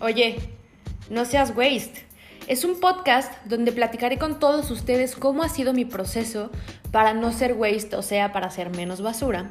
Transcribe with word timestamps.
Oye, 0.00 0.38
no 1.10 1.24
seas 1.24 1.52
waste. 1.56 2.04
Es 2.46 2.64
un 2.64 2.78
podcast 2.78 3.32
donde 3.46 3.72
platicaré 3.72 4.16
con 4.16 4.38
todos 4.38 4.70
ustedes 4.70 5.16
cómo 5.16 5.42
ha 5.42 5.48
sido 5.48 5.72
mi 5.72 5.84
proceso 5.84 6.52
para 6.92 7.14
no 7.14 7.32
ser 7.32 7.54
waste, 7.54 7.96
o 7.96 8.02
sea, 8.02 8.32
para 8.32 8.48
ser 8.50 8.70
menos 8.70 9.02
basura. 9.02 9.50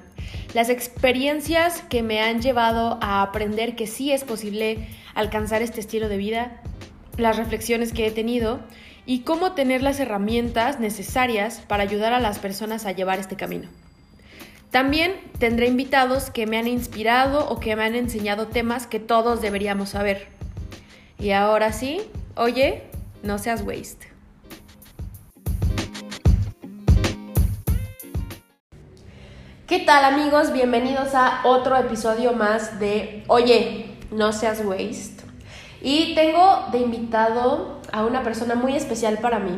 Las 0.54 0.70
experiencias 0.70 1.82
que 1.90 2.02
me 2.02 2.22
han 2.22 2.42
llevado 2.42 2.98
a 3.02 3.24
aprender 3.24 3.76
que 3.76 3.88
sí 3.88 4.14
es 4.14 4.24
posible 4.24 4.88
alcanzar 5.14 5.62
este 5.62 5.82
estilo 5.82 6.08
de 6.08 6.16
vida, 6.16 6.62
las 7.18 7.36
reflexiones 7.36 7.92
que 7.92 8.08
he 8.08 8.12
tenido 8.12 8.62
y 9.06 9.20
cómo 9.20 9.52
tener 9.52 9.84
las 9.84 10.00
herramientas 10.00 10.80
necesarias 10.80 11.62
para 11.68 11.84
ayudar 11.84 12.14
a 12.14 12.22
las 12.22 12.40
personas 12.40 12.86
a 12.86 12.94
llevar 12.94 13.20
este 13.20 13.36
camino. 13.36 13.68
También 14.72 15.14
tendré 15.40 15.68
invitados 15.68 16.30
que 16.30 16.48
me 16.48 16.58
han 16.58 16.68
inspirado 16.68 17.50
o 17.50 17.60
que 17.60 17.76
me 17.76 17.84
han 17.84 17.96
enseñado 17.96 18.48
temas 18.48 18.88
que 18.88 19.02
todos 19.02 19.42
deberíamos 19.42 19.90
saber. 19.90 20.37
Y 21.20 21.32
ahora 21.32 21.74
sí, 21.74 22.02
oye, 22.36 22.84
no 23.24 23.40
seas 23.40 23.64
waste. 23.64 24.08
¿Qué 29.66 29.80
tal 29.80 30.06
amigos? 30.06 30.54
Bienvenidos 30.54 31.16
a 31.16 31.42
otro 31.44 31.76
episodio 31.76 32.34
más 32.34 32.80
de 32.80 33.24
Oye, 33.28 33.98
no 34.12 34.32
seas 34.32 34.62
waste. 34.64 35.24
Y 35.82 36.14
tengo 36.14 36.68
de 36.72 36.80
invitado 36.80 37.82
a 37.92 38.06
una 38.06 38.22
persona 38.22 38.54
muy 38.54 38.76
especial 38.76 39.18
para 39.18 39.40
mí. 39.40 39.58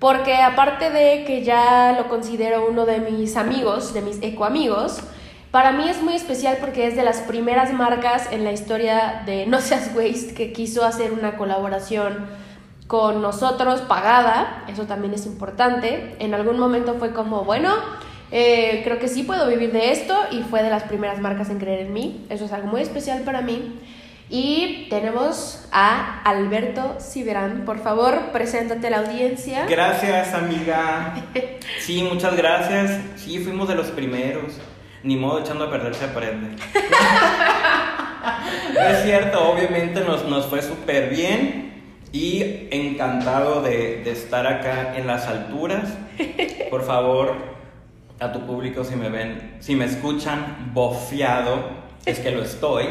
Porque 0.00 0.34
aparte 0.34 0.90
de 0.90 1.24
que 1.24 1.44
ya 1.44 1.94
lo 1.96 2.08
considero 2.08 2.68
uno 2.68 2.84
de 2.84 2.98
mis 2.98 3.36
amigos, 3.36 3.94
de 3.94 4.02
mis 4.02 4.20
ecoamigos, 4.22 5.02
para 5.50 5.72
mí 5.72 5.88
es 5.88 6.02
muy 6.02 6.14
especial 6.14 6.58
porque 6.60 6.86
es 6.86 6.96
de 6.96 7.02
las 7.02 7.18
primeras 7.22 7.72
marcas 7.72 8.28
en 8.30 8.44
la 8.44 8.52
historia 8.52 9.22
de 9.26 9.46
No 9.46 9.60
Seas 9.60 9.90
Waste 9.94 10.34
que 10.34 10.52
quiso 10.52 10.84
hacer 10.84 11.12
una 11.12 11.36
colaboración 11.36 12.28
con 12.86 13.22
nosotros 13.22 13.82
pagada, 13.82 14.64
eso 14.68 14.84
también 14.84 15.14
es 15.14 15.26
importante. 15.26 16.16
En 16.18 16.34
algún 16.34 16.58
momento 16.58 16.94
fue 16.94 17.12
como, 17.12 17.44
bueno, 17.44 17.72
eh, 18.32 18.80
creo 18.84 18.98
que 18.98 19.08
sí 19.08 19.22
puedo 19.22 19.48
vivir 19.48 19.72
de 19.72 19.92
esto 19.92 20.16
y 20.30 20.42
fue 20.42 20.62
de 20.62 20.70
las 20.70 20.84
primeras 20.84 21.20
marcas 21.20 21.50
en 21.50 21.58
creer 21.58 21.80
en 21.80 21.92
mí, 21.92 22.26
eso 22.30 22.44
es 22.44 22.52
algo 22.52 22.68
muy 22.68 22.82
especial 22.82 23.22
para 23.22 23.42
mí. 23.42 23.78
Y 24.32 24.86
tenemos 24.90 25.66
a 25.72 26.22
Alberto 26.22 26.98
Ciberán. 27.00 27.64
Por 27.64 27.80
favor, 27.80 28.30
preséntate 28.32 28.86
a 28.86 28.90
la 28.90 28.98
audiencia. 29.00 29.66
Gracias, 29.66 30.34
amiga. 30.34 31.14
Sí, 31.80 32.02
muchas 32.02 32.36
gracias. 32.36 33.00
Sí, 33.16 33.38
fuimos 33.38 33.68
de 33.68 33.74
los 33.74 33.88
primeros. 33.88 34.60
Ni 35.02 35.16
modo, 35.16 35.40
echando 35.40 35.64
a 35.64 35.70
perder 35.70 35.94
se 35.94 36.04
aprende. 36.04 36.56
es 38.90 39.02
cierto, 39.02 39.50
obviamente 39.50 40.00
nos, 40.00 40.24
nos 40.26 40.46
fue 40.46 40.62
súper 40.62 41.10
bien. 41.10 41.68
Y 42.12 42.68
encantado 42.72 43.62
de, 43.62 44.02
de 44.02 44.10
estar 44.10 44.46
acá 44.46 44.96
en 44.96 45.06
las 45.06 45.26
alturas. 45.26 45.96
Por 46.68 46.84
favor, 46.84 47.34
a 48.18 48.32
tu 48.32 48.46
público, 48.46 48.84
si 48.84 48.96
me 48.96 49.08
ven, 49.08 49.56
si 49.60 49.76
me 49.76 49.84
escuchan 49.84 50.72
bofeado 50.74 51.80
es 52.06 52.18
que 52.18 52.30
lo 52.30 52.42
estoy, 52.42 52.86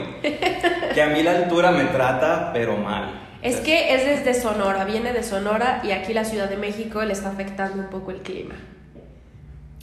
que 0.94 1.02
a 1.02 1.08
mí 1.08 1.24
la 1.24 1.32
altura 1.32 1.72
me 1.72 1.86
trata, 1.86 2.52
pero 2.54 2.78
mal. 2.78 3.10
Es 3.42 3.58
que 3.58 3.96
es 3.96 4.06
desde 4.06 4.40
Sonora, 4.40 4.86
viene 4.86 5.14
de 5.14 5.24
Sonora 5.24 5.82
y 5.84 5.92
aquí 5.92 6.14
la 6.14 6.26
Ciudad 6.26 6.50
de 6.50 6.58
México 6.58 7.04
le 7.04 7.14
está 7.14 7.30
afectando 7.30 7.82
un 7.82 7.90
poco 7.90 8.12
el 8.12 8.22
clima. 8.22 8.56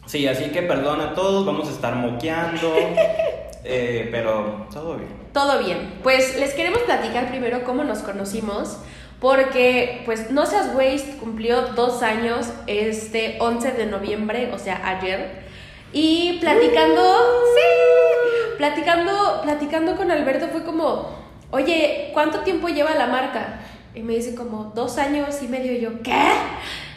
Sí, 0.07 0.27
así 0.29 0.51
que 0.51 0.63
perdona 0.63 1.11
a 1.11 1.15
todos, 1.15 1.45
vamos 1.45 1.67
a 1.69 1.73
estar 1.73 1.97
moqueando, 1.97 2.75
eh, 3.65 4.09
pero 4.13 4.67
todo 4.73 4.97
bien. 4.97 5.11
Todo 5.33 5.59
bien. 5.59 5.99
Pues 6.03 6.39
les 6.39 6.55
queremos 6.55 6.81
platicar 6.83 7.29
primero 7.29 7.65
cómo 7.65 7.83
nos 7.83 7.99
conocimos, 7.99 8.79
porque 9.21 10.03
pues 10.05 10.31
No 10.31 10.47
Seas 10.47 10.75
Waste 10.75 11.17
cumplió 11.19 11.63
dos 11.75 12.03
años 12.03 12.51
este 12.69 13.37
11 13.41 13.73
de 13.73 13.87
noviembre, 13.87 14.51
o 14.55 14.59
sea, 14.59 14.81
ayer. 14.85 15.45
Y 15.93 16.39
platicando, 16.41 17.03
sí, 17.55 18.57
platicando, 18.59 19.41
platicando 19.43 19.97
con 19.97 20.13
Alberto 20.13 20.49
fue 20.49 20.63
como, 20.63 21.11
oye, 21.51 22.11
¿cuánto 22.13 22.41
tiempo 22.41 22.69
lleva 22.69 22.95
la 22.95 23.09
marca? 23.09 23.61
Y 23.93 24.03
me 24.03 24.15
dice 24.15 24.37
como 24.37 24.73
dos 24.75 24.99
años 24.99 25.43
y 25.43 25.49
medio. 25.49 25.73
Y 25.73 25.81
yo, 25.81 26.03
¿qué? 26.03 26.23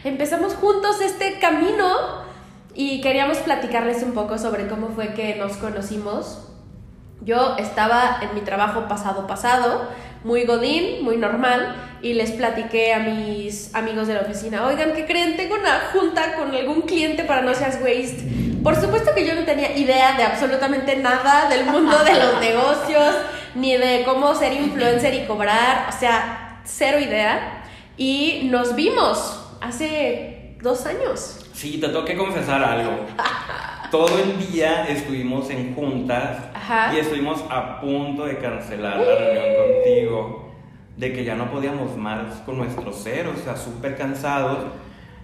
Empezamos 0.04 0.54
juntos 0.54 1.02
este 1.02 1.40
camino 1.40 2.29
y 2.80 3.02
queríamos 3.02 3.40
platicarles 3.40 4.04
un 4.04 4.14
poco 4.14 4.38
sobre 4.38 4.70
cómo 4.70 4.88
fue 4.96 5.14
que 5.14 5.36
nos 5.36 5.58
conocimos. 5.58 6.48
Yo 7.20 7.58
estaba 7.58 8.20
en 8.22 8.34
mi 8.34 8.40
trabajo 8.40 8.88
pasado 8.88 9.28
pasado, 9.28 9.90
muy 10.24 10.46
godín, 10.46 11.04
muy 11.04 11.18
normal, 11.18 11.76
y 12.02 12.14
les 12.14 12.32
platiqué 12.32 12.94
a 12.94 13.00
mis 13.00 13.76
amigos 13.76 14.08
de 14.08 14.14
la 14.14 14.22
oficina, 14.22 14.66
oigan, 14.66 14.94
¿qué 14.94 15.06
creen? 15.06 15.36
Tengo 15.36 15.56
una 15.56 15.90
junta 15.92 16.36
con 16.36 16.56
algún 16.56 16.84
cliente 16.84 17.26
para 17.26 17.42
no 17.42 17.54
seas 17.54 17.80
waste. 17.84 18.24
Por 18.64 18.78
supuesto 18.78 19.14
que 19.14 19.28
yo 19.28 19.36
no 19.36 19.44
tenía 19.44 19.76
idea 19.76 20.16
de 20.16 20.24
absolutamente 20.24 20.96
nada 20.96 21.50
del 21.50 21.66
mundo 21.66 22.02
de 22.06 22.14
los 22.14 22.40
negocios, 22.40 23.14
ni 23.56 23.76
de 23.76 24.04
cómo 24.06 24.34
ser 24.36 24.54
influencer 24.54 25.14
y 25.16 25.26
cobrar, 25.26 25.90
o 25.90 26.00
sea, 26.00 26.62
cero 26.64 26.98
idea. 26.98 27.62
Y 27.98 28.48
nos 28.50 28.74
vimos 28.74 29.38
hace 29.60 30.56
dos 30.62 30.86
años. 30.86 31.40
Sí, 31.60 31.78
te 31.78 31.88
tengo 31.90 32.06
que 32.06 32.16
confesar 32.16 32.64
algo. 32.64 32.92
Todo 33.92 34.18
el 34.18 34.50
día 34.50 34.86
estuvimos 34.88 35.50
en 35.50 35.76
juntas 35.76 36.38
Ajá. 36.54 36.94
y 36.96 37.00
estuvimos 37.00 37.44
a 37.50 37.82
punto 37.82 38.24
de 38.24 38.38
cancelar 38.38 38.98
la 38.98 39.16
reunión 39.16 39.56
contigo, 39.58 40.54
de 40.96 41.12
que 41.12 41.26
ya 41.26 41.36
no 41.36 41.52
podíamos 41.52 41.98
más 41.98 42.36
con 42.46 42.60
nuestro 42.60 42.94
ser, 42.94 43.28
o 43.28 43.36
sea, 43.36 43.58
súper 43.58 43.98
cansados. 43.98 44.60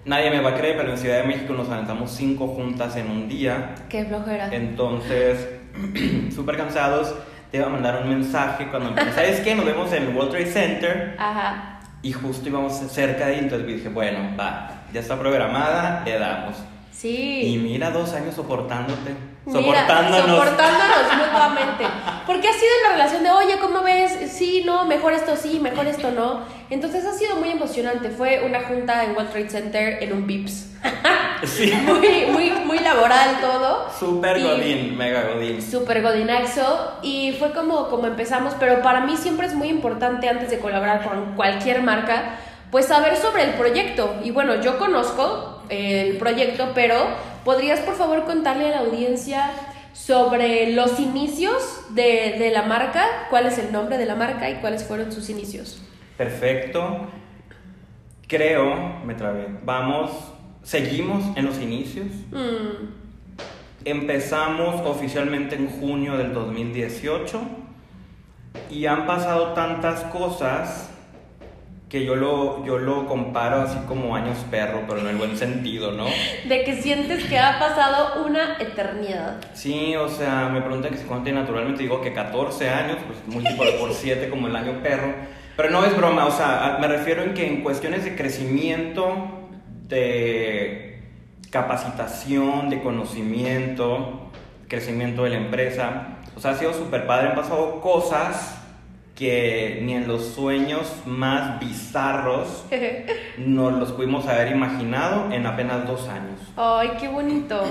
Nadie 0.04 0.30
me 0.30 0.42
va 0.42 0.50
a 0.50 0.56
creer, 0.56 0.76
pero 0.76 0.92
en 0.92 0.98
Ciudad 0.98 1.22
de 1.22 1.24
México 1.24 1.54
nos 1.54 1.70
aventamos 1.70 2.12
cinco 2.12 2.48
juntas 2.48 2.98
en 2.98 3.10
un 3.10 3.30
día. 3.30 3.74
Qué 3.88 4.04
flojera. 4.04 4.54
Entonces, 4.54 5.48
súper 6.36 6.58
cansados, 6.58 7.16
te 7.50 7.60
iba 7.60 7.68
a 7.68 7.70
mandar 7.70 8.02
un 8.04 8.10
mensaje 8.10 8.68
cuando. 8.68 8.94
¿Sabes 9.14 9.40
qué? 9.40 9.56
Nos 9.56 9.64
vemos 9.64 9.90
en 9.94 10.04
el 10.04 10.10
World 10.14 10.32
Trade 10.32 10.48
Center 10.48 11.16
Ajá. 11.18 11.80
y 12.02 12.12
justo 12.12 12.50
íbamos 12.50 12.74
cerca 12.74 13.28
de 13.28 13.36
ahí, 13.36 13.40
entonces 13.40 13.66
dije, 13.66 13.88
bueno, 13.88 14.36
va, 14.38 14.75
ya 14.96 15.02
está 15.02 15.20
programada, 15.20 16.04
le 16.06 16.18
damos. 16.18 16.56
Sí. 16.92 17.42
Y 17.44 17.58
mira, 17.58 17.92
dos 17.92 18.14
años 18.14 18.34
soportándote, 18.34 19.14
Mira, 19.46 19.60
soportándonos. 19.60 20.30
soportándonos 20.30 21.18
mutuamente. 21.28 21.84
Porque 22.26 22.48
ha 22.48 22.54
sido 22.54 22.72
una 22.86 22.94
relación 22.94 23.24
de, 23.24 23.30
oye, 23.32 23.60
¿cómo 23.60 23.82
ves? 23.84 24.32
Sí, 24.32 24.64
no, 24.66 24.86
mejor 24.86 25.12
esto 25.12 25.36
sí, 25.36 25.60
mejor 25.62 25.86
esto 25.88 26.12
no. 26.12 26.44
Entonces 26.70 27.06
ha 27.06 27.12
sido 27.12 27.36
muy 27.36 27.50
emocionante. 27.50 28.10
Fue 28.10 28.44
una 28.46 28.62
junta 28.64 29.04
en 29.04 29.12
World 29.12 29.30
Trade 29.32 29.50
Center 29.50 30.02
en 30.02 30.14
un 30.14 30.26
Vips. 30.26 30.72
Sí, 31.44 31.72
muy, 31.86 32.26
muy, 32.32 32.52
muy 32.66 32.80
laboral 32.80 33.40
todo. 33.42 33.90
súper 34.00 34.42
godín, 34.42 34.98
mega 34.98 35.24
godín. 35.34 35.62
Súper 35.62 36.02
godinaxo. 36.02 36.94
Y 37.04 37.34
fue 37.38 37.52
como, 37.52 37.90
como 37.90 38.08
empezamos. 38.08 38.54
Pero 38.58 38.82
para 38.82 39.02
mí 39.02 39.18
siempre 39.18 39.46
es 39.46 39.54
muy 39.54 39.68
importante, 39.68 40.30
antes 40.30 40.50
de 40.50 40.60
colaborar 40.60 41.04
con 41.04 41.36
cualquier 41.36 41.84
marca, 41.84 42.38
pues 42.72 42.88
saber 42.88 43.18
sobre 43.18 43.44
el 43.44 43.54
proyecto. 43.56 44.16
Y 44.24 44.32
bueno, 44.32 44.62
yo 44.62 44.78
conozco 44.78 45.64
el 45.70 46.18
proyecto, 46.18 46.72
pero 46.76 46.96
¿podrías 47.44 47.80
por 47.82 47.96
favor 47.96 48.26
contarle 48.26 48.68
a 48.68 48.72
la 48.72 48.80
audiencia 48.88 49.52
sobre 49.94 50.72
los 50.72 51.00
inicios 51.00 51.82
de, 51.92 52.36
de 52.38 52.52
la 52.52 52.64
marca? 52.64 53.06
¿Cuál 53.30 53.46
es 53.48 53.58
el 53.58 53.72
nombre 53.72 53.98
de 53.98 54.06
la 54.06 54.16
marca 54.16 54.50
y 54.50 54.56
cuáles 54.56 54.84
fueron 54.84 55.12
sus 55.12 55.30
inicios? 55.30 55.82
Perfecto. 56.18 57.08
Creo, 58.28 59.00
me 59.06 59.14
trabé. 59.14 59.48
Vamos, 59.64 60.12
seguimos 60.64 61.24
en 61.38 61.46
los 61.46 61.60
inicios. 61.60 62.08
Mm, 62.32 63.06
Empezamos 63.86 64.82
oficialmente 64.84 65.56
en 65.56 65.70
junio 65.70 66.18
del 66.18 66.34
2018 66.34 67.40
y 68.72 68.88
han 68.88 69.06
pasado 69.06 69.54
tantas 69.54 70.02
cosas 70.06 70.90
que 71.96 72.04
yo 72.04 72.18
lo, 72.18 72.66
yo 72.66 72.78
lo 72.78 73.06
comparo 73.06 73.62
así 73.62 73.78
como 73.88 74.18
años 74.18 74.38
perro, 74.52 74.82
pero 74.86 75.00
en 75.00 75.08
el 75.08 75.16
buen 75.16 75.38
sentido, 75.38 75.94
¿no? 75.94 76.04
de 76.46 76.64
que 76.66 76.82
sientes 76.82 77.24
que 77.24 77.40
ha 77.40 77.58
pasado 77.58 78.26
una 78.26 78.58
eternidad. 78.60 79.38
Sí, 79.54 79.96
o 79.96 80.10
sea, 80.10 80.50
me 80.52 80.60
preguntan 80.60 80.92
que 80.92 80.98
si 80.98 81.06
cuánto 81.06 81.24
tiene 81.24 81.40
naturalmente, 81.40 81.84
digo 81.84 82.02
que 82.02 82.12
14 82.12 82.70
años, 82.70 82.98
pues 83.08 83.20
múltiplo 83.34 83.80
por 83.80 83.94
7 83.94 84.30
como 84.30 84.48
el 84.48 84.58
año 84.58 84.84
perro. 84.84 85.14
Pero 85.56 85.70
no 85.70 85.86
es 85.86 85.96
broma, 85.96 86.26
o 86.26 86.32
sea, 86.32 86.80
me 86.82 86.90
refiero 86.90 87.24
en 87.24 87.34
que 87.34 87.48
en 87.48 87.64
cuestiones 87.64 88.04
de 88.04 88.18
crecimiento, 88.18 89.16
de 89.88 91.02
capacitación, 91.50 92.70
de 92.70 92.82
conocimiento, 92.82 94.32
crecimiento 94.68 95.24
de 95.24 95.30
la 95.30 95.38
empresa, 95.38 96.08
o 96.36 96.42
sea, 96.42 96.52
ha 96.52 96.56
sido 96.56 96.74
súper 96.74 97.08
padre, 97.08 97.30
han 97.30 97.36
pasado 97.36 97.80
cosas 97.80 98.55
que 99.16 99.80
ni 99.82 99.94
en 99.94 100.08
los 100.08 100.26
sueños 100.26 100.94
más 101.06 101.60
bizarros 101.60 102.66
nos 103.38 103.74
los 103.74 103.94
pudimos 103.94 104.28
haber 104.28 104.52
imaginado 104.52 105.32
en 105.32 105.46
apenas 105.46 105.88
dos 105.88 106.08
años. 106.10 106.40
Ay, 106.58 106.92
qué 107.00 107.08
bonito. 107.08 107.64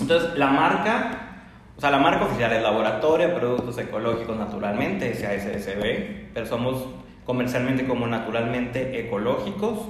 Entonces, 0.00 0.38
la 0.38 0.46
marca, 0.46 1.42
o 1.76 1.80
sea, 1.80 1.90
la 1.90 1.98
marca 1.98 2.26
oficial 2.26 2.52
es 2.52 2.62
Laboratorio 2.62 3.28
de 3.28 3.34
Productos 3.34 3.76
Ecológicos 3.78 4.36
Naturalmente, 4.36 5.14
SASSB, 5.14 6.32
pero 6.32 6.46
somos 6.46 6.86
comercialmente 7.26 7.86
como 7.86 8.06
naturalmente 8.06 9.00
ecológicos. 9.00 9.88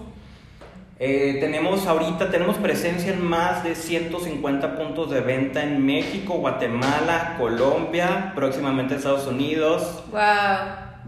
Eh, 1.03 1.39
tenemos 1.41 1.87
ahorita, 1.87 2.31
tenemos 2.31 2.59
presencia 2.59 3.15
en 3.15 3.25
más 3.25 3.65
de 3.65 3.75
150 3.75 4.77
puntos 4.77 5.11
de 5.11 5.23
venta 5.23 5.63
en 5.63 5.83
México, 5.83 6.35
Guatemala, 6.35 7.37
Colombia, 7.39 8.33
próximamente 8.35 8.97
Estados 8.97 9.27
Unidos. 9.27 10.05
Wow. 10.11 10.21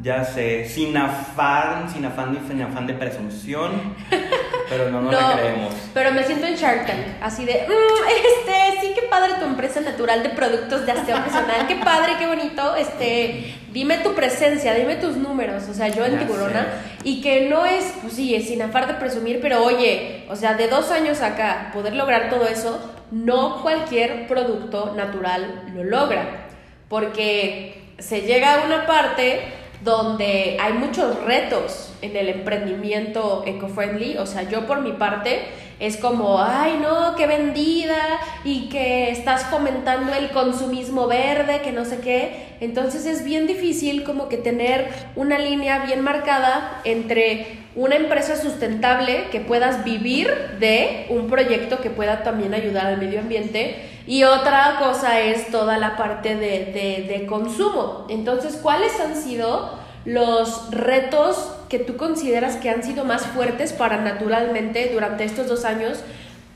Ya 0.00 0.25
sé, 0.25 0.65
sin 0.65 0.97
afán, 0.97 1.91
sin 1.91 2.06
afán, 2.06 2.39
sin 2.49 2.62
afán 2.62 2.87
de 2.87 2.94
presunción, 2.94 3.71
pero 4.69 4.91
no, 4.91 5.00
no, 5.00 5.12
la 5.12 5.37
creemos. 5.37 5.75
Pero 5.94 6.12
me 6.12 6.25
siento 6.25 6.47
en 6.47 6.55
Shark 6.55 6.87
Tank, 6.87 7.00
así 7.20 7.44
de, 7.44 7.67
mm, 7.69 8.09
este, 8.09 8.81
sí, 8.81 8.93
qué 8.94 9.03
padre 9.09 9.35
tu 9.38 9.44
empresa 9.44 9.81
natural 9.81 10.23
de 10.23 10.31
productos 10.31 10.87
de 10.87 10.93
aseo 10.93 11.23
personal, 11.23 11.67
qué 11.67 11.76
padre, 11.76 12.12
qué 12.19 12.26
bonito, 12.26 12.75
este, 12.76 13.55
dime 13.73 13.99
tu 13.99 14.14
presencia, 14.14 14.75
dime 14.75 14.97
tus 14.97 15.17
números, 15.17 15.64
o 15.69 15.75
sea, 15.75 15.88
yo 15.88 16.05
en 16.05 16.19
Tiburona, 16.19 16.67
y 17.05 17.20
que 17.23 17.49
no 17.49 17.64
es, 17.64 17.93
pues 18.00 18.14
sí, 18.14 18.35
es 18.35 18.49
sin 18.49 18.62
afán 18.62 18.88
de 18.88 18.94
presumir, 18.94 19.41
pero 19.41 19.64
oye, 19.64 20.25
o 20.29 20.37
sea, 20.37 20.55
de 20.55 20.69
dos 20.69 20.91
años 20.91 21.20
acá, 21.20 21.70
poder 21.73 21.94
lograr 21.94 22.31
todo 22.31 22.47
eso, 22.47 22.93
no 23.11 23.62
cualquier 23.62 24.26
producto 24.26 24.94
natural 24.97 25.65
lo 25.75 25.85
logra, 25.85 26.47
porque 26.88 27.82
se 27.99 28.23
llega 28.23 28.55
a 28.55 28.67
una 28.67 28.87
parte 28.87 29.62
donde 29.84 30.56
hay 30.61 30.75
muchos 30.75 31.23
retos 31.25 31.93
en 32.02 32.17
el 32.17 32.29
emprendimiento 32.29 33.43
eco-friendly. 33.46 34.19
O 34.19 34.26
sea, 34.26 34.43
yo 34.43 34.67
por 34.67 34.81
mi 34.81 34.93
parte 34.93 35.40
es 35.81 35.96
como, 35.96 36.40
ay 36.40 36.79
no, 36.81 37.17
qué 37.17 37.26
vendida 37.26 38.20
y 38.44 38.69
que 38.69 39.11
estás 39.11 39.46
fomentando 39.46 40.14
el 40.14 40.31
consumismo 40.31 41.08
verde, 41.08 41.61
que 41.62 41.73
no 41.73 41.84
sé 41.84 41.99
qué. 41.99 42.52
Entonces 42.61 43.06
es 43.06 43.25
bien 43.25 43.46
difícil 43.46 44.05
como 44.05 44.29
que 44.29 44.37
tener 44.37 44.88
una 45.17 45.38
línea 45.38 45.84
bien 45.84 46.02
marcada 46.02 46.81
entre 46.84 47.58
una 47.75 47.96
empresa 47.96 48.37
sustentable 48.37 49.25
que 49.32 49.40
puedas 49.40 49.82
vivir 49.82 50.29
de 50.61 51.06
un 51.08 51.29
proyecto 51.29 51.81
que 51.81 51.90
pueda 51.90 52.23
también 52.23 52.55
ayudar 52.55 52.87
al 52.87 52.99
medio 52.99 53.20
ambiente 53.20 53.92
y 54.07 54.25
otra 54.25 54.79
cosa 54.81 55.21
es 55.21 55.51
toda 55.51 55.79
la 55.79 55.97
parte 55.97 56.35
de, 56.35 57.07
de, 57.09 57.27
consumo. 57.27 58.07
Entonces, 58.09 58.59
¿cuáles 58.61 58.99
han 59.01 59.15
sido 59.15 59.79
los 60.05 60.71
retos 60.73 61.55
que 61.69 61.79
tú 61.79 61.97
consideras 61.97 62.57
que 62.57 62.71
han 62.71 62.83
sido 62.83 63.05
más 63.05 63.27
fuertes 63.27 63.73
para 63.73 63.99
naturalmente 63.99 64.91
durante 64.93 65.25
estos 65.25 65.47
dos 65.47 65.65
años, 65.65 66.03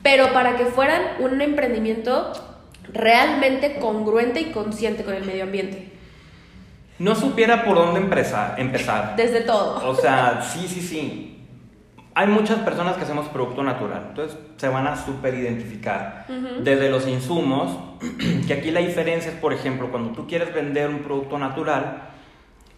pero 0.03 0.33
para 0.33 0.57
que 0.57 0.65
fueran 0.65 1.01
un 1.19 1.39
emprendimiento 1.41 2.33
realmente 2.91 3.79
congruente 3.79 4.41
y 4.41 4.51
consciente 4.51 5.03
con 5.03 5.13
el 5.13 5.23
medio 5.23 5.43
ambiente? 5.43 5.93
No 6.99 7.15
supiera 7.15 7.63
por 7.63 7.75
dónde 7.75 7.99
empezar. 8.01 8.59
empezar. 8.59 9.15
Desde 9.15 9.41
todo. 9.41 9.87
O 9.87 9.95
sea, 9.95 10.41
sí, 10.41 10.67
sí, 10.67 10.81
sí 10.81 11.36
hay 12.17 12.25
muchas 12.25 12.57
personas 12.61 12.97
que 12.97 13.03
hacemos 13.03 13.27
producto 13.27 13.61
natural, 13.61 14.07
entonces 14.09 14.39
se 14.55 14.67
van 14.69 14.87
a 14.87 14.95
super 14.95 15.35
identificar. 15.35 16.25
Desde 16.63 16.89
los 16.89 17.07
insumos, 17.07 17.77
que 18.47 18.53
aquí 18.53 18.71
la 18.71 18.79
diferencia 18.79 19.29
es, 19.29 19.37
por 19.37 19.53
ejemplo, 19.53 19.91
cuando 19.91 20.13
tú 20.13 20.25
quieres 20.25 20.51
vender 20.51 20.89
un 20.89 21.03
producto 21.03 21.37
natural, 21.37 22.09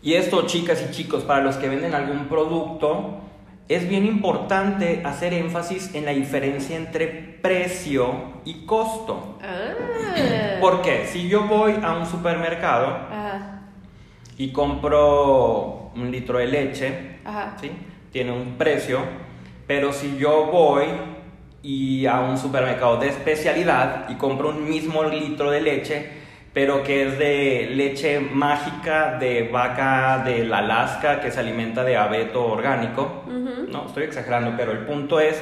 y 0.02 0.16
esto, 0.16 0.46
chicas 0.46 0.86
y 0.86 0.92
chicos, 0.92 1.24
para 1.24 1.42
los 1.42 1.56
que 1.56 1.70
venden 1.70 1.96
algún 1.96 2.26
producto, 2.26 3.22
es 3.70 3.88
bien 3.88 4.06
importante 4.06 5.04
hacer 5.06 5.34
énfasis 5.34 5.96
en 5.96 6.04
la 6.04 6.12
diferencia 6.12 6.76
entre 6.76 7.08
precio 7.42 8.42
y 8.44 8.66
costo. 8.66 9.40
Ah. 9.42 10.58
Porque 10.60 11.06
si 11.08 11.30
yo 11.30 11.48
voy 11.48 11.76
a 11.82 11.94
un 11.94 12.06
supermercado 12.06 13.08
y 14.38 14.52
compro 14.52 15.92
un 15.96 16.12
litro 16.12 16.40
de 16.40 16.48
leche, 16.48 17.20
¿sí? 17.62 17.72
tiene 18.12 18.34
un 18.34 18.58
precio, 18.58 19.29
pero 19.70 19.94
si 19.94 20.18
yo 20.18 20.48
voy 20.48 20.86
y 21.62 22.08
a 22.08 22.22
un 22.22 22.40
supermercado 22.40 22.98
de 22.98 23.10
especialidad 23.10 24.10
y 24.10 24.16
compro 24.16 24.50
un 24.50 24.68
mismo 24.68 25.04
litro 25.04 25.52
de 25.52 25.62
leche, 25.62 26.10
pero 26.52 26.82
que 26.82 27.06
es 27.06 27.20
de 27.20 27.70
leche 27.76 28.20
mágica 28.20 29.20
de 29.20 29.44
vaca 29.44 30.24
del 30.26 30.52
Alaska 30.52 31.22
que 31.22 31.30
se 31.30 31.40
alimenta 31.40 31.84
de 31.84 31.98
abeto 31.98 32.48
orgánico, 32.48 33.26
no, 33.28 33.86
estoy 33.86 34.06
exagerando, 34.06 34.56
pero 34.58 34.72
el 34.72 34.88
punto 34.88 35.20
es 35.20 35.40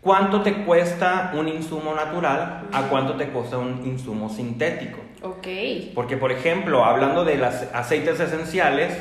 cuánto 0.00 0.40
te 0.40 0.64
cuesta 0.64 1.32
un 1.34 1.46
insumo 1.46 1.94
natural 1.94 2.68
a 2.72 2.82
cuánto 2.88 3.16
te 3.16 3.26
cuesta 3.26 3.58
un 3.58 3.82
insumo 3.84 4.30
sintético. 4.30 5.00
Ok. 5.20 5.92
Porque, 5.94 6.16
por 6.16 6.32
ejemplo, 6.32 6.86
hablando 6.86 7.22
de 7.26 7.36
los 7.36 7.52
aceites 7.74 8.18
esenciales, 8.18 8.98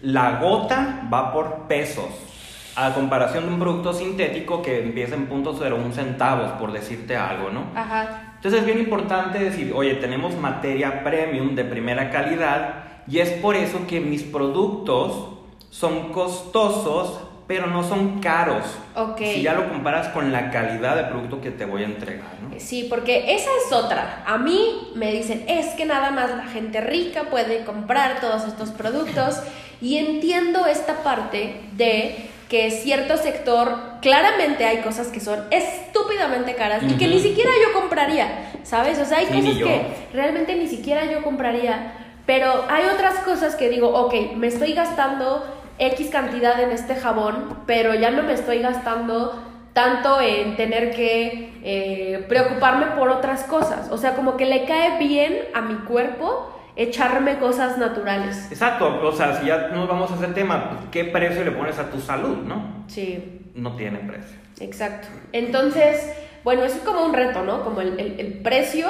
la 0.00 0.40
gota 0.40 1.08
va 1.08 1.32
por 1.32 1.68
pesos 1.68 2.26
a 2.76 2.92
comparación 2.92 3.46
de 3.46 3.54
un 3.54 3.58
producto 3.58 3.94
sintético 3.94 4.60
que 4.60 4.82
empieza 4.82 5.14
en 5.14 5.28
un 5.32 5.92
centavos, 5.94 6.52
por 6.52 6.72
decirte 6.72 7.16
algo, 7.16 7.50
¿no? 7.50 7.64
Ajá. 7.74 8.34
Entonces 8.36 8.60
es 8.60 8.66
bien 8.66 8.78
importante 8.78 9.38
decir, 9.38 9.72
oye, 9.74 9.94
tenemos 9.94 10.36
materia 10.36 11.02
premium 11.02 11.54
de 11.54 11.64
primera 11.64 12.10
calidad 12.10 12.84
y 13.08 13.20
es 13.20 13.30
por 13.30 13.56
eso 13.56 13.86
que 13.88 14.00
mis 14.00 14.22
productos 14.22 15.38
son 15.70 16.12
costosos, 16.12 17.20
pero 17.46 17.66
no 17.68 17.82
son 17.82 18.20
caros. 18.20 18.64
Ok. 18.94 19.18
Si 19.18 19.42
ya 19.42 19.54
lo 19.54 19.68
comparas 19.68 20.08
con 20.08 20.30
la 20.30 20.50
calidad 20.50 20.96
de 20.96 21.04
producto 21.04 21.40
que 21.40 21.50
te 21.50 21.64
voy 21.64 21.82
a 21.82 21.86
entregar, 21.86 22.28
¿no? 22.42 22.58
Sí, 22.58 22.86
porque 22.90 23.34
esa 23.34 23.50
es 23.64 23.72
otra. 23.72 24.22
A 24.26 24.36
mí 24.36 24.90
me 24.94 25.12
dicen, 25.12 25.44
es 25.48 25.68
que 25.74 25.86
nada 25.86 26.10
más 26.10 26.30
la 26.30 26.46
gente 26.46 26.80
rica 26.82 27.24
puede 27.30 27.64
comprar 27.64 28.20
todos 28.20 28.44
estos 28.44 28.70
productos 28.70 29.40
y 29.80 29.96
entiendo 29.96 30.66
esta 30.66 31.02
parte 31.02 31.60
de 31.72 32.30
que 32.48 32.70
cierto 32.70 33.16
sector, 33.16 33.76
claramente 34.00 34.64
hay 34.64 34.78
cosas 34.78 35.08
que 35.08 35.20
son 35.20 35.44
estúpidamente 35.50 36.54
caras 36.54 36.82
y 36.84 36.96
que 36.96 37.08
ni 37.08 37.20
siquiera 37.20 37.50
yo 37.60 37.78
compraría, 37.78 38.52
¿sabes? 38.62 38.98
O 39.00 39.04
sea, 39.04 39.18
hay 39.18 39.26
cosas 39.26 39.56
que 39.56 39.86
realmente 40.12 40.54
ni 40.54 40.68
siquiera 40.68 41.10
yo 41.10 41.22
compraría, 41.22 41.92
pero 42.24 42.64
hay 42.68 42.84
otras 42.84 43.16
cosas 43.20 43.56
que 43.56 43.68
digo, 43.68 43.88
ok, 43.88 44.36
me 44.36 44.46
estoy 44.46 44.74
gastando 44.74 45.44
X 45.78 46.08
cantidad 46.10 46.60
en 46.62 46.70
este 46.70 46.94
jabón, 46.94 47.62
pero 47.66 47.94
ya 47.94 48.10
no 48.10 48.22
me 48.22 48.34
estoy 48.34 48.60
gastando 48.60 49.42
tanto 49.72 50.20
en 50.20 50.56
tener 50.56 50.94
que 50.94 51.52
eh, 51.62 52.24
preocuparme 52.28 52.86
por 52.96 53.10
otras 53.10 53.42
cosas. 53.44 53.90
O 53.90 53.98
sea, 53.98 54.14
como 54.14 54.36
que 54.36 54.46
le 54.46 54.64
cae 54.64 54.98
bien 54.98 55.36
a 55.52 55.60
mi 55.60 55.74
cuerpo 55.74 56.55
echarme 56.76 57.38
cosas 57.38 57.78
naturales. 57.78 58.48
Exacto, 58.50 59.00
o 59.02 59.12
sea, 59.12 59.40
si 59.40 59.46
ya 59.46 59.68
nos 59.68 59.88
vamos 59.88 60.10
a 60.12 60.14
ese 60.14 60.28
tema, 60.28 60.70
pues, 60.70 60.80
¿qué 60.90 61.04
precio 61.04 61.42
le 61.42 61.50
pones 61.50 61.78
a 61.78 61.90
tu 61.90 62.00
salud, 62.00 62.36
no? 62.44 62.84
Sí. 62.86 63.50
No 63.54 63.74
tiene 63.74 63.98
precio. 64.00 64.36
Exacto. 64.60 65.08
Entonces, 65.32 66.14
bueno, 66.44 66.62
eso 66.64 66.76
es 66.76 66.82
como 66.82 67.04
un 67.04 67.14
reto, 67.14 67.42
¿no? 67.42 67.64
Como 67.64 67.80
el, 67.80 67.98
el, 67.98 68.40
precio, 68.42 68.88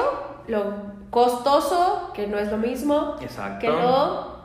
lo 0.49 0.97
costoso, 1.11 2.11
que 2.13 2.27
no 2.27 2.39
es 2.39 2.51
lo 2.51 2.59
mismo. 2.59 3.17
Exacto. 3.23 3.61
Que 3.61 3.69
lo... 3.69 4.37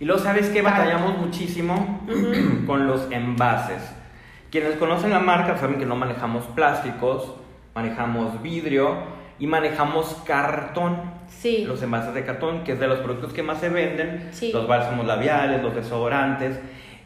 Y 0.00 0.04
luego, 0.04 0.20
¿sabes 0.20 0.50
que 0.50 0.60
Batallamos 0.60 1.18
muchísimo 1.18 2.04
con 2.66 2.88
los 2.88 3.10
envases. 3.12 3.82
Quienes 4.50 4.76
conocen 4.76 5.10
la 5.10 5.20
marca 5.20 5.56
saben 5.56 5.78
que 5.78 5.86
no 5.86 5.94
manejamos 5.94 6.44
plásticos, 6.46 7.34
manejamos 7.74 8.42
vidrio 8.42 9.13
y 9.38 9.46
manejamos 9.46 10.22
cartón. 10.26 11.00
Sí. 11.28 11.64
Los 11.66 11.82
envases 11.82 12.14
de 12.14 12.24
cartón, 12.24 12.64
que 12.64 12.72
es 12.72 12.80
de 12.80 12.86
los 12.86 13.00
productos 13.00 13.32
que 13.32 13.42
más 13.42 13.58
se 13.58 13.68
venden, 13.68 14.28
sí. 14.32 14.52
los 14.52 14.66
bálsamos 14.66 15.06
labiales, 15.06 15.62
los 15.62 15.74
desodorantes. 15.74 16.58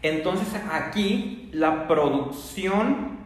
Entonces 0.03 0.49
aquí 0.71 1.51
la 1.53 1.89
producción, 1.89 3.19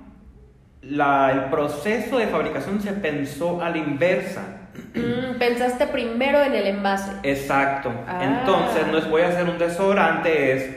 la, 0.81 1.31
el 1.33 1.51
proceso 1.51 2.19
de 2.19 2.27
fabricación 2.29 2.81
se 2.81 2.93
pensó 2.93 3.63
a 3.63 3.71
la 3.71 3.79
inversa. 3.79 4.63
Mm, 4.95 5.39
pensaste 5.39 5.87
primero 5.87 6.41
en 6.41 6.55
el 6.55 6.67
envase. 6.67 7.13
Exacto. 7.23 7.93
Ah. 8.07 8.21
Entonces 8.23 8.87
no 8.87 8.99
es 8.99 9.09
voy 9.09 9.23
a 9.23 9.29
hacer 9.29 9.49
un 9.49 9.59
desodorante, 9.59 10.53
es 10.53 10.77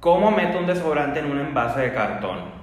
cómo 0.00 0.30
meto 0.30 0.58
un 0.58 0.66
desodorante 0.66 1.20
en 1.20 1.30
un 1.30 1.40
envase 1.40 1.80
de 1.80 1.92
cartón. 1.92 2.54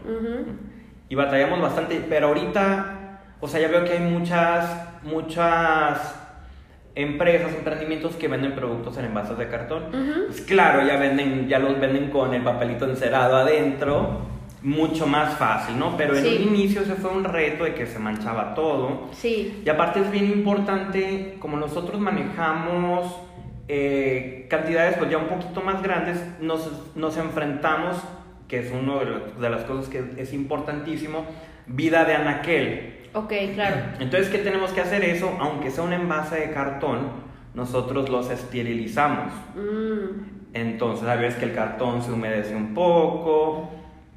Y 1.10 1.16
batallamos 1.16 1.62
bastante, 1.62 2.04
pero 2.10 2.28
ahorita, 2.30 3.01
o 3.42 3.48
sea, 3.48 3.60
ya 3.60 3.68
veo 3.68 3.84
que 3.84 3.94
hay 3.94 4.00
muchas, 4.00 4.88
muchas 5.04 6.16
empresas, 6.96 7.54
emprendimientos 7.54 8.16
que 8.16 8.28
venden 8.28 8.54
productos 8.54 8.98
en 8.98 9.06
envases 9.06 9.38
de 9.38 9.48
cartón. 9.48 9.86
Pues 10.28 10.42
claro, 10.42 10.86
ya 10.86 10.98
venden, 10.98 11.48
ya 11.48 11.60
los 11.60 11.80
venden 11.80 12.10
con 12.10 12.34
el 12.34 12.44
papelito 12.44 12.86
encerado 12.86 13.36
adentro, 13.38 14.22
mucho 14.62 15.08
más 15.08 15.38
fácil, 15.38 15.80
¿no? 15.80 15.98
Pero 15.98 16.16
en 16.16 16.26
un 16.26 16.56
inicio 16.56 16.86
se 16.86 16.94
fue 16.94 17.10
un 17.10 17.24
reto 17.24 17.64
de 17.64 17.74
que 17.74 17.88
se 17.88 17.98
manchaba 17.98 18.54
todo. 18.54 19.10
Sí. 19.14 19.64
Y 19.66 19.70
aparte 19.70 20.02
es 20.02 20.12
bien 20.12 20.26
importante, 20.26 21.38
como 21.40 21.58
nosotros 21.58 22.00
manejamos 22.00 23.16
eh, 23.68 24.48
cantidades 24.50 24.98
pues 24.98 25.10
ya 25.10 25.18
un 25.18 25.28
poquito 25.28 25.62
más 25.62 25.82
grandes, 25.82 26.22
nos, 26.40 26.70
nos 26.96 27.18
enfrentamos, 27.18 27.98
que 28.48 28.60
es 28.60 28.72
una 28.72 29.00
de, 29.00 29.42
de 29.42 29.50
las 29.50 29.64
cosas 29.64 29.88
que 29.88 30.04
es 30.18 30.34
importantísimo, 30.34 31.26
vida 31.66 32.06
de 32.06 32.16
anaquel. 32.16 33.01
Ok, 33.14 33.34
claro. 33.56 33.78
Entonces, 34.00 34.30
¿qué 34.30 34.38
tenemos 34.40 34.72
que 34.72 34.82
hacer 34.82 35.04
eso? 35.04 35.36
Aunque 35.40 35.70
sea 35.72 35.84
un 35.84 35.94
envase 35.94 36.36
de 36.40 36.52
cartón, 36.52 37.10
nosotros 37.54 38.10
los 38.10 38.30
esterilizamos. 38.30 39.34
Mm, 39.56 40.54
Entonces, 40.54 41.08
a 41.08 41.16
veces 41.16 41.36
que 41.40 41.46
el 41.46 41.54
cartón 41.54 42.02
se 42.02 42.12
humedece 42.12 42.56
un 42.56 42.74
poco. 42.74 43.70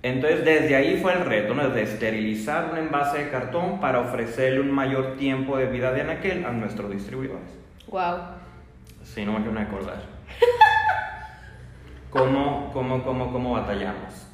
Entonces, 0.03 0.45
desde 0.45 0.77
ahí 0.77 0.99
fue 1.01 1.15
el 1.15 1.25
reto, 1.25 1.55
¿no? 1.55 1.69
De 1.71 1.83
esterilizar 1.83 2.71
un 2.73 2.79
envase 2.79 3.25
de 3.25 3.31
cartón 3.31 3.81
para 3.81 4.01
ofrecerle 4.01 4.61
un 4.61 4.71
mayor 4.71 5.17
tiempo 5.17 5.57
de 5.57 5.67
vida 5.67 5.93
de 5.93 6.03
anaquel 6.03 6.45
a 6.45 6.51
nuestros 6.53 6.91
distribuidores. 6.91 7.49
wow. 7.89 8.19
Sí, 9.03 9.25
no 9.25 9.33
me 9.39 9.45
quiero 9.45 9.59
acordar. 9.61 10.03
¿Cómo, 12.14 12.71
cómo, 12.73 13.02
cómo, 13.02 13.33
cómo 13.33 13.52
batallamos? 13.54 14.28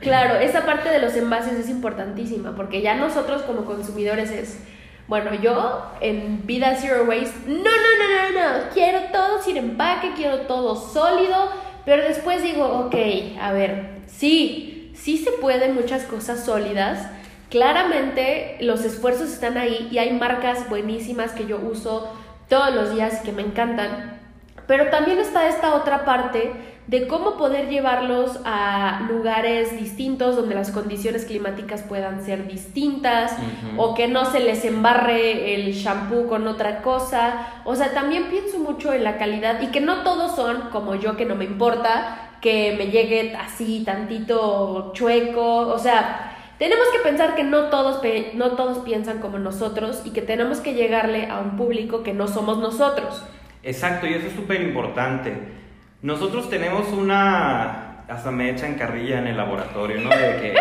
Claro, 0.00 0.36
esa 0.36 0.64
parte 0.64 0.88
de 0.88 0.98
los 0.98 1.14
envases 1.14 1.58
es 1.58 1.68
importantísima 1.68 2.56
porque 2.56 2.80
ya 2.80 2.94
nosotros 2.94 3.42
como 3.42 3.66
consumidores 3.66 4.30
es, 4.30 4.64
bueno, 5.08 5.34
yo 5.34 5.92
en 6.00 6.46
Vida 6.46 6.74
Zero 6.74 7.04
Waste, 7.04 7.34
no, 7.48 7.54
no, 7.56 7.60
no, 7.60 8.32
no, 8.32 8.40
no, 8.40 8.70
quiero 8.72 9.00
todo 9.12 9.42
sin 9.42 9.58
empaque, 9.58 10.12
quiero 10.16 10.46
todo 10.46 10.74
sólido, 10.74 11.50
pero 11.84 12.02
después 12.02 12.42
digo, 12.42 12.64
ok, 12.86 12.94
a 13.38 13.52
ver, 13.52 14.00
sí, 14.06 14.90
sí 14.94 15.18
se 15.18 15.32
pueden 15.32 15.74
muchas 15.74 16.04
cosas 16.04 16.42
sólidas. 16.46 17.10
Claramente 17.50 18.56
los 18.60 18.86
esfuerzos 18.86 19.30
están 19.30 19.58
ahí 19.58 19.88
y 19.90 19.98
hay 19.98 20.14
marcas 20.14 20.66
buenísimas 20.70 21.32
que 21.32 21.44
yo 21.44 21.58
uso 21.58 22.10
todos 22.48 22.74
los 22.74 22.94
días 22.94 23.20
que 23.20 23.32
me 23.32 23.42
encantan. 23.42 24.18
Pero 24.66 24.88
también 24.88 25.18
está 25.18 25.48
esta 25.48 25.74
otra 25.74 26.04
parte 26.06 26.71
de 26.86 27.06
cómo 27.06 27.36
poder 27.36 27.68
llevarlos 27.68 28.40
a 28.44 29.06
lugares 29.08 29.78
distintos 29.78 30.36
donde 30.36 30.54
las 30.54 30.70
condiciones 30.72 31.24
climáticas 31.24 31.82
puedan 31.82 32.24
ser 32.24 32.46
distintas 32.48 33.36
o 33.78 33.94
que 33.94 34.08
no 34.08 34.24
se 34.24 34.40
les 34.40 34.64
embarre 34.64 35.54
el 35.54 35.72
shampoo 35.72 36.26
con 36.26 36.46
otra 36.48 36.82
cosa. 36.82 37.46
O 37.64 37.76
sea, 37.76 37.92
también 37.94 38.24
pienso 38.30 38.58
mucho 38.58 38.92
en 38.92 39.04
la 39.04 39.16
calidad 39.16 39.62
y 39.62 39.68
que 39.68 39.80
no 39.80 40.02
todos 40.02 40.34
son 40.34 40.70
como 40.72 40.96
yo 40.96 41.16
que 41.16 41.24
no 41.24 41.34
me 41.36 41.44
importa 41.44 42.30
que 42.40 42.74
me 42.76 42.86
llegue 42.88 43.34
así 43.36 43.84
tantito 43.86 44.90
chueco, 44.94 45.58
o 45.68 45.78
sea, 45.78 46.34
tenemos 46.58 46.86
que 46.92 46.98
pensar 47.08 47.36
que 47.36 47.44
no 47.44 47.64
todos, 47.70 47.98
pe- 47.98 48.32
no 48.34 48.52
todos 48.52 48.78
piensan 48.78 49.20
como 49.20 49.38
nosotros 49.38 50.02
y 50.04 50.10
que 50.10 50.22
tenemos 50.22 50.58
que 50.58 50.74
llegarle 50.74 51.26
a 51.30 51.38
un 51.38 51.56
público 51.56 52.02
que 52.02 52.12
no 52.12 52.26
somos 52.26 52.58
nosotros. 52.58 53.22
Exacto, 53.62 54.08
y 54.08 54.14
eso 54.14 54.26
es 54.26 54.32
súper 54.32 54.60
importante. 54.60 55.61
Nosotros 56.02 56.50
tenemos 56.50 56.88
una, 56.92 58.04
hasta 58.08 58.30
me 58.32 58.50
echan 58.50 58.74
carrilla 58.74 59.18
en 59.20 59.28
el 59.28 59.36
laboratorio, 59.36 60.00
¿no? 60.00 60.10
De 60.10 60.16
que 60.40 60.54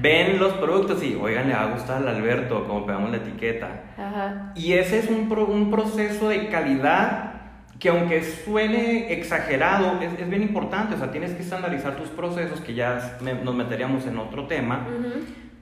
ven 0.00 0.38
los 0.40 0.54
productos 0.54 1.02
y, 1.04 1.14
oigan, 1.14 1.48
le 1.48 1.54
va 1.54 1.62
a 1.62 1.72
gustar 1.72 1.98
al 1.98 2.08
Alberto, 2.08 2.66
como 2.66 2.84
pegamos 2.84 3.10
la 3.12 3.18
etiqueta. 3.18 3.68
Ajá. 3.96 4.52
Y 4.56 4.72
ese 4.72 4.98
es 4.98 5.08
un, 5.08 5.28
pro- 5.28 5.46
un 5.46 5.70
proceso 5.70 6.28
de 6.28 6.48
calidad 6.48 7.34
que 7.78 7.90
aunque 7.90 8.24
suene 8.24 9.12
exagerado, 9.12 10.00
es, 10.02 10.18
es 10.20 10.28
bien 10.28 10.42
importante. 10.42 10.96
O 10.96 10.98
sea, 10.98 11.12
tienes 11.12 11.30
que 11.32 11.42
estandarizar 11.42 11.94
tus 11.96 12.08
procesos, 12.08 12.60
que 12.60 12.74
ya 12.74 13.18
me- 13.20 13.34
nos 13.34 13.54
meteríamos 13.54 14.04
en 14.06 14.18
otro 14.18 14.48
tema, 14.48 14.84
Ujú. 14.98 15.12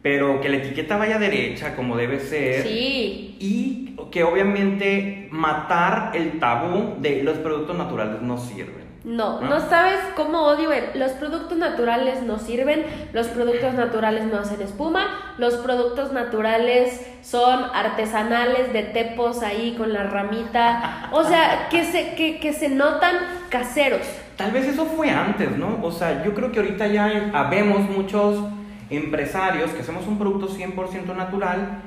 pero 0.01 0.41
que 0.41 0.49
la 0.49 0.57
etiqueta 0.57 0.97
vaya 0.97 1.19
derecha 1.19 1.77
como 1.77 1.95
debe 1.95 2.21
ser. 2.21 2.63
Sí, 2.63 3.37
Y 3.39 3.97
que 4.11 4.25
obviamente 4.25 5.29
matar 5.31 6.13
el 6.15 6.39
tabú 6.39 6.95
de 7.01 7.23
los 7.23 7.37
productos 7.39 7.77
naturales 7.77 8.23
no 8.23 8.39
sirven. 8.39 8.86
No, 9.07 9.41
¿No? 9.41 9.49
no 9.49 9.61
sabes 9.61 10.01
cómo 10.17 10.43
odio 10.43 10.73
el, 10.73 10.99
los 10.99 11.13
productos 11.13 11.57
naturales 11.57 12.25
no 12.25 12.41
sirven, 12.41 12.85
los 13.13 13.29
productos 13.29 13.73
naturales 13.75 14.25
no 14.25 14.41
hacen 14.41 14.61
espuma, 14.61 15.35
los 15.39 15.55
productos 15.59 16.13
naturales 16.13 17.07
son 17.23 17.67
artesanales 17.73 18.73
de 18.73 18.83
tepos 18.83 19.45
ahí 19.45 19.77
con 19.79 19.93
la 19.93 20.03
ramita, 20.03 21.09
o 21.13 21.23
sea, 21.23 21.69
que 21.71 21.85
se, 21.85 22.17
que, 22.17 22.41
que 22.41 22.53
se 22.53 22.69
notan 22.69 23.15
caseros. 23.49 24.03
Tal 24.37 24.51
vez 24.51 24.67
eso 24.67 24.87
fue 24.87 25.09
antes, 25.09 25.57
¿no? 25.57 25.79
O 25.83 25.93
sea, 25.93 26.25
yo 26.25 26.35
creo 26.35 26.51
que 26.51 26.59
ahorita 26.59 26.89
ya 26.89 27.31
habemos 27.33 27.89
muchos 27.89 28.45
empresarios 28.91 29.71
que 29.71 29.83
hacemos 29.83 30.05
un 30.09 30.19
producto 30.19 30.49
100% 30.49 31.15
natural 31.15 31.79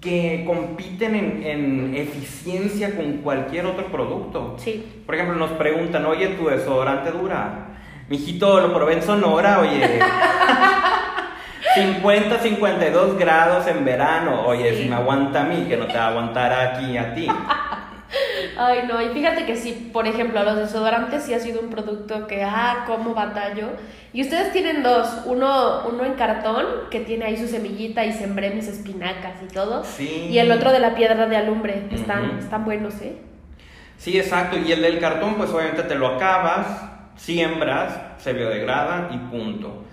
que 0.00 0.44
compiten 0.46 1.14
en, 1.16 1.42
en 1.44 1.94
eficiencia 1.96 2.94
con 2.96 3.18
cualquier 3.18 3.66
otro 3.66 3.86
producto. 3.86 4.54
Sí. 4.58 5.02
Por 5.04 5.14
ejemplo, 5.14 5.36
nos 5.36 5.50
preguntan, 5.52 6.06
oye, 6.06 6.28
¿tu 6.28 6.46
desodorante 6.48 7.10
dura? 7.10 7.66
Mijito, 8.08 8.60
lo 8.60 8.72
probé 8.72 8.94
en 8.94 9.02
Sonora, 9.02 9.60
oye. 9.60 9.98
50, 11.74 12.38
52 12.38 13.18
grados 13.18 13.66
en 13.66 13.84
verano. 13.84 14.42
Oye, 14.46 14.74
Sí. 14.74 14.82
si 14.84 14.88
me 14.88 14.96
aguanta 14.96 15.42
a 15.42 15.44
mí, 15.44 15.66
que 15.68 15.76
no 15.76 15.86
te 15.86 15.94
va 15.94 16.04
a 16.04 16.08
aguantar 16.08 16.52
aquí 16.52 16.96
a 16.96 17.14
ti. 17.14 17.26
Ay, 18.56 18.80
no, 18.88 19.00
y 19.02 19.08
fíjate 19.10 19.44
que 19.44 19.56
sí, 19.56 19.90
por 19.92 20.06
ejemplo, 20.06 20.42
los 20.42 20.56
desodorantes 20.56 21.24
sí 21.24 21.34
ha 21.34 21.40
sido 21.40 21.60
un 21.60 21.70
producto 21.70 22.26
que, 22.26 22.42
ah, 22.42 22.84
cómo 22.86 23.14
batallo. 23.14 23.68
Y 24.12 24.22
ustedes 24.22 24.52
tienen 24.52 24.82
dos, 24.82 25.22
uno, 25.26 25.86
uno 25.86 26.04
en 26.04 26.14
cartón, 26.14 26.66
que 26.90 27.00
tiene 27.00 27.26
ahí 27.26 27.36
su 27.36 27.46
semillita 27.46 28.04
y 28.04 28.12
sembré 28.12 28.50
mis 28.50 28.66
espinacas 28.66 29.34
y 29.42 29.52
todo. 29.52 29.84
Sí. 29.84 30.28
Y 30.30 30.38
el 30.38 30.50
otro 30.50 30.72
de 30.72 30.80
la 30.80 30.94
piedra 30.94 31.26
de 31.26 31.36
alumbre, 31.36 31.88
están, 31.92 32.38
están 32.38 32.64
buenos, 32.64 32.94
¿eh? 33.02 33.16
Sí, 33.98 34.18
exacto. 34.18 34.56
Y 34.56 34.72
el 34.72 34.80
del 34.80 34.98
cartón, 35.00 35.34
pues 35.34 35.50
obviamente 35.50 35.82
te 35.82 35.94
lo 35.94 36.06
acabas, 36.06 36.66
siembras, 37.18 38.00
se 38.18 38.32
biodegrada 38.32 39.10
y 39.12 39.18
punto. 39.30 39.84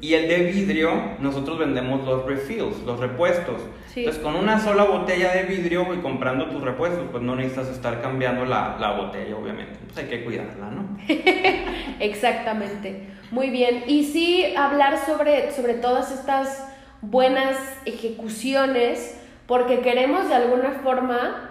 Y 0.00 0.14
el 0.14 0.28
de 0.28 0.52
vidrio, 0.52 1.16
nosotros 1.18 1.58
vendemos 1.58 2.06
los 2.06 2.24
refills, 2.24 2.78
los 2.86 3.00
repuestos. 3.00 3.60
Sí. 3.92 4.00
Entonces, 4.00 4.22
con 4.22 4.36
una 4.36 4.60
sola 4.60 4.84
botella 4.84 5.32
de 5.34 5.42
vidrio 5.42 5.92
y 5.92 5.98
comprando 5.98 6.46
tus 6.46 6.62
repuestos, 6.62 7.06
pues 7.10 7.20
no 7.22 7.34
necesitas 7.34 7.68
estar 7.68 8.00
cambiando 8.00 8.44
la, 8.44 8.76
la 8.78 8.92
botella, 8.92 9.36
obviamente. 9.36 9.80
Pues 9.84 9.98
hay 9.98 10.04
que 10.08 10.24
cuidarla, 10.24 10.70
¿no? 10.70 10.96
Exactamente. 12.00 13.08
Muy 13.32 13.50
bien. 13.50 13.82
Y 13.88 14.04
sí 14.04 14.54
hablar 14.56 15.04
sobre, 15.04 15.50
sobre 15.50 15.74
todas 15.74 16.12
estas 16.12 16.68
buenas 17.02 17.56
ejecuciones, 17.84 19.20
porque 19.48 19.80
queremos 19.80 20.28
de 20.28 20.34
alguna 20.36 20.70
forma. 20.82 21.49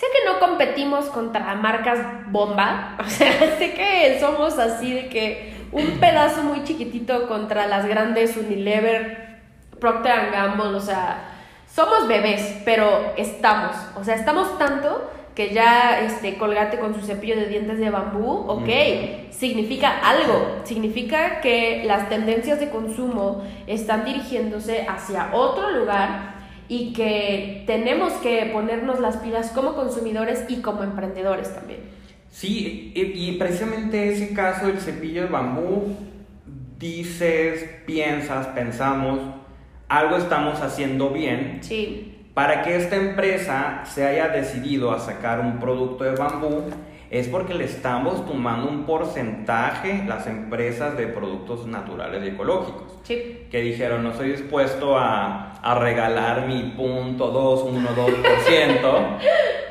Sé 0.00 0.06
que 0.14 0.24
no 0.24 0.40
competimos 0.40 1.10
contra 1.10 1.54
marcas 1.56 1.98
bomba, 2.28 2.96
o 3.04 3.06
sea, 3.06 3.58
sé 3.58 3.74
que 3.74 4.18
somos 4.18 4.58
así 4.58 4.94
de 4.94 5.10
que 5.10 5.52
un 5.72 5.84
pedazo 6.00 6.42
muy 6.42 6.64
chiquitito 6.64 7.28
contra 7.28 7.66
las 7.66 7.84
grandes 7.84 8.34
Unilever, 8.34 9.40
Procter 9.78 10.30
Gamble, 10.32 10.74
o 10.74 10.80
sea, 10.80 11.28
somos 11.70 12.08
bebés, 12.08 12.62
pero 12.64 13.12
estamos, 13.18 13.76
o 13.94 14.02
sea, 14.02 14.14
estamos 14.14 14.58
tanto 14.58 15.10
que 15.34 15.52
ya 15.52 16.00
este 16.00 16.38
Colgate 16.38 16.78
con 16.78 16.94
su 16.94 17.02
cepillo 17.02 17.36
de 17.36 17.48
dientes 17.48 17.78
de 17.78 17.90
bambú, 17.90 18.46
ok, 18.48 18.68
significa 19.30 19.98
algo, 20.02 20.62
significa 20.64 21.42
que 21.42 21.82
las 21.84 22.08
tendencias 22.08 22.58
de 22.58 22.70
consumo 22.70 23.44
están 23.66 24.06
dirigiéndose 24.06 24.86
hacia 24.88 25.28
otro 25.34 25.70
lugar 25.72 26.39
y 26.70 26.92
que 26.92 27.64
tenemos 27.66 28.12
que 28.22 28.48
ponernos 28.52 29.00
las 29.00 29.16
pilas 29.16 29.50
como 29.50 29.74
consumidores 29.74 30.44
y 30.48 30.62
como 30.62 30.84
emprendedores 30.84 31.52
también. 31.52 31.80
Sí, 32.30 32.92
y, 32.94 33.32
precisamente 33.32 34.12
ese 34.12 34.32
caso 34.32 34.68
del 34.68 34.78
cepillo 34.78 35.22
de 35.22 35.28
bambú, 35.28 35.96
dices, 36.78 37.68
piensas, 37.86 38.46
pensamos, 38.48 39.18
algo 39.88 40.16
estamos 40.16 40.60
haciendo 40.60 41.10
bien 41.10 41.58
Sí, 41.60 42.28
para 42.34 42.62
que 42.62 42.76
esta 42.76 42.94
empresa 42.94 43.82
se 43.84 44.06
haya 44.06 44.28
decidido 44.28 44.92
a 44.92 45.00
sacar 45.00 45.40
un 45.40 45.58
producto 45.58 46.04
de 46.04 46.12
bambú 46.12 46.62
es 47.10 47.26
porque 47.26 47.54
le 47.54 47.64
estamos 47.64 48.24
tomando 48.24 48.68
un 48.68 48.84
porcentaje 48.84 50.04
las 50.06 50.28
empresas 50.28 50.96
de 50.96 51.08
productos 51.08 51.66
naturales 51.66 52.22
y 52.24 52.28
ecológicos. 52.28 53.00
Sí, 53.02 53.46
que 53.50 53.60
dijeron 53.60 54.04
no 54.04 54.12
estoy 54.12 54.30
dispuesto 54.30 54.96
a, 54.96 55.54
a 55.60 55.74
regalar 55.74 56.46
mi 56.46 56.72
punto 56.76 57.28
2, 57.28 57.64
1, 57.64 57.88
2%, 57.90 59.18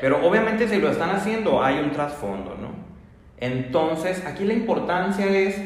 pero 0.02 0.26
obviamente 0.26 0.68
si 0.68 0.78
lo 0.78 0.90
están 0.90 1.10
haciendo 1.10 1.62
hay 1.62 1.78
un 1.78 1.90
trasfondo, 1.92 2.56
¿no? 2.60 2.68
Entonces 3.38 4.24
aquí 4.26 4.44
la 4.44 4.52
importancia 4.52 5.26
es 5.26 5.58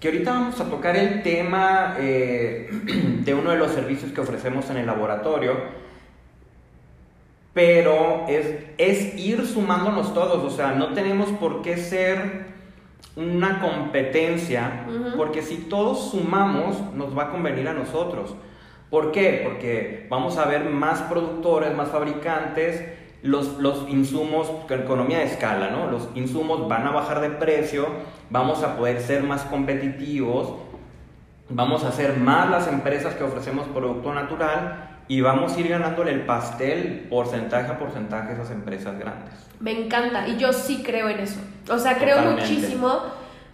que 0.00 0.08
ahorita 0.08 0.32
vamos 0.32 0.60
a 0.60 0.64
tocar 0.64 0.96
el 0.96 1.22
tema 1.22 1.96
eh, 1.98 2.68
de 3.24 3.34
uno 3.34 3.50
de 3.50 3.56
los 3.56 3.72
servicios 3.72 4.12
que 4.12 4.22
ofrecemos 4.22 4.68
en 4.70 4.78
el 4.78 4.86
laboratorio, 4.86 5.52
pero 7.54 8.26
es, 8.28 8.52
es 8.78 9.16
ir 9.16 9.46
sumándonos 9.46 10.12
todos, 10.12 10.42
o 10.42 10.54
sea, 10.54 10.72
no 10.72 10.92
tenemos 10.92 11.30
por 11.30 11.62
qué 11.62 11.76
ser 11.76 12.46
una 13.16 13.60
competencia, 13.60 14.86
porque 15.16 15.40
si 15.40 15.56
todos 15.56 16.10
sumamos, 16.10 16.92
nos 16.94 17.16
va 17.16 17.24
a 17.24 17.30
convenir 17.30 17.68
a 17.68 17.72
nosotros. 17.72 18.34
¿Por 18.90 19.12
qué? 19.12 19.42
Porque 19.44 20.08
vamos 20.10 20.36
a 20.36 20.46
ver 20.46 20.64
más 20.64 21.02
productores, 21.02 21.74
más 21.76 21.90
fabricantes, 21.90 22.84
los, 23.22 23.58
los 23.58 23.88
insumos, 23.88 24.48
con 24.66 24.80
economía 24.80 25.18
de 25.18 25.26
escala, 25.26 25.70
¿no? 25.70 25.90
Los 25.90 26.08
insumos 26.16 26.68
van 26.68 26.86
a 26.88 26.90
bajar 26.90 27.20
de 27.20 27.30
precio, 27.30 27.86
vamos 28.30 28.64
a 28.64 28.76
poder 28.76 29.00
ser 29.00 29.22
más 29.22 29.42
competitivos, 29.42 30.54
vamos 31.48 31.84
a 31.84 31.92
ser 31.92 32.16
más 32.16 32.50
las 32.50 32.66
empresas 32.66 33.14
que 33.14 33.22
ofrecemos 33.22 33.68
producto 33.68 34.12
natural 34.12 34.93
y 35.08 35.20
vamos 35.20 35.56
a 35.56 35.60
ir 35.60 35.68
ganándole 35.68 36.12
el 36.12 36.22
pastel 36.22 37.06
porcentaje 37.10 37.70
a 37.70 37.78
porcentaje 37.78 38.30
a 38.30 38.32
esas 38.32 38.50
empresas 38.50 38.98
grandes. 38.98 39.34
Me 39.60 39.72
encanta 39.72 40.26
y 40.28 40.36
yo 40.36 40.52
sí 40.52 40.82
creo 40.82 41.08
en 41.08 41.20
eso. 41.20 41.40
O 41.70 41.78
sea, 41.78 41.96
creo 41.96 42.16
Totalmente. 42.16 42.42
muchísimo 42.42 43.00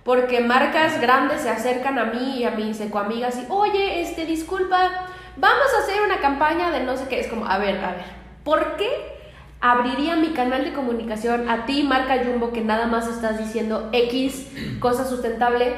porque 0.04 0.40
marcas 0.40 1.00
grandes 1.00 1.42
se 1.42 1.50
acercan 1.50 1.99
a 1.99 2.07
mí 2.07 2.38
y 2.38 2.45
a 2.45 2.52
mis 2.52 2.80
ecoamigas 2.80 3.37
y, 3.37 3.47
oye, 3.50 4.00
este, 4.00 4.26
disculpa, 4.26 4.90
vamos 5.37 5.66
a 5.76 5.83
hacer 5.83 6.02
una 6.02 6.19
campaña 6.21 6.71
de 6.71 6.85
no 6.85 6.97
sé 6.97 7.07
qué. 7.09 7.21
Es 7.21 7.28
como, 7.28 7.47
a 7.47 7.59
ver, 7.59 7.85
a 7.85 7.92
ver, 7.92 8.04
¿por 8.45 8.76
qué 8.76 8.88
abriría 9.61 10.16
mi 10.16 10.28
canal 10.28 10.64
de 10.64 10.73
comunicación 10.73 11.49
a 11.49 11.66
ti, 11.66 11.83
marca 11.83 12.23
Jumbo, 12.25 12.52
que 12.52 12.62
nada 12.62 12.87
más 12.87 13.09
estás 13.09 13.38
diciendo 13.38 13.90
X, 13.92 14.49
cosa 14.80 15.04
sustentable, 15.04 15.75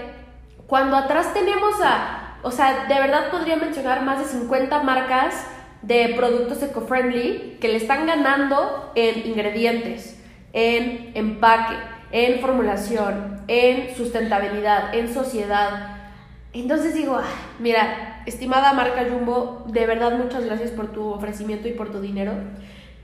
cuando 0.66 0.96
atrás 0.96 1.34
tenemos 1.34 1.74
a, 1.82 2.36
o 2.42 2.50
sea, 2.50 2.86
de 2.86 2.94
verdad 2.94 3.30
podría 3.30 3.56
mencionar 3.56 4.02
más 4.02 4.18
de 4.18 4.24
50 4.24 4.82
marcas 4.82 5.46
de 5.82 6.14
productos 6.16 6.62
eco-friendly 6.62 7.58
que 7.60 7.68
le 7.68 7.76
están 7.76 8.06
ganando 8.06 8.92
en 8.94 9.26
ingredientes, 9.26 10.20
en 10.52 11.12
empaque, 11.14 11.74
en 12.12 12.40
formulación, 12.40 13.42
en 13.48 13.94
sustentabilidad, 13.96 14.94
en 14.94 15.12
sociedad. 15.12 15.96
Entonces 16.52 16.94
digo, 16.94 17.16
"Ay, 17.16 17.30
mira, 17.58 18.22
estimada 18.26 18.72
marca 18.74 19.06
Jumbo, 19.10 19.64
de 19.68 19.86
verdad 19.86 20.12
muchas 20.18 20.44
gracias 20.44 20.70
por 20.70 20.88
tu 20.92 21.08
ofrecimiento 21.10 21.68
y 21.68 21.72
por 21.72 21.90
tu 21.90 22.00
dinero. 22.00 22.32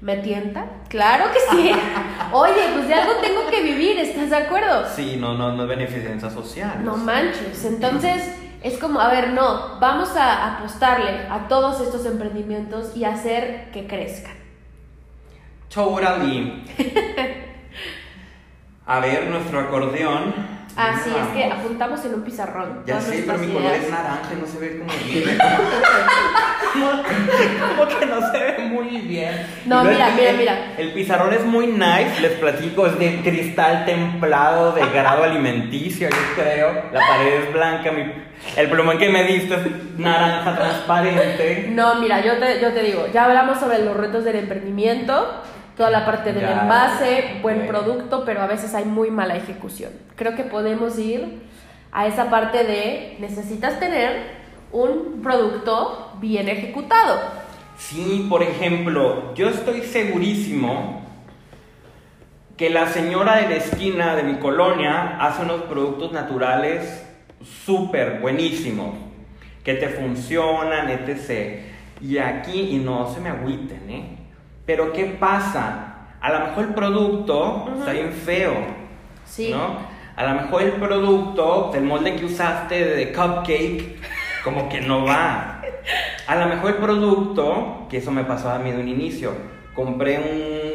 ¿Me 0.00 0.16
tienta? 0.18 0.64
Claro 0.88 1.24
que 1.32 1.40
sí. 1.50 1.72
Oye, 2.32 2.52
pues 2.74 2.86
de 2.86 2.94
algo 2.94 3.14
tengo 3.20 3.48
que 3.50 3.62
vivir, 3.62 3.98
¿estás 3.98 4.30
de 4.30 4.36
acuerdo? 4.36 4.84
Sí, 4.94 5.16
no, 5.18 5.34
no, 5.34 5.52
no 5.56 5.64
es 5.64 5.68
beneficencia 5.68 6.30
social. 6.30 6.84
No 6.84 6.96
manches. 6.96 7.64
Entonces, 7.64 8.22
es 8.62 8.78
como, 8.78 9.00
a 9.00 9.08
ver, 9.08 9.32
no, 9.32 9.78
vamos 9.80 10.16
a 10.16 10.56
apostarle 10.56 11.26
a 11.30 11.46
todos 11.48 11.80
estos 11.80 12.04
emprendimientos 12.06 12.96
y 12.96 13.04
hacer 13.04 13.70
que 13.72 13.86
crezcan. 13.86 14.34
Totally. 15.72 16.64
A 18.86 19.00
ver, 19.00 19.26
nuestro 19.28 19.60
acordeón. 19.60 20.57
Así 20.78 21.10
¿Dónde 21.10 21.26
es 21.26 21.28
que 21.48 21.52
apuntamos 21.52 22.04
en 22.04 22.14
un 22.14 22.22
pizarrón. 22.22 22.82
Ya 22.86 23.00
sé, 23.00 23.24
pero 23.26 23.36
mi 23.38 23.52
color 23.52 23.72
es 23.72 23.90
naranja 23.90 24.30
y 24.32 24.40
no 24.40 24.46
se 24.46 24.58
ve 24.60 24.78
como 24.78 24.92
bien. 25.12 25.38
como 27.76 27.88
que 27.88 28.06
no 28.06 28.30
se 28.30 28.38
ve 28.38 28.58
muy 28.68 28.98
bien. 29.00 29.46
No, 29.66 29.82
mira, 29.84 30.10
mira, 30.14 30.30
el- 30.30 30.36
mira. 30.38 30.72
El 30.78 30.92
pizarrón 30.92 31.32
es 31.34 31.44
muy 31.44 31.66
nice, 31.68 32.20
les 32.20 32.32
platico, 32.32 32.86
es 32.86 32.98
de 32.98 33.20
cristal 33.22 33.84
templado, 33.86 34.72
de 34.72 34.86
grado 34.90 35.24
alimenticio, 35.24 36.08
yo 36.08 36.42
creo. 36.42 36.72
La 36.92 37.00
pared 37.00 37.34
es 37.42 37.52
blanca, 37.52 37.90
mi- 37.90 38.12
el 38.56 38.70
plumón 38.70 38.98
que 38.98 39.08
me 39.08 39.24
diste 39.24 39.54
es 39.54 39.98
naranja 39.98 40.54
transparente. 40.56 41.66
No, 41.70 41.96
mira, 41.96 42.24
yo 42.24 42.38
te, 42.38 42.60
yo 42.60 42.72
te 42.72 42.82
digo, 42.82 43.06
ya 43.12 43.24
hablamos 43.24 43.58
sobre 43.58 43.80
los 43.84 43.96
retos 43.96 44.24
del 44.24 44.36
emprendimiento, 44.36 45.42
toda 45.78 45.90
la 45.90 46.04
parte 46.04 46.32
del 46.32 46.42
Ya, 46.42 46.62
envase, 46.62 47.38
buen 47.40 47.66
producto, 47.68 48.24
pero 48.26 48.42
a 48.42 48.46
veces 48.46 48.74
hay 48.74 48.84
muy 48.84 49.10
mala 49.10 49.36
ejecución. 49.36 49.92
Creo 50.16 50.34
que 50.34 50.42
podemos 50.42 50.98
ir 50.98 51.40
a 51.92 52.06
esa 52.06 52.28
parte 52.28 52.64
de 52.64 53.16
necesitas 53.20 53.78
tener 53.78 54.38
un 54.72 55.22
producto 55.22 56.12
bien 56.20 56.48
ejecutado. 56.48 57.18
Sí, 57.78 58.26
por 58.28 58.42
ejemplo, 58.42 59.32
yo 59.34 59.48
estoy 59.48 59.82
segurísimo 59.82 61.02
que 62.56 62.70
la 62.70 62.88
señora 62.88 63.36
de 63.36 63.48
la 63.48 63.54
esquina 63.54 64.16
de 64.16 64.24
mi 64.24 64.34
colonia 64.40 65.16
hace 65.20 65.42
unos 65.42 65.62
productos 65.62 66.10
naturales 66.10 67.06
súper 67.64 68.18
buenísimos, 68.18 68.96
que 69.62 69.74
te 69.74 69.88
funcionan, 69.90 70.90
etc. 70.90 71.60
Y 72.00 72.18
aquí, 72.18 72.70
y 72.72 72.78
no 72.78 73.14
se 73.14 73.20
me 73.20 73.28
agüiten, 73.28 73.88
¿eh? 73.88 74.17
Pero 74.68 74.92
¿qué 74.92 75.06
pasa? 75.06 75.94
A 76.20 76.30
lo 76.30 76.40
mejor 76.40 76.64
el 76.64 76.74
producto 76.74 77.70
está 77.78 77.92
bien 77.92 78.12
feo, 78.12 78.52
Sí. 79.24 79.50
¿no? 79.50 79.76
A 80.14 80.24
lo 80.26 80.42
mejor 80.42 80.60
el 80.60 80.72
producto, 80.72 81.72
el 81.74 81.84
molde 81.84 82.14
que 82.16 82.26
usaste 82.26 82.84
de 82.84 83.10
cupcake, 83.10 83.96
como 84.44 84.68
que 84.68 84.82
no 84.82 85.06
va. 85.06 85.62
A 86.26 86.36
lo 86.36 86.46
mejor 86.48 86.72
el 86.72 86.76
producto, 86.76 87.86
que 87.88 87.96
eso 87.96 88.10
me 88.10 88.24
pasó 88.24 88.50
a 88.50 88.58
mí 88.58 88.70
de 88.70 88.78
un 88.82 88.88
inicio, 88.88 89.32
compré 89.74 90.18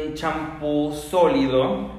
un 0.08 0.14
champú 0.14 0.92
sólido, 0.92 1.90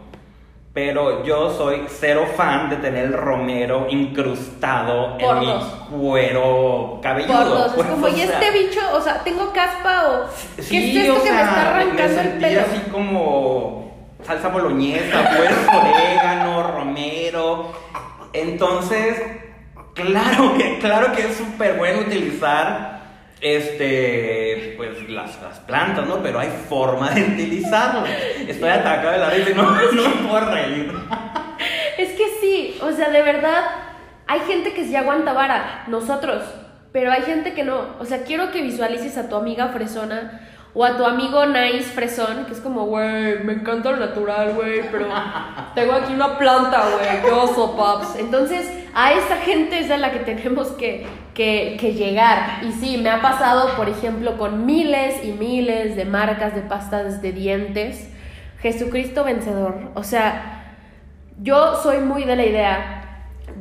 pero 0.76 1.24
yo 1.24 1.52
soy 1.58 1.86
cero 1.88 2.28
fan 2.36 2.70
de 2.70 2.76
tener 2.76 3.06
el 3.06 3.14
romero 3.14 3.88
incrustado 3.90 5.18
Por 5.18 5.38
en 5.38 5.40
mi 5.40 5.46
dos. 5.46 5.64
cuero 5.90 7.00
cabelludo. 7.02 7.34
Por 7.34 7.48
dos, 7.48 7.68
es 7.68 7.74
pues, 7.76 7.88
como, 7.88 8.06
o 8.06 8.10
¿y 8.10 8.16
sea, 8.16 8.26
este 8.26 8.52
bicho? 8.52 8.82
O 8.94 9.00
sea, 9.02 9.24
¿tengo 9.24 9.54
caspa 9.54 10.04
o 10.10 10.26
qué 10.58 10.62
Sí, 10.64 10.98
es 11.00 11.08
esto 11.08 11.24
que 11.24 11.32
me 11.32 11.38
sea, 11.38 11.42
está 11.46 11.62
arrancando 11.76 12.22
me 12.22 12.22
el 12.22 12.40
pelo? 12.40 12.62
así 12.62 12.80
como 12.92 13.92
salsa 14.24 14.50
boloñesa, 14.50 15.30
pues 15.38 15.52
orégano, 15.74 16.64
romero. 16.74 17.72
Entonces, 18.34 19.22
claro 19.94 20.58
que, 20.58 20.80
claro 20.80 21.14
que 21.14 21.28
es 21.28 21.38
súper 21.38 21.78
bueno 21.78 22.02
utilizar 22.02 22.95
este 23.46 24.74
pues 24.76 25.08
las, 25.08 25.40
las 25.42 25.60
plantas, 25.60 26.08
¿no? 26.08 26.24
Pero 26.24 26.40
hay 26.40 26.50
forma 26.68 27.12
de 27.12 27.22
utilizarlas. 27.22 28.10
Estoy 28.48 28.70
atacado 28.70 29.12
de 29.12 29.18
la 29.20 29.30
risa 29.30 29.50
no, 29.52 29.72
no 29.72 30.10
me 30.10 30.28
puedo 30.28 30.52
reír. 30.52 30.92
Es 31.98 32.10
que 32.14 32.26
sí, 32.42 32.78
o 32.82 32.92
sea, 32.92 33.10
de 33.10 33.22
verdad, 33.22 33.64
hay 34.28 34.40
gente 34.42 34.74
que 34.74 34.86
sí 34.86 34.96
aguanta 34.96 35.34
vara, 35.34 35.86
nosotros, 35.88 36.44
pero 36.92 37.12
hay 37.12 37.22
gente 37.22 37.54
que 37.54 37.64
no. 37.64 37.96
O 38.00 38.06
sea, 38.06 38.24
quiero 38.24 38.52
que 38.52 38.62
visualices 38.62 39.18
a 39.18 39.30
tu 39.30 39.36
amiga 39.36 39.68
fresona 39.68 40.42
o 40.74 40.84
a 40.84 40.98
tu 40.98 41.06
amigo 41.06 41.46
nice 41.46 41.84
fresón, 41.84 42.46
que 42.48 42.54
es 42.54 42.60
como, 42.60 42.86
güey, 42.88 43.44
me 43.44 43.54
encanta 43.54 43.92
lo 43.92 43.98
natural, 43.98 44.54
güey, 44.56 44.82
pero 44.92 45.08
tengo 45.76 45.94
aquí 45.94 46.14
una 46.14 46.38
planta, 46.38 46.84
güey, 46.90 47.22
qué 47.22 47.32
oso, 47.32 47.78
paps. 47.78 48.18
Entonces, 48.20 48.70
a 48.94 49.14
esa 49.14 49.38
gente 49.38 49.80
es 49.80 49.92
a 49.92 49.98
la 49.98 50.12
que 50.12 50.20
tenemos 50.20 50.70
que, 50.70 51.06
que, 51.36 51.94
llegar. 51.96 52.64
Y 52.64 52.72
sí, 52.72 52.98
me 52.98 53.12
ha 53.12 53.22
pasado, 53.22 53.76
por 53.76 53.90
ejemplo, 53.90 54.38
con 54.38 54.66
miles 54.66 55.24
y 55.24 55.34
miles 55.34 55.96
de 55.96 56.06
marcas 56.06 56.56
de 56.56 56.62
pastas 56.62 57.22
de 57.22 57.32
dientes. 57.32 58.10
Jesucristo 58.60 59.24
vencedor. 59.24 59.92
O 59.94 60.04
sea, 60.04 60.78
yo 61.42 61.76
soy 61.84 62.00
muy 62.00 62.24
de 62.24 62.36
la 62.36 62.46
idea 62.46 63.02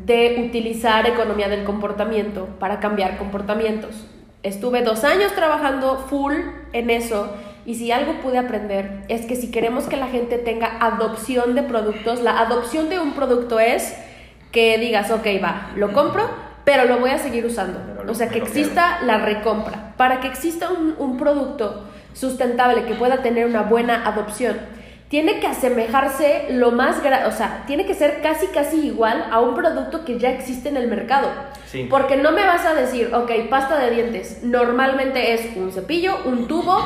de 0.06 0.46
utilizar 0.48 1.06
economía 1.06 1.48
del 1.48 1.64
comportamiento 1.64 2.46
para 2.58 2.80
cambiar 2.80 3.18
comportamientos. 3.18 4.06
Estuve 4.42 4.82
dos 4.82 5.04
años 5.04 5.32
trabajando 5.32 5.98
full 6.08 6.34
en 6.72 6.90
eso 6.90 7.34
y 7.66 7.74
si 7.76 7.90
algo 7.92 8.20
pude 8.20 8.38
aprender 8.38 9.04
es 9.08 9.24
que 9.26 9.36
si 9.36 9.50
queremos 9.50 9.84
que 9.84 9.96
la 9.96 10.08
gente 10.08 10.38
tenga 10.38 10.78
adopción 10.80 11.54
de 11.54 11.62
productos, 11.62 12.20
la 12.20 12.38
adopción 12.38 12.88
de 12.90 12.98
un 12.98 13.12
producto 13.12 13.58
es 13.58 13.94
que 14.52 14.78
digas, 14.78 15.10
ok, 15.10 15.26
va, 15.42 15.70
lo 15.76 15.92
compro, 15.92 16.28
pero 16.64 16.84
lo 16.84 16.98
voy 16.98 17.10
a 17.10 17.18
seguir 17.18 17.44
usando. 17.46 17.80
Lo- 18.04 18.12
O 18.12 18.14
sea, 18.14 18.28
que 18.28 18.38
exista 18.38 18.98
la 19.04 19.18
recompra. 19.18 19.94
Para 19.96 20.20
que 20.20 20.28
exista 20.28 20.70
un, 20.70 20.94
un 20.98 21.16
producto 21.16 21.84
sustentable 22.12 22.84
que 22.84 22.94
pueda 22.94 23.22
tener 23.22 23.46
una 23.46 23.62
buena 23.62 24.06
adopción, 24.06 24.56
tiene 25.08 25.38
que 25.40 25.46
asemejarse 25.46 26.46
lo 26.50 26.70
más, 26.72 26.96
o 26.98 27.30
sea, 27.30 27.64
tiene 27.66 27.86
que 27.86 27.94
ser 27.94 28.20
casi 28.22 28.46
casi 28.48 28.86
igual 28.86 29.26
a 29.30 29.40
un 29.40 29.54
producto 29.54 30.04
que 30.04 30.18
ya 30.18 30.30
existe 30.30 30.68
en 30.68 30.76
el 30.76 30.88
mercado. 30.88 31.28
Sí. 31.66 31.86
Porque 31.90 32.16
no 32.16 32.32
me 32.32 32.44
vas 32.44 32.64
a 32.66 32.74
decir, 32.74 33.14
ok, 33.14 33.30
pasta 33.50 33.78
de 33.78 33.90
dientes, 33.90 34.40
normalmente 34.42 35.34
es 35.34 35.56
un 35.56 35.70
cepillo, 35.72 36.16
un 36.24 36.46
tubo, 36.48 36.78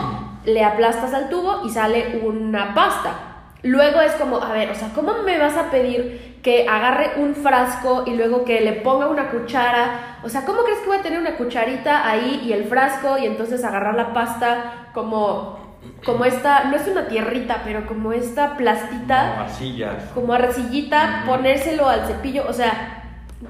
le 0.45 0.65
aplastas 0.65 1.15
al 1.15 1.29
tubo 1.31 1.63
y 1.67 1.71
sale 1.71 2.21
una 2.25 2.75
pasta. 2.75 3.28
Luego 3.63 4.01
es 4.01 4.13
como, 4.13 4.41
a 4.41 4.53
ver, 4.53 4.71
o 4.71 4.75
sea, 4.75 4.91
¿cómo 4.95 5.23
me 5.25 5.39
vas 5.39 5.57
a 5.57 5.71
pedir 5.71 6.39
que 6.43 6.69
agarre 6.69 7.13
un 7.17 7.35
frasco 7.35 8.05
y 8.07 8.15
luego 8.15 8.45
que 8.45 8.61
le 8.61 8.73
ponga 8.73 9.09
una 9.09 9.31
cuchara? 9.31 10.19
O 10.23 10.29
sea, 10.29 10.45
¿cómo 10.45 10.63
crees 10.63 10.79
que 10.81 10.87
voy 10.87 10.99
a 10.99 11.03
tener 11.03 11.19
una 11.19 11.37
cucharita 11.37 12.09
ahí 12.09 12.43
y 12.45 12.53
el 12.53 12.65
frasco 12.67 13.19
y 13.19 13.27
entonces 13.27 13.65
agarrar 13.65 13.97
la 13.97 14.13
pasta 14.13 14.91
como, 14.95 15.77
como 16.05 16.25
esta, 16.25 16.65
no 16.65 16.77
es 16.77 16.87
una 16.87 17.09
tierrita, 17.09 17.63
pero 17.65 17.85
como 17.87 18.13
esta 18.13 18.57
plastita? 18.57 19.31
Como 19.33 19.43
arcillas. 19.43 20.05
como 20.15 20.33
arcillita, 20.33 21.25
ponérselo 21.27 21.89
al 21.89 22.07
cepillo, 22.07 22.45
o 22.49 22.53
sea, 22.53 23.03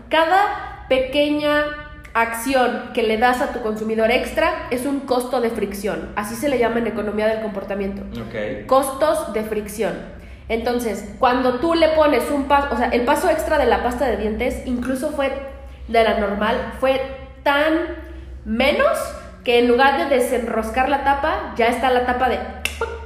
cada 0.08 0.86
pequeña 0.88 1.87
acción 2.20 2.90
que 2.94 3.02
le 3.02 3.18
das 3.18 3.40
a 3.40 3.52
tu 3.52 3.60
consumidor 3.60 4.10
extra 4.10 4.66
es 4.70 4.86
un 4.86 5.00
costo 5.00 5.40
de 5.40 5.50
fricción, 5.50 6.10
así 6.16 6.34
se 6.34 6.48
le 6.48 6.58
llama 6.58 6.78
en 6.78 6.86
economía 6.86 7.26
del 7.26 7.40
comportamiento. 7.40 8.02
Ok. 8.20 8.66
Costos 8.66 9.32
de 9.32 9.44
fricción. 9.44 9.94
Entonces, 10.48 11.14
cuando 11.18 11.60
tú 11.60 11.74
le 11.74 11.88
pones 11.90 12.30
un 12.30 12.44
paso, 12.44 12.74
o 12.74 12.78
sea, 12.78 12.88
el 12.88 13.02
paso 13.02 13.28
extra 13.28 13.58
de 13.58 13.66
la 13.66 13.82
pasta 13.82 14.06
de 14.06 14.16
dientes 14.16 14.62
incluso 14.66 15.10
fue 15.10 15.30
de 15.88 16.04
la 16.04 16.18
normal, 16.18 16.74
fue 16.80 17.00
tan 17.42 17.74
menos 18.44 18.96
que 19.44 19.60
en 19.60 19.68
lugar 19.68 19.98
de 19.98 20.14
desenroscar 20.16 20.88
la 20.88 21.04
tapa, 21.04 21.54
ya 21.56 21.66
está 21.66 21.90
la 21.90 22.04
tapa 22.04 22.28
de 22.28 22.38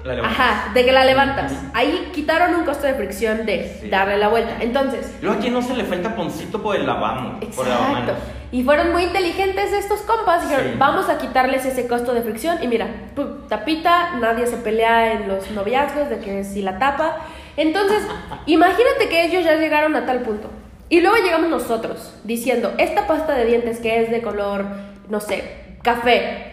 La 0.05 0.15
levantas. 0.15 0.41
Ajá, 0.41 0.73
de 0.75 0.85
que 0.85 0.93
la 0.93 1.05
levantas. 1.05 1.53
Ahí 1.75 2.11
quitaron 2.13 2.55
un 2.57 2.65
costo 2.65 2.87
de 2.87 2.95
fricción 2.95 3.47
de 3.47 3.79
Sí. 3.81 3.89
darle 3.89 4.17
la 4.19 4.29
vuelta. 4.29 4.57
Entonces, 4.61 5.15
Luego 5.23 5.39
aquí 5.39 5.49
no 5.51 5.63
se 5.63 5.75
le 5.75 5.85
fue 5.85 5.97
el 5.97 6.03
taponcito 6.03 6.61
por 6.63 6.75
el 6.77 6.87
lavamo. 6.87 7.35
Por 7.35 7.43
el 7.45 7.49
exacto. 7.49 7.71
lavamanos. 7.71 8.17
Y 8.51 8.65
fueron 8.65 8.93
muy 8.93 9.05
inteligentes 9.05 9.73
estos 9.73 10.01
compas. 10.01 10.43
Dijeron, 10.43 10.73
Sí. 10.73 10.75
vamos 10.79 11.09
a 11.09 11.19
quitarles 11.19 11.65
ese 11.65 11.87
costo 11.87 12.13
de 12.15 12.23
fricción. 12.23 12.59
Y 12.63 12.67
mira, 12.67 12.87
pum, 13.15 13.47
tapita, 13.49 14.17
nadie 14.21 14.47
se 14.47 14.57
pelea 14.57 15.13
en 15.13 15.29
los 15.29 15.51
noviazgos 15.53 16.11
de 16.11 16.19
que 16.19 16.45
si 16.45 16.63
la 16.63 16.79
tapa. 16.79 17.19
Entonces, 17.57 18.03
imagínate 18.47 19.09
que 19.09 19.25
ellos 19.25 19.45
ya 19.45 19.55
llegaron 19.55 19.95
a 19.97 20.05
tal 20.05 20.21
punto. 20.21 20.51
Y 20.89 21.01
luego 21.01 21.17
llegamos 21.25 21.49
nosotros 21.49 22.15
diciendo, 22.25 22.75
esta 22.77 23.07
pasta 23.07 23.35
de 23.35 23.47
dientes 23.47 23.79
que 23.81 24.03
es 24.03 24.11
de 24.11 24.21
color, 24.21 24.67
no 25.09 25.21
sé, 25.21 25.77
café, 25.83 26.52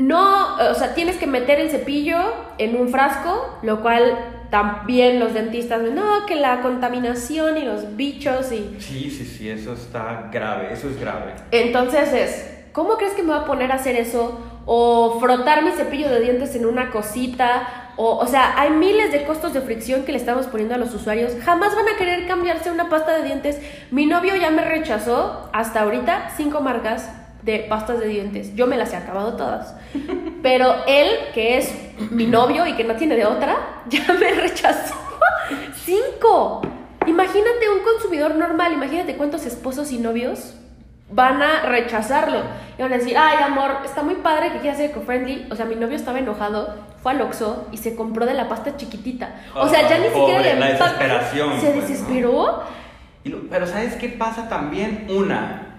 no, 0.00 0.56
o 0.56 0.74
sea, 0.74 0.94
tienes 0.94 1.18
que 1.18 1.26
meter 1.26 1.60
el 1.60 1.70
cepillo 1.70 2.18
en 2.56 2.74
un 2.74 2.88
frasco, 2.88 3.58
lo 3.62 3.82
cual 3.82 4.16
también 4.48 5.20
los 5.20 5.34
dentistas, 5.34 5.82
no, 5.82 6.24
que 6.24 6.36
la 6.36 6.62
contaminación 6.62 7.58
y 7.58 7.66
los 7.66 7.96
bichos 7.96 8.50
y... 8.50 8.76
Sí, 8.80 9.10
sí, 9.10 9.26
sí, 9.26 9.50
eso 9.50 9.74
está 9.74 10.30
grave, 10.32 10.72
eso 10.72 10.88
es 10.88 10.98
grave. 10.98 11.34
Entonces 11.50 12.14
es, 12.14 12.50
¿cómo 12.72 12.96
crees 12.96 13.12
que 13.12 13.22
me 13.22 13.34
voy 13.34 13.42
a 13.42 13.44
poner 13.44 13.72
a 13.72 13.74
hacer 13.74 13.94
eso? 13.94 14.40
O 14.64 15.18
frotar 15.20 15.62
mi 15.62 15.70
cepillo 15.72 16.08
de 16.08 16.20
dientes 16.20 16.54
en 16.54 16.64
una 16.64 16.90
cosita. 16.90 17.92
O, 17.96 18.16
o 18.16 18.26
sea, 18.26 18.58
hay 18.58 18.70
miles 18.70 19.12
de 19.12 19.24
costos 19.24 19.52
de 19.52 19.60
fricción 19.60 20.04
que 20.04 20.12
le 20.12 20.18
estamos 20.18 20.46
poniendo 20.46 20.76
a 20.76 20.78
los 20.78 20.94
usuarios. 20.94 21.34
Jamás 21.44 21.76
van 21.76 21.88
a 21.94 21.98
querer 21.98 22.26
cambiarse 22.26 22.70
una 22.70 22.88
pasta 22.88 23.18
de 23.18 23.24
dientes. 23.24 23.60
Mi 23.90 24.06
novio 24.06 24.34
ya 24.34 24.50
me 24.50 24.64
rechazó 24.64 25.50
hasta 25.52 25.82
ahorita 25.82 26.30
cinco 26.36 26.62
marcas 26.62 27.19
de 27.42 27.60
pastas 27.60 28.00
de 28.00 28.08
dientes. 28.08 28.54
Yo 28.54 28.66
me 28.66 28.76
las 28.76 28.92
he 28.92 28.96
acabado 28.96 29.34
todas. 29.34 29.74
Pero 30.42 30.74
él, 30.86 31.08
que 31.34 31.58
es 31.58 31.72
mi 32.10 32.26
novio 32.26 32.66
y 32.66 32.74
que 32.74 32.84
no 32.84 32.94
tiene 32.96 33.16
de 33.16 33.26
otra, 33.26 33.82
ya 33.88 34.12
me 34.12 34.32
rechazó. 34.32 34.94
Cinco. 35.84 36.62
Imagínate 37.06 37.68
un 37.70 37.82
consumidor 37.82 38.34
normal, 38.34 38.72
imagínate 38.72 39.16
cuántos 39.16 39.46
esposos 39.46 39.90
y 39.90 39.98
novios 39.98 40.54
van 41.10 41.42
a 41.42 41.62
rechazarlo. 41.62 42.42
Y 42.78 42.82
van 42.82 42.92
a 42.92 42.98
decir, 42.98 43.16
ay 43.16 43.42
amor, 43.42 43.78
está 43.84 44.02
muy 44.02 44.16
padre 44.16 44.52
que 44.52 44.58
quieras 44.58 44.78
ser 44.78 44.90
eco-friendly. 44.90 45.48
O 45.50 45.56
sea, 45.56 45.66
mi 45.66 45.74
novio 45.74 45.96
estaba 45.96 46.18
enojado, 46.18 46.76
fue 47.02 47.12
al 47.12 47.22
Oxxo 47.22 47.68
y 47.72 47.78
se 47.78 47.96
compró 47.96 48.26
de 48.26 48.34
la 48.34 48.48
pasta 48.48 48.76
chiquitita. 48.76 49.34
O 49.54 49.68
sea, 49.68 49.88
ya 49.88 49.98
ni 49.98 50.08
siquiera 50.08 50.50
el 50.50 50.60
la 50.60 50.66
desesperación, 50.66 51.60
Se 51.60 51.70
pues, 51.70 51.88
desesperó. 51.88 52.62
Pero 53.50 53.66
¿sabes 53.66 53.96
qué 53.96 54.08
pasa 54.08 54.48
también? 54.48 55.06
Una, 55.10 55.69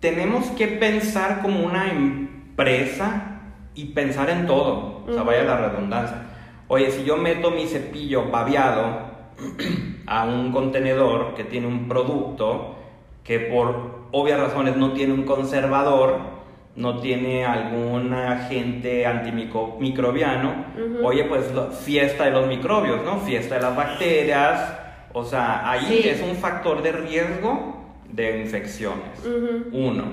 tenemos 0.00 0.46
que 0.52 0.66
pensar 0.68 1.40
como 1.42 1.60
una 1.64 1.90
empresa 1.90 3.40
y 3.74 3.86
pensar 3.86 4.30
en 4.30 4.46
todo. 4.46 5.04
O 5.06 5.12
sea, 5.12 5.22
vaya 5.22 5.42
la 5.44 5.56
redundancia. 5.56 6.22
Oye, 6.68 6.90
si 6.90 7.04
yo 7.04 7.16
meto 7.16 7.50
mi 7.50 7.66
cepillo 7.66 8.30
babeado 8.30 9.08
a 10.06 10.24
un 10.24 10.52
contenedor 10.52 11.34
que 11.34 11.44
tiene 11.44 11.66
un 11.66 11.88
producto 11.88 12.76
que 13.24 13.38
por 13.40 13.98
obvias 14.12 14.40
razones 14.40 14.76
no 14.76 14.92
tiene 14.92 15.12
un 15.14 15.24
conservador, 15.24 16.38
no 16.76 17.00
tiene 17.00 17.44
algún 17.44 18.12
agente 18.14 19.04
antimicrobiano, 19.06 20.64
oye, 21.02 21.24
pues 21.24 21.52
lo- 21.52 21.70
fiesta 21.72 22.24
de 22.24 22.30
los 22.30 22.46
microbios, 22.46 23.02
¿no? 23.04 23.18
Fiesta 23.18 23.56
de 23.56 23.62
las 23.62 23.76
bacterias, 23.76 24.74
o 25.12 25.24
sea, 25.24 25.68
ahí 25.68 25.86
Sí. 26.02 26.08
es 26.08 26.22
un 26.22 26.36
factor 26.36 26.82
de 26.82 26.92
riesgo 26.92 27.77
de 28.12 28.40
infecciones. 28.40 29.24
Uno. 29.72 30.04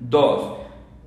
Dos, 0.00 0.58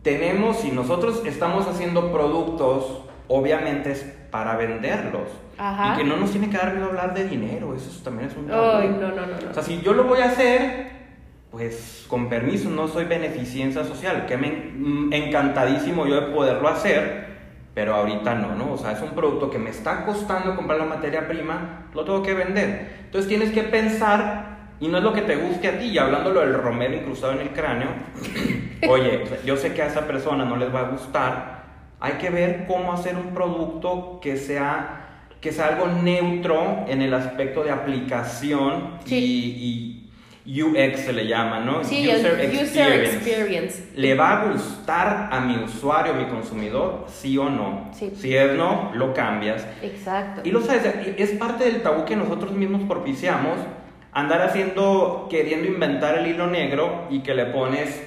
tenemos, 0.01 0.57
si 0.57 0.71
nosotros 0.71 1.23
estamos 1.25 1.67
haciendo 1.67 2.11
productos, 2.11 3.03
obviamente 3.27 3.91
es 3.91 4.03
para 4.31 4.55
venderlos. 4.55 5.29
Ajá. 5.57 5.93
Y 5.93 5.97
que 5.97 6.03
no 6.03 6.17
nos 6.17 6.31
tiene 6.31 6.49
que 6.49 6.57
dar 6.57 6.73
miedo 6.73 6.87
hablar 6.87 7.13
de 7.13 7.27
dinero, 7.27 7.73
eso 7.75 7.89
también 8.03 8.29
es 8.29 8.37
un 8.37 8.47
tabú. 8.47 8.77
Ay, 8.77 8.89
no, 8.89 9.09
no, 9.09 9.25
no, 9.25 9.27
no. 9.27 9.49
O 9.49 9.53
sea, 9.53 9.63
si 9.63 9.81
yo 9.81 9.93
lo 9.93 10.03
voy 10.03 10.19
a 10.19 10.25
hacer, 10.25 10.97
pues 11.51 12.05
con 12.07 12.29
permiso, 12.29 12.69
no 12.69 12.87
soy 12.87 13.05
beneficencia 13.05 13.83
social, 13.83 14.25
que 14.25 14.37
me 14.37 14.51
mm, 14.51 15.13
encantadísimo 15.13 16.05
yo 16.05 16.15
de 16.15 16.27
poderlo 16.33 16.67
hacer, 16.67 17.27
pero 17.73 17.95
ahorita 17.95 18.35
no, 18.35 18.55
¿no? 18.55 18.73
O 18.73 18.77
sea, 18.77 18.91
es 18.91 19.01
un 19.01 19.11
producto 19.11 19.49
que 19.49 19.59
me 19.59 19.69
está 19.69 20.05
costando 20.05 20.55
comprar 20.55 20.79
la 20.79 20.85
materia 20.85 21.27
prima, 21.27 21.87
lo 21.93 22.05
tengo 22.05 22.23
que 22.23 22.33
vender. 22.33 23.03
Entonces 23.05 23.27
tienes 23.27 23.51
que 23.51 23.63
pensar, 23.63 24.56
y 24.79 24.87
no 24.87 24.97
es 24.97 25.03
lo 25.03 25.13
que 25.13 25.21
te 25.21 25.35
guste 25.35 25.67
a 25.67 25.79
ti, 25.79 25.85
y 25.85 25.97
hablándolo 25.97 26.41
del 26.41 26.53
romero 26.53 26.95
incrustado 26.95 27.33
en 27.33 27.39
el 27.41 27.49
cráneo, 27.49 27.89
oye, 28.89 29.23
yo 29.45 29.55
sé 29.57 29.73
que 29.73 29.81
a 29.81 29.87
esa 29.87 30.07
persona 30.07 30.45
no 30.45 30.55
les 30.57 30.73
va 30.73 30.81
a 30.81 30.89
gustar, 30.89 31.57
hay 31.99 32.13
que 32.13 32.29
ver 32.29 32.65
cómo 32.67 32.93
hacer 32.93 33.15
un 33.15 33.33
producto 33.33 34.19
que 34.21 34.37
sea 34.37 35.03
que 35.41 35.51
sea 35.51 35.67
algo 35.67 35.87
neutro 35.87 36.85
en 36.87 37.01
el 37.03 37.13
aspecto 37.13 37.63
de 37.63 37.69
aplicación 37.69 38.97
Sí. 39.05 39.15
y, 40.45 40.51
y 40.51 40.63
UX 40.63 40.99
se 41.01 41.13
le 41.13 41.27
llama, 41.27 41.59
¿no? 41.59 41.83
Sí, 41.83 42.09
el 42.09 42.25
user 42.25 43.03
experience. 43.03 43.89
¿Le 43.95 44.15
va 44.15 44.41
a 44.41 44.45
gustar 44.45 45.29
a 45.31 45.39
mi 45.41 45.57
usuario, 45.63 46.15
mi 46.15 46.25
consumidor? 46.25 47.05
Sí 47.07 47.37
o 47.37 47.49
no. 47.49 47.89
Sí. 47.93 48.11
Si 48.15 48.35
es 48.35 48.53
no, 48.57 48.91
lo 48.95 49.13
cambias. 49.13 49.65
Exacto. 49.83 50.41
Y 50.43 50.51
lo 50.51 50.61
sabes, 50.61 50.85
es 51.17 51.31
parte 51.33 51.65
del 51.65 51.83
tabú 51.83 52.03
que 52.05 52.15
nosotros 52.15 52.51
mismos 52.53 52.81
propiciamos, 52.87 53.57
andar 54.13 54.41
haciendo, 54.41 55.27
queriendo 55.29 55.67
inventar 55.67 56.17
el 56.17 56.27
hilo 56.27 56.47
negro 56.47 57.07
y 57.09 57.19
que 57.19 57.33
le 57.33 57.45
pones 57.45 58.03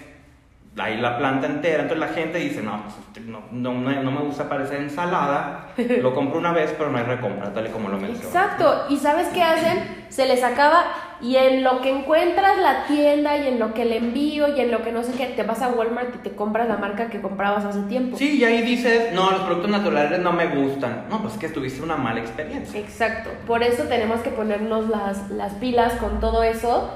ahí 0.78 0.98
la 0.98 1.18
planta 1.18 1.46
entera. 1.46 1.82
Entonces 1.82 2.08
la 2.08 2.14
gente 2.14 2.38
dice, 2.38 2.62
no, 2.62 2.82
pues, 2.82 2.94
este, 2.98 3.20
no, 3.20 3.42
no, 3.50 3.72
no 3.72 4.10
me 4.10 4.20
gusta 4.20 4.48
parecer 4.48 4.80
ensalada, 4.80 5.68
lo 5.76 6.14
compro 6.14 6.38
una 6.38 6.52
vez, 6.52 6.74
pero 6.76 6.90
no 6.90 6.98
hay 6.98 7.04
recompra, 7.04 7.52
tal 7.52 7.66
y 7.66 7.70
como 7.70 7.88
lo 7.88 7.98
mencioné. 7.98 8.26
Exacto, 8.26 8.86
y 8.88 8.96
¿sabes 8.96 9.28
qué 9.28 9.42
hacen? 9.42 10.06
Se 10.08 10.26
les 10.26 10.42
acaba 10.42 10.84
y 11.22 11.36
en 11.36 11.62
lo 11.62 11.80
que 11.82 11.90
encuentras 11.90 12.58
la 12.58 12.86
tienda 12.86 13.36
y 13.36 13.48
en 13.48 13.58
lo 13.58 13.74
que 13.74 13.82
el 13.82 13.92
envío 13.92 14.56
y 14.56 14.60
en 14.60 14.70
lo 14.70 14.82
que 14.82 14.90
no 14.92 15.02
sé 15.02 15.12
qué, 15.12 15.26
te 15.26 15.42
vas 15.42 15.60
a 15.62 15.68
Walmart 15.68 16.14
y 16.14 16.18
te 16.18 16.30
compras 16.30 16.66
la 16.68 16.76
marca 16.78 17.08
que 17.10 17.20
comprabas 17.20 17.64
hace 17.64 17.80
tiempo. 17.82 18.16
Sí, 18.16 18.38
y 18.38 18.44
ahí 18.44 18.62
dices, 18.62 19.12
no, 19.12 19.30
los 19.30 19.40
productos 19.42 19.70
naturales 19.70 20.18
no 20.20 20.32
me 20.32 20.46
gustan. 20.46 21.04
No, 21.10 21.20
pues 21.20 21.34
es 21.34 21.40
que 21.40 21.48
tuviste 21.48 21.82
una 21.82 21.96
mala 21.96 22.20
experiencia. 22.20 22.80
Exacto, 22.80 23.30
por 23.46 23.62
eso 23.62 23.82
tenemos 23.84 24.20
que 24.20 24.30
ponernos 24.30 24.88
las, 24.88 25.30
las 25.30 25.52
pilas 25.54 25.92
con 25.94 26.20
todo 26.20 26.42
eso. 26.42 26.90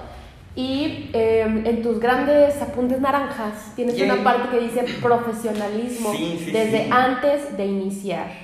Y 0.57 1.11
eh, 1.15 1.41
en 1.65 1.83
tus 1.83 1.99
grandes 1.99 2.63
apuntes 2.63 3.01
naranjas 3.01 3.73
tienes 3.75 4.01
una 4.01 4.23
parte 4.23 4.51
que 4.57 4.61
dice 4.63 4.85
profesionalismo 5.03 6.13
Sí, 6.13 6.41
sí, 6.45 6.51
desde 6.53 6.85
sí. 6.85 6.91
antes 6.93 7.57
de 7.57 7.67
iniciar. 7.67 8.44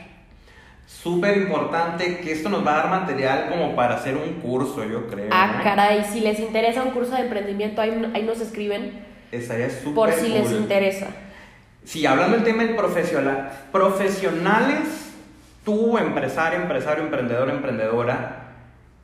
Súper 1.03 1.39
importante 1.39 2.19
que 2.19 2.33
esto 2.33 2.51
nos 2.51 2.67
va 2.67 2.75
a 2.75 2.77
dar 2.83 2.91
material 2.91 3.49
como 3.49 3.75
para 3.75 3.95
hacer 3.95 4.17
un 4.17 4.35
curso, 4.41 4.85
yo 4.85 5.07
creo. 5.07 5.31
Ah, 5.31 5.55
¿no? 5.57 5.65
caray, 5.65 6.05
si 6.05 6.21
les 6.21 6.39
interesa 6.39 6.83
un 6.83 6.91
curso 6.91 7.15
de 7.15 7.23
emprendimiento, 7.23 7.81
ahí, 7.81 8.11
ahí 8.15 8.23
nos 8.23 8.39
escriben 8.41 9.01
Estaría 9.33 9.71
súper 9.71 9.95
por 9.95 10.13
si 10.13 10.29
les 10.29 10.49
cool. 10.49 10.59
interesa. 10.59 11.07
Sí, 11.85 12.05
hablando 12.05 12.37
del 12.37 12.45
tema 12.45 12.65
del 12.65 12.77
profesional, 12.77 13.51
profesionales, 13.73 15.13
tú, 15.65 15.97
empresario, 15.97 16.61
empresario, 16.61 17.05
emprendedor, 17.05 17.49
emprendedora, 17.49 18.49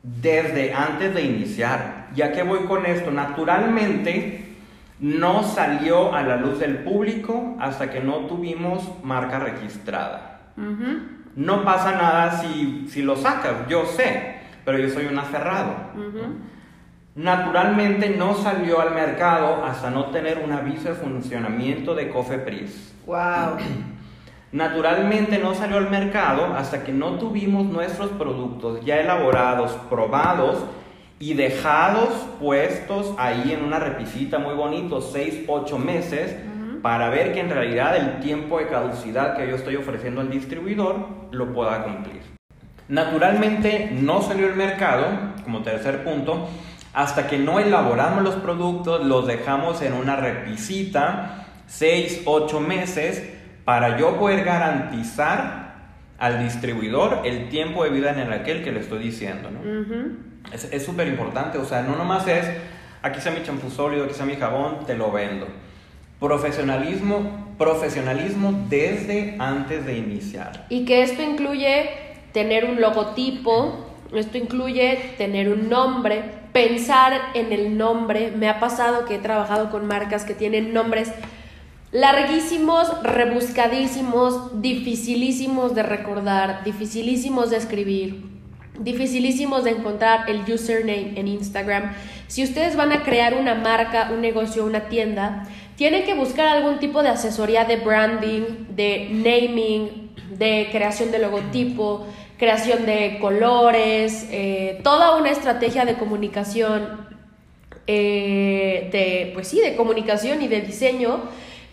desde 0.03 0.73
antes 0.73 1.15
de 1.15 1.23
iniciar. 1.23 2.09
¿Ya 2.13 2.31
que 2.31 2.43
voy 2.43 2.59
con 2.65 2.85
esto? 2.85 3.09
Naturalmente, 3.09 4.55
no 4.99 5.43
salió 5.43 6.13
a 6.13 6.21
la 6.21 6.37
luz 6.37 6.59
del 6.59 6.77
público 6.79 7.55
hasta 7.59 7.89
que 7.89 8.01
no 8.01 8.27
tuvimos 8.27 9.03
marca 9.03 9.39
registrada. 9.39 10.51
Ujú, 10.57 11.16
No 11.37 11.63
pasa 11.63 11.91
nada 11.91 12.31
si, 12.31 12.87
si 12.89 13.03
lo 13.03 13.15
sacas, 13.15 13.67
yo 13.69 13.85
sé, 13.85 14.37
pero 14.65 14.79
yo 14.79 14.89
soy 14.89 15.05
un 15.05 15.19
aferrado. 15.19 15.75
Naturalmente 17.13 18.09
no 18.17 18.33
salió 18.33 18.81
al 18.81 18.95
mercado 18.95 19.63
hasta 19.63 19.91
no 19.91 20.05
tener 20.05 20.39
un 20.43 20.51
aviso 20.51 20.89
de 20.89 20.95
funcionamiento 20.95 21.93
de 21.93 22.09
Cofepris. 22.09 22.91
Wow. 23.05 23.57
Naturalmente 24.51 25.37
no 25.37 25.53
salió 25.53 25.77
al 25.77 25.91
mercado 25.91 26.55
hasta 26.55 26.83
que 26.83 26.91
no 26.91 27.19
tuvimos 27.19 27.67
nuestros 27.67 28.09
productos 28.09 28.83
ya 28.83 28.99
elaborados, 28.99 29.73
probados 29.91 30.63
y 31.19 31.35
dejados 31.35 32.09
puestos 32.39 33.13
ahí 33.19 33.51
en 33.51 33.63
una 33.63 33.77
repisita 33.77 34.39
muy 34.39 34.55
bonito, 34.55 35.01
6, 35.01 35.43
8 35.47 35.77
meses, 35.77 36.35
para 36.81 37.09
ver 37.09 37.33
que 37.33 37.39
en 37.39 37.49
realidad 37.49 37.95
el 37.95 38.19
tiempo 38.19 38.59
de 38.59 38.67
caducidad 38.67 39.35
que 39.35 39.47
yo 39.47 39.55
estoy 39.55 39.75
ofreciendo 39.75 40.21
al 40.21 40.29
distribuidor 40.29 40.95
lo 41.31 41.53
pueda 41.53 41.83
cumplir. 41.83 42.21
Naturalmente 42.89 43.89
no 43.91 44.21
salió 44.21 44.47
al 44.47 44.55
mercado, 44.55 45.05
como 45.43 45.61
tercer 45.61 46.03
punto, 46.03 46.47
hasta 46.93 47.27
que 47.27 47.37
no 47.37 47.59
elaboramos 47.59 48.23
los 48.23 48.35
productos, 48.35 49.05
los 49.05 49.27
dejamos 49.27 49.81
en 49.81 49.93
una 49.93 50.15
repisita, 50.15 51.45
6, 51.67 52.23
8 52.25 52.59
meses, 52.59 53.33
para 53.65 53.97
yo 53.97 54.17
poder 54.17 54.45
garantizar 54.45 55.67
al 56.17 56.43
distribuidor 56.43 57.21
el 57.25 57.49
tiempo 57.49 57.83
de 57.83 57.89
vida 57.89 58.11
en 58.11 58.19
el 58.19 58.33
aquel 58.33 58.63
que 58.63 58.71
le 58.71 58.79
estoy 58.79 58.99
diciendo. 58.99 59.49
¿no? 59.51 59.59
Ujú. 59.59 60.17
Es 60.51 60.85
súper 60.85 61.07
importante, 61.07 61.57
o 61.57 61.65
sea, 61.65 61.81
no 61.81 61.97
nomás 61.97 62.25
es, 62.27 62.49
aquí 63.01 63.17
está 63.17 63.31
mi 63.31 63.43
champú 63.43 63.69
sólido, 63.69 64.03
aquí 64.05 64.13
está 64.13 64.25
mi 64.25 64.37
jabón, 64.37 64.85
te 64.85 64.95
lo 64.95 65.11
vendo. 65.11 65.47
Profesionalismo, 66.19 67.53
profesionalismo 67.57 68.65
desde 68.69 69.35
antes 69.39 69.85
de 69.85 69.97
iniciar. 69.97 70.65
Y 70.69 70.85
que 70.85 71.03
esto 71.03 71.21
incluye 71.21 71.89
tener 72.33 72.65
un 72.65 72.81
logotipo, 72.81 73.85
esto 74.13 74.37
incluye 74.37 75.13
tener 75.17 75.49
un 75.49 75.69
nombre, 75.69 76.23
pensar 76.53 77.13
en 77.33 77.51
el 77.53 77.77
nombre. 77.77 78.31
Me 78.35 78.49
ha 78.49 78.59
pasado 78.59 79.05
que 79.05 79.15
he 79.15 79.19
trabajado 79.19 79.69
con 79.69 79.85
marcas 79.85 80.23
que 80.23 80.33
tienen 80.33 80.73
nombres 80.73 81.11
larguísimos, 81.91 83.03
rebuscadísimos, 83.03 84.61
dificilísimos 84.61 85.75
de 85.75 85.83
recordar, 85.83 86.63
dificilísimos 86.63 87.49
de 87.49 87.57
escribir, 87.57 88.25
dificilísimos 88.79 89.63
de 89.63 89.71
encontrar 89.71 90.29
el 90.29 90.41
username 90.51 91.13
en 91.15 91.27
Instagram. 91.27 91.93
Si 92.27 92.43
ustedes 92.43 92.75
van 92.75 92.91
a 92.91 93.03
crear 93.03 93.35
una 93.35 93.55
marca, 93.55 94.09
un 94.11 94.21
negocio, 94.21 94.65
una 94.65 94.89
tienda, 94.89 95.47
tienen 95.77 96.03
que 96.03 96.15
buscar 96.15 96.47
algún 96.47 96.79
tipo 96.79 97.03
de 97.03 97.09
asesoría 97.09 97.63
de 97.63 97.77
branding, 97.77 98.65
de 98.75 99.09
naming, 99.11 100.11
de 100.31 100.69
creación 100.71 101.11
de 101.11 101.19
logotipo, 101.19 102.07
creación 102.37 102.85
de 102.87 103.19
colores, 103.21 104.27
eh, 104.31 104.79
toda 104.83 105.15
una 105.15 105.29
estrategia 105.29 105.85
de 105.85 105.93
comunicación, 105.93 107.07
eh, 107.85 108.89
de, 108.91 109.31
pues 109.35 109.47
sí, 109.47 109.61
de 109.61 109.75
comunicación 109.75 110.41
y 110.41 110.47
de 110.47 110.61
diseño 110.61 111.21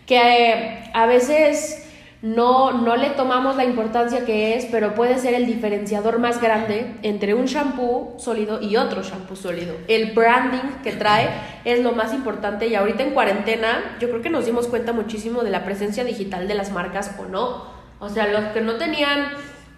que 0.05 0.17
eh, 0.17 0.83
a 0.93 1.07
veces 1.07 1.84
no, 2.25 2.71
no 2.71 2.95
le 2.95 3.11
tomamos 3.11 3.55
la 3.55 3.65
importancia 3.65 4.25
que 4.25 4.55
es, 4.55 4.65
pero 4.71 4.95
puede 4.95 5.19
ser 5.19 5.35
el 5.35 5.45
diferenciador 5.45 6.17
más 6.17 6.41
grande 6.41 6.95
entre 7.03 7.35
un 7.35 7.45
shampoo 7.45 8.15
sólido 8.17 8.59
y 8.63 8.77
otro 8.77 9.03
shampoo 9.03 9.35
sólido. 9.35 9.75
El 9.87 10.13
branding 10.13 10.81
que 10.83 10.91
trae 10.93 11.29
es 11.65 11.83
lo 11.83 11.91
más 11.91 12.15
importante 12.15 12.65
y 12.65 12.73
ahorita 12.73 13.03
en 13.03 13.11
cuarentena 13.11 13.97
yo 13.99 14.09
creo 14.09 14.23
que 14.23 14.31
nos 14.31 14.47
dimos 14.47 14.67
cuenta 14.67 14.91
muchísimo 14.91 15.43
de 15.43 15.51
la 15.51 15.65
presencia 15.65 16.03
digital 16.03 16.47
de 16.47 16.55
las 16.55 16.71
marcas 16.71 17.11
o 17.19 17.25
no. 17.25 17.65
O 17.99 18.09
sea, 18.09 18.25
los 18.25 18.45
que 18.53 18.61
no 18.61 18.73
tenían 18.77 19.27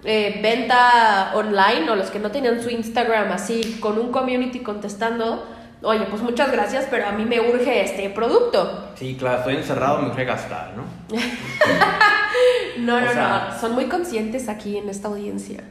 eh, 0.05 0.39
venta 0.41 1.33
online 1.36 1.89
o 1.89 1.97
los 1.97 2.12
que 2.12 2.19
no 2.19 2.31
tenían 2.31 2.63
su 2.63 2.69
Instagram 2.69 3.29
así 3.33 3.77
con 3.81 3.99
un 3.99 4.13
community 4.13 4.60
contestando, 4.60 5.45
oye, 5.81 6.05
pues 6.09 6.21
muchas 6.21 6.51
gracias, 6.51 6.87
pero 6.89 7.07
a 7.07 7.11
mí 7.11 7.25
me 7.25 7.39
urge 7.39 7.81
este 7.83 8.09
producto. 8.09 8.89
Sí, 8.95 9.15
claro, 9.17 9.39
estoy 9.39 9.55
encerrado, 9.55 10.01
me 10.01 10.09
urge 10.09 10.25
gastar, 10.25 10.73
¿no? 10.75 10.83
no, 12.79 13.01
no, 13.01 13.13
no, 13.13 13.59
son 13.59 13.73
muy 13.73 13.85
conscientes 13.85 14.49
aquí 14.49 14.77
en 14.77 14.89
esta 14.89 15.07
audiencia. 15.07 15.63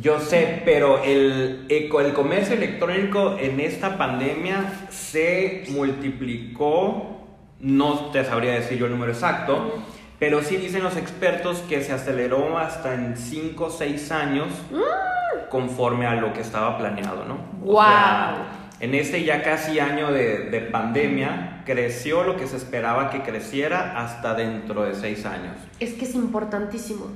Yo 0.00 0.18
sé, 0.18 0.62
pero 0.64 1.02
el, 1.04 1.66
el 1.68 2.14
comercio 2.14 2.56
electrónico 2.56 3.36
en 3.38 3.60
esta 3.60 3.96
pandemia 3.96 4.64
se 4.90 5.64
multiplicó, 5.68 7.20
no 7.60 8.10
te 8.10 8.24
sabría 8.24 8.54
decir 8.54 8.76
yo 8.76 8.86
el 8.86 8.92
número 8.92 9.12
exacto, 9.12 9.82
pero 10.18 10.42
sí 10.42 10.56
dicen 10.56 10.82
los 10.82 10.96
expertos 10.96 11.58
que 11.68 11.80
se 11.80 11.92
aceleró 11.92 12.58
hasta 12.58 12.94
en 12.94 13.16
5 13.16 13.64
o 13.64 13.70
6 13.70 14.10
años 14.10 14.48
mm. 14.72 15.48
conforme 15.48 16.06
a 16.06 16.14
lo 16.14 16.32
que 16.32 16.40
estaba 16.40 16.76
planeado, 16.76 17.24
¿no? 17.24 17.36
¡Wow! 17.60 18.63
En 18.80 18.94
este 18.94 19.24
ya 19.24 19.42
casi 19.42 19.78
año 19.78 20.12
de, 20.12 20.68
pandemia, 20.72 21.62
creció 21.64 22.24
lo 22.24 22.36
que 22.36 22.46
se 22.46 22.56
esperaba 22.56 23.10
que 23.10 23.22
creciera 23.22 24.00
hasta 24.00 24.34
dentro 24.34 24.82
de 24.82 24.94
seis 24.94 25.24
años. 25.24 25.56
Es 25.80 25.94
que 25.94 26.04
es 26.04 26.14
importantísimo. 26.14 27.06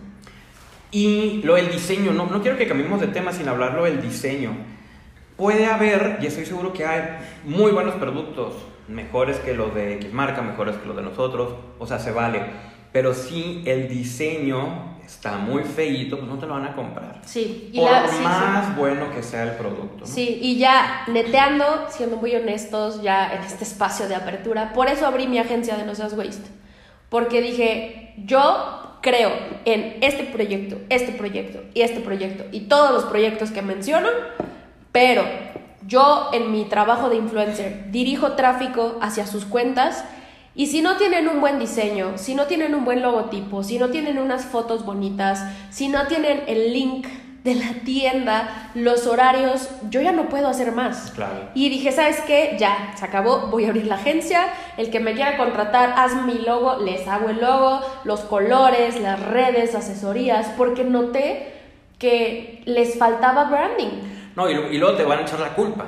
Y 0.90 1.42
lo 1.42 1.57
del 1.57 1.71
diseño, 1.71 2.12
no, 2.12 2.27
no 2.27 2.40
quiero 2.40 2.57
que 2.57 2.66
cambiemos 2.66 3.01
de 3.01 3.09
tema 3.09 3.33
sin 3.33 3.49
hablarlo 3.49 3.85
del 3.85 4.01
diseño. 4.01 4.53
Puede 5.37 5.66
haber, 5.66 6.18
y 6.23 6.27
estoy 6.27 6.47
seguro 6.47 6.73
que 6.73 6.87
hay, 6.87 7.18
muy 7.44 7.73
buenos 7.73 7.97
productos, 7.97 8.55
mejores 8.88 9.38
que 9.38 9.55
los 9.55 9.75
de 9.75 9.94
X 9.97 10.12
marca, 10.12 10.40
mejores 10.42 10.77
que 10.77 10.87
los 10.87 10.97
de 10.97 11.03
nosotros, 11.03 11.55
o 11.79 11.87
sea, 11.87 11.99
se 11.99 12.12
vale. 12.12 12.40
Pero 12.92 13.12
sí, 13.12 13.62
el 13.66 13.88
diseño 13.88 14.88
está 15.09 15.38
muy 15.38 15.64
feíto, 15.64 16.18
pues 16.18 16.29
no 16.29 16.38
te 16.38 16.47
lo 16.47 16.53
van 16.53 16.66
a 16.66 16.75
comprar. 16.75 17.21
Sí. 17.25 17.71
Y 17.73 17.81
Por 17.81 17.90
más 18.23 18.77
bueno 18.77 19.11
que 19.11 19.23
sea 19.23 19.44
el 19.44 19.53
producto. 19.53 20.07
Sí, 20.07 20.38
y 20.42 20.59
ya 20.59 21.05
neteando, 21.07 21.87
siendo 21.88 22.16
muy 22.16 22.35
honestos, 22.37 23.03
ya 23.03 23.33
en 23.33 23.42
este 23.42 23.64
espacio 23.64 24.07
de 24.07 24.14
apertura, 24.14 24.73
por 24.75 24.88
eso 24.88 25.07
abrí 25.07 25.27
mi 25.27 25.38
agencia 25.38 25.77
de 25.77 25.85
No 25.85 25.94
Seas 25.94 26.12
Waste. 26.12 26.51
Porque 27.09 27.40
dije, 27.40 28.14
yo 28.27 28.99
creo 29.01 29.33
en 29.64 29.97
este 30.03 30.25
proyecto, 30.25 30.77
este 30.90 31.12
proyecto 31.12 31.62
y 31.73 31.81
este 31.81 32.01
proyecto 32.01 32.44
y 32.53 32.61
todos 32.62 32.92
los 32.92 33.05
proyectos 33.05 33.51
que 33.51 33.62
menciono, 33.62 34.09
pero 34.92 35.25
yo 35.87 36.29
en 36.35 36.53
mi 36.53 36.66
trabajo 36.66 37.09
de 37.09 37.16
influencer 37.16 37.90
dirijo 37.90 38.33
tráfico 38.33 38.99
hacia 39.01 39.27
sus 39.27 39.47
cuentas 39.47 40.05
y 40.59 40.66
si 40.66 40.83
no 40.83 40.97
tienen 40.97 41.29
un 41.29 41.40
buen 41.40 41.61
diseño, 41.61 42.18
si 42.18 42.35
no 42.35 42.47
tienen 42.47 42.75
un 42.75 42.85
buen 42.85 43.01
logotipo, 43.01 43.62
si 43.62 43.79
no 43.79 43.90
tienen 43.90 44.18
unas 44.18 44.44
fotos 44.44 44.85
bonitas, 44.85 45.44
si 45.71 45.87
no 45.87 46.09
tienen 46.09 46.42
el 46.49 46.73
link 46.73 47.07
de 47.44 47.55
la 47.55 47.75
tienda, 47.85 48.73
los 48.75 49.07
horarios, 49.07 49.68
yo 49.88 50.01
ya 50.01 50.11
no 50.11 50.29
puedo 50.29 50.49
hacer 50.49 50.73
más. 50.73 51.12
Claro. 51.12 51.51
Y 51.55 51.68
dije, 51.68 51.92
¿sabes 51.92 52.21
qué? 52.27 52.57
Ya, 52.59 52.92
se 52.97 53.05
acabó, 53.05 53.47
voy 53.53 53.66
a 53.66 53.68
abrir 53.68 53.87
la 53.87 53.94
agencia, 53.94 54.49
el 54.77 54.90
que 54.90 54.99
me 54.99 55.14
quiera 55.14 55.37
contratar, 55.37 55.94
haz 55.97 56.25
mi 56.25 56.40
logo, 56.40 56.83
les 56.83 57.07
hago 57.07 57.29
el 57.29 57.40
logo, 57.40 57.81
los 58.03 58.23
colores, 58.23 59.01
las 59.01 59.21
redes, 59.21 59.77
asesorías, 59.77 60.49
porque 60.57 60.83
noté 60.83 61.53
que 62.01 62.64
les 62.64 62.99
faltaba 62.99 63.44
branding. 63.44 64.01
No, 64.35 64.51
y, 64.51 64.55
y 64.75 64.79
luego 64.79 64.97
te 64.97 65.05
van 65.05 65.21
a 65.21 65.23
echar 65.23 65.38
la 65.38 65.55
culpa. 65.55 65.85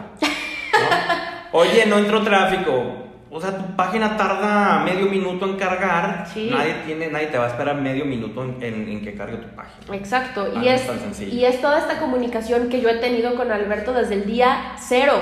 Oye, 1.51 1.87
no 1.87 1.99
entró 1.99 2.23
tráfico 2.23 3.10
o 3.33 3.41
sea, 3.41 3.57
tu 3.57 3.77
página 3.77 4.17
tarda 4.17 4.81
medio 4.85 5.07
minuto 5.07 5.47
en 5.47 5.57
cargar. 5.57 6.27
Nadie, 6.35 6.75
tiene, 6.85 7.09
nadie 7.09 7.29
te 7.29 7.39
va 7.39 7.45
a 7.45 7.49
esperar 7.49 7.77
medio 7.77 8.05
minuto 8.05 8.43
en, 8.43 8.61
en, 8.61 9.03
que 9.03 9.15
cargue 9.15 9.37
tu 9.37 9.49
página. 9.55 9.97
Exacto. 9.97 10.49
Ah, 10.55 10.61
y, 10.61 10.69
es, 10.69 10.83
y 11.21 11.45
es 11.45 11.61
toda 11.61 11.79
esta 11.79 11.99
comunicación 11.99 12.69
que 12.69 12.81
yo 12.81 12.89
he 12.89 12.97
tenido 12.97 13.37
con 13.37 13.53
Alberto 13.53 13.93
desde 13.93 14.15
el 14.15 14.27
día 14.27 14.73
cero. 14.79 15.15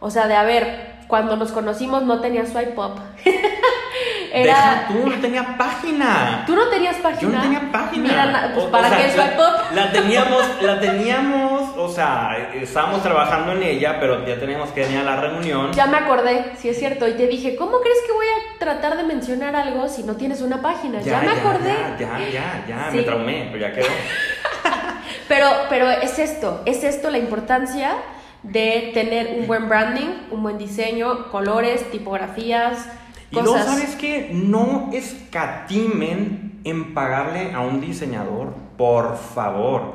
O 0.00 0.10
sea, 0.10 0.26
de 0.26 0.34
a 0.34 0.42
ver, 0.42 0.94
cuando 1.06 1.36
nos 1.36 1.52
conocimos 1.52 2.02
no 2.02 2.20
tenía 2.20 2.44
swipe 2.44 2.74
up. 2.76 3.00
Era... 4.32 4.86
tú, 4.88 5.08
no 5.08 5.14
tenía 5.20 5.56
página. 5.56 6.42
¿Tú 6.44 6.56
no 6.56 6.66
tenías 6.68 6.96
página? 6.96 7.20
Yo 7.20 7.28
no 7.28 7.40
tenía 7.40 7.70
página. 7.70 8.02
Mira, 8.08 8.50
pues, 8.52 8.66
¿para 8.66 8.96
qué 8.96 9.12
swipe 9.12 9.36
up? 9.36 9.74
La 9.76 9.92
teníamos, 9.92 10.42
la 10.60 10.80
teníamos, 10.80 11.53
o 11.76 11.88
sea, 11.88 12.50
estábamos 12.54 13.02
trabajando 13.02 13.52
en 13.52 13.62
ella, 13.62 13.98
pero 14.00 14.26
ya 14.26 14.38
teníamos 14.38 14.70
que 14.70 14.82
venir 14.82 14.98
a 14.98 15.04
la 15.04 15.20
reunión. 15.20 15.72
Ya 15.72 15.86
me 15.86 15.98
acordé, 15.98 16.52
sí 16.56 16.68
es 16.68 16.78
cierto, 16.78 17.08
y 17.08 17.14
te 17.14 17.26
dije, 17.26 17.56
¿cómo 17.56 17.80
crees 17.80 17.98
que 18.06 18.12
voy 18.12 18.26
a 18.26 18.58
tratar 18.58 18.96
de 18.96 19.04
mencionar 19.04 19.54
algo 19.56 19.88
si 19.88 20.02
no 20.02 20.16
tienes 20.16 20.40
una 20.40 20.62
página? 20.62 21.00
Ya, 21.00 21.20
me 21.20 21.32
acordé. 21.32 21.74
Ya, 21.98 22.18
ya, 22.18 22.28
ya, 22.30 22.64
ya, 22.68 22.90
me 22.92 23.02
traumé, 23.02 23.48
pero 23.52 23.66
ya 23.66 23.72
quedó. 23.72 23.86
pero, 25.28 25.46
pero 25.68 25.90
es 25.90 26.18
esto, 26.18 26.62
es 26.66 26.84
esto 26.84 27.10
la 27.10 27.18
importancia 27.18 27.96
de 28.42 28.90
tener 28.92 29.38
un 29.38 29.46
buen 29.46 29.68
branding, 29.68 30.08
un 30.30 30.42
buen 30.42 30.58
diseño, 30.58 31.30
colores, 31.30 31.90
tipografías, 31.90 32.86
y 33.30 33.36
no, 33.36 33.58
¿sabes 33.58 33.96
qué? 33.96 34.30
No 34.32 34.90
escatimen 34.92 36.60
en 36.64 36.94
pagarle 36.94 37.52
a 37.52 37.60
un 37.60 37.80
diseñador, 37.80 38.54
por 38.76 39.16
favor. 39.16 39.94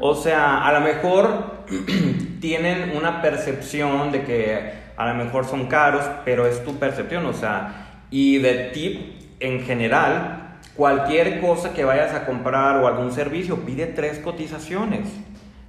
O 0.00 0.14
sea, 0.14 0.66
a 0.66 0.72
lo 0.72 0.80
mejor 0.80 1.64
tienen 2.40 2.96
una 2.96 3.20
percepción 3.20 4.12
de 4.12 4.24
que 4.24 4.72
a 4.96 5.06
lo 5.06 5.14
mejor 5.14 5.44
son 5.44 5.66
caros, 5.66 6.04
pero 6.24 6.46
es 6.46 6.64
tu 6.64 6.76
percepción, 6.76 7.26
o 7.26 7.32
sea, 7.32 8.02
y 8.10 8.38
de 8.38 8.70
tip 8.72 9.18
en 9.40 9.60
general, 9.60 10.58
cualquier 10.74 11.40
cosa 11.40 11.72
que 11.72 11.84
vayas 11.84 12.14
a 12.14 12.26
comprar 12.26 12.82
o 12.82 12.86
algún 12.86 13.12
servicio, 13.12 13.64
pide 13.64 13.86
tres 13.86 14.18
cotizaciones. 14.18 15.08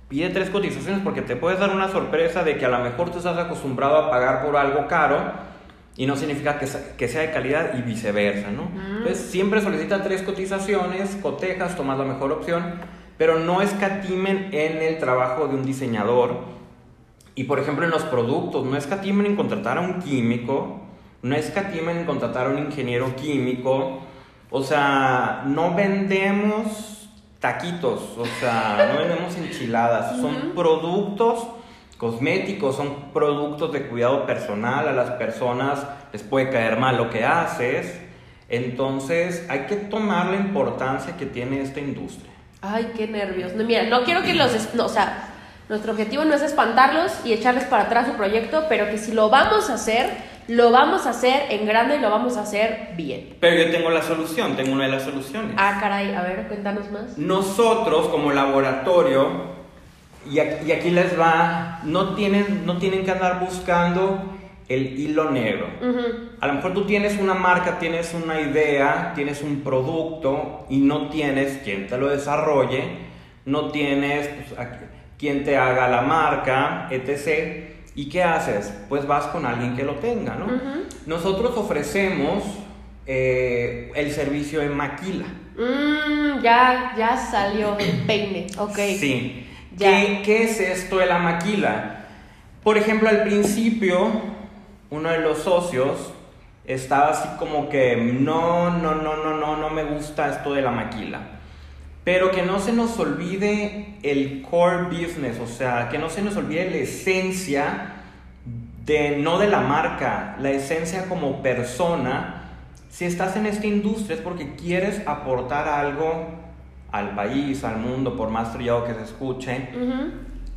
Pide 0.08 0.30
tres 0.30 0.50
cotizaciones 0.50 1.02
porque 1.04 1.22
te 1.22 1.36
puedes 1.36 1.60
dar 1.60 1.70
una 1.70 1.90
sorpresa 1.90 2.44
de 2.44 2.58
que 2.58 2.66
a 2.66 2.70
lo 2.70 2.80
mejor 2.80 3.12
tú 3.12 3.20
estás 3.20 3.38
acostumbrado 3.38 3.98
a 3.98 4.10
pagar 4.10 4.44
por 4.44 4.58
algo 4.58 4.88
caro 4.88 5.49
y 6.00 6.06
no 6.06 6.16
significa 6.16 6.58
que 6.58 6.66
sea, 6.66 6.96
que 6.96 7.10
sea 7.10 7.24
de 7.24 7.32
calidad 7.32 7.78
y 7.78 7.82
viceversa, 7.82 8.52
¿no? 8.52 8.72
Entonces 9.00 9.18
siempre 9.18 9.62
solicita 9.62 10.02
tres 10.02 10.22
cotizaciones, 10.22 11.18
cotejas, 11.22 11.76
tomas 11.76 11.98
la 11.98 12.06
mejor 12.06 12.32
opción, 12.32 12.76
pero 13.18 13.38
no 13.38 13.62
escatimen 13.62 14.48
en 14.54 14.78
el 14.78 14.98
trabajo 14.98 15.50
de 15.50 15.56
un 15.56 15.66
diseñador. 15.66 16.38
Y 17.36 17.44
por 17.44 17.60
ejemplo 17.60 17.84
en 17.84 17.92
los 17.92 18.04
productos, 18.04 18.66
no 18.66 18.78
escatimen 18.78 19.26
en 19.26 19.36
contratar 19.36 19.78
a 19.78 19.82
un 19.82 20.02
químico, 20.02 20.80
no 21.22 21.36
escatimen 21.36 21.98
en 21.98 22.06
contratar 22.06 22.48
a 22.48 22.52
un 22.52 22.60
ingeniero 22.60 23.18
químico, 23.18 24.00
o 24.52 24.64
sea, 24.64 25.44
no 25.48 25.76
vendemos 25.76 27.10
taquitos, 27.42 28.18
o 28.18 28.26
sea, 28.40 28.90
no 28.94 29.00
vendemos 29.00 29.36
enchiladas, 29.36 30.22
son 30.22 30.54
productos 30.56 31.46
cosméticos, 32.00 32.78
son 32.78 33.12
productos 33.12 33.74
de 33.74 33.84
cuidado 33.84 34.26
personal, 34.26 34.88
a 34.88 34.94
las 34.94 35.12
personas 35.12 35.86
les 36.14 36.24
puede 36.24 36.50
caer 36.50 36.78
mal 36.78 36.96
lo 36.96 37.10
que 37.10 37.26
haces, 37.26 38.00
entonces 38.48 39.46
hay 39.50 39.68
que 39.68 39.76
tomar 39.76 40.28
la 40.28 40.38
importancia 40.38 41.18
que 41.18 41.26
tiene 41.26 41.62
esta 41.62 41.82
industria. 41.82 42.32
Ay, 42.62 42.94
qué 42.96 43.06
nervios. 43.06 43.54
No, 43.54 43.66
mira, 43.66 43.84
no 43.84 44.06
quiero 44.06 44.22
que 44.22 44.34
los, 44.34 44.56
o 44.80 44.88
sea, 44.88 45.28
nuestro 45.68 45.92
objetivo 45.92 46.24
no 46.24 46.34
es 46.36 46.42
espantarlos 46.42 47.12
y 47.26 47.34
echarles 47.34 47.66
para 47.66 47.84
atrás 47.84 48.08
su 48.08 48.14
proyecto, 48.14 48.66
pero 48.70 48.90
que 48.90 48.98
si 48.98 49.12
lo 49.12 49.30
vamos 49.30 49.70
a 49.70 49.74
hacer, 49.74 50.10
lo 50.48 50.72
vamos 50.72 51.06
a 51.06 51.10
hacer 51.10 51.52
en 51.52 51.66
grande 51.66 51.98
y 51.98 52.00
lo 52.00 52.10
vamos 52.10 52.38
a 52.38 52.44
hacer 52.44 52.92
bien. 52.96 53.36
Pero 53.42 53.62
yo 53.62 53.72
tengo 53.72 53.90
la 53.90 54.04
solución, 54.04 54.56
tengo 54.56 54.72
una 54.72 54.86
de 54.86 54.92
las 54.92 55.04
soluciones. 55.04 55.54
Ah, 55.58 55.78
caray, 55.82 56.16
a 56.16 56.22
ver, 56.22 56.48
cuéntanos 56.48 56.90
más. 56.92 57.18
Nosotros 57.18 58.08
como 58.08 58.32
laboratorio, 58.32 59.59
y 60.32 60.40
aquí, 60.40 60.66
y 60.68 60.72
aquí 60.72 60.90
les 60.92 61.20
va, 61.20 61.82
no 61.84 62.16
tienen, 62.16 62.66
no 62.66 62.78
tienen 62.78 63.04
que 63.06 63.12
andar 63.12 63.40
buscando 63.40 64.36
el 64.68 65.00
hilo 65.00 65.32
negro. 65.32 65.68
Ujú. 65.82 66.02
A 66.42 66.48
lo 66.48 66.54
mejor 66.54 66.74
tú 66.74 66.86
tienes 66.86 67.18
una 67.20 67.34
marca, 67.34 67.80
tienes 67.80 68.14
una 68.14 68.40
idea, 68.40 69.14
tienes 69.16 69.42
un 69.42 69.62
producto 69.62 70.66
y 70.70 70.78
no 70.78 71.10
tienes 71.10 71.60
quien 71.64 71.88
te 71.88 71.98
lo 71.98 72.08
desarrolle, 72.08 72.84
no 73.46 73.70
tienes 73.72 74.28
pues, 74.28 74.60
a- 74.60 74.80
quien 75.18 75.44
te 75.44 75.58
haga 75.58 75.88
la 75.88 76.02
marca, 76.02 76.88
etc. 76.92 77.70
¿Y 77.96 78.08
qué 78.10 78.24
haces? 78.24 78.74
Pues 78.88 79.06
vas 79.08 79.26
con 79.28 79.46
alguien 79.46 79.76
que 79.76 79.84
lo 79.84 79.96
tenga, 79.96 80.36
¿no? 80.36 80.46
Nosotros 81.08 81.58
ofrecemos 81.58 82.44
eh, 83.06 83.92
el 83.96 84.12
servicio 84.12 84.62
en 84.62 84.76
maquila. 84.78 85.26
Mm, 85.58 86.42
ya, 86.42 86.94
ya 86.98 87.18
salió 87.18 87.78
el 87.80 87.92
peine, 88.06 88.48
ok. 88.58 88.78
Sí. 88.98 89.46
¿Qué, 89.78 90.22
qué 90.26 90.44
es 90.44 90.60
esto 90.60 90.98
de 90.98 91.06
la 91.06 91.20
maquila? 91.20 92.06
Por 92.64 92.78
ejemplo, 92.78 93.10
al 93.10 93.24
principio, 93.24 94.12
uno 94.90 95.10
de 95.10 95.20
los 95.20 95.40
socios 95.40 96.14
estaba 96.66 97.10
así 97.10 97.28
como 97.38 97.70
que 97.70 97.96
no, 97.96 98.78
no, 98.78 98.96
no, 98.96 99.18
no, 99.18 99.38
no, 99.38 99.58
no 99.58 99.70
me 99.70 99.84
gusta 99.84 100.30
esto 100.30 100.54
de 100.54 100.62
la 100.62 100.72
maquila. 100.72 101.20
Pero 102.04 102.32
que 102.32 102.42
no 102.42 102.60
se 102.60 102.74
nos 102.74 102.98
olvide 103.00 103.96
el 104.04 104.42
core 104.42 104.84
business, 104.84 105.40
o 105.40 105.48
sea, 105.48 105.90
que 105.90 105.98
no 105.98 106.10
se 106.10 106.22
nos 106.22 106.36
olvide 106.36 106.70
la 106.70 106.78
esencia 106.78 107.94
de 108.86 109.18
no 109.18 109.38
de 109.38 109.48
la 109.48 109.62
marca, 109.62 110.36
la 110.40 110.50
esencia 110.50 111.08
como 111.08 111.42
persona. 111.42 112.50
Si 112.90 113.06
estás 113.06 113.36
en 113.36 113.46
esta 113.46 113.68
industria 113.68 114.16
es 114.16 114.22
porque 114.22 114.56
quieres 114.56 115.02
aportar 115.08 115.68
algo 115.68 116.38
al 116.91 117.15
país, 117.15 117.63
al 117.63 117.78
mundo, 117.78 118.15
por 118.15 118.30
más 118.30 118.54
trillado 118.54 118.86
que 118.86 118.93
se 118.93 119.04
escuche. 119.04 119.69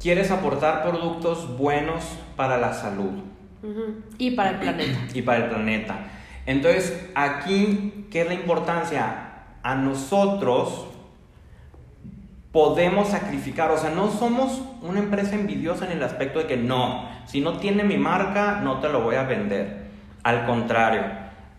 Quieres 0.01 0.31
aportar 0.31 0.83
productos 0.83 1.57
buenos 1.57 2.05
para 2.37 2.59
la 2.59 2.73
salud. 2.73 3.13
Y 4.19 4.33
para 4.33 4.51
el 4.51 4.57
planeta. 4.57 4.99
y 5.15 5.23
para 5.23 5.45
el 5.45 5.51
planeta. 5.51 5.99
Entonces, 6.47 7.11
aquí, 7.15 8.07
¿qué 8.11 8.23
es 8.23 8.27
la 8.27 8.35
importancia? 8.35 9.29
A 9.63 9.77
nosotros 9.77 10.87
podemos 12.51 13.09
sacrificar, 13.09 13.71
o 13.71 13.79
sea, 13.79 13.91
no 13.91 14.11
somos 14.11 14.61
una 14.83 14.99
empresa 14.99 15.35
envidiosa 15.35 15.87
en 15.87 15.93
el 15.93 16.03
aspecto 16.03 16.41
de 16.41 16.47
que 16.47 16.57
no, 16.57 17.09
si 17.25 17.41
no 17.41 17.59
tiene 17.59 17.83
mi 17.85 17.97
marca, 17.97 18.61
no 18.63 18.81
te 18.81 18.89
lo 18.89 19.01
voy 19.01 19.15
a 19.15 19.23
vender. 19.23 19.87
Al 20.23 20.45
contrario, 20.47 21.03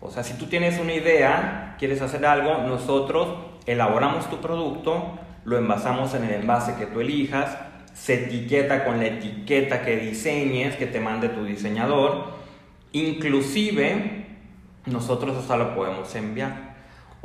o 0.00 0.10
sea, 0.10 0.22
si 0.22 0.34
tú 0.34 0.46
tienes 0.46 0.78
una 0.78 0.92
idea, 0.92 1.74
quieres 1.78 2.00
hacer 2.00 2.24
algo, 2.24 2.58
nosotros 2.58 3.28
elaboramos 3.66 4.28
tu 4.30 4.40
producto, 4.40 5.18
lo 5.44 5.58
envasamos 5.58 6.14
en 6.14 6.24
el 6.24 6.32
envase 6.34 6.76
que 6.76 6.86
tú 6.86 7.00
elijas, 7.00 7.58
se 7.92 8.24
etiqueta 8.24 8.84
con 8.84 8.98
la 8.98 9.06
etiqueta 9.06 9.82
que 9.82 9.96
diseñes, 9.96 10.76
que 10.76 10.86
te 10.86 11.00
mande 11.00 11.28
tu 11.28 11.44
diseñador, 11.44 12.34
inclusive 12.92 14.26
nosotros 14.86 15.36
hasta 15.36 15.56
lo 15.56 15.74
podemos 15.74 16.14
enviar. 16.14 16.74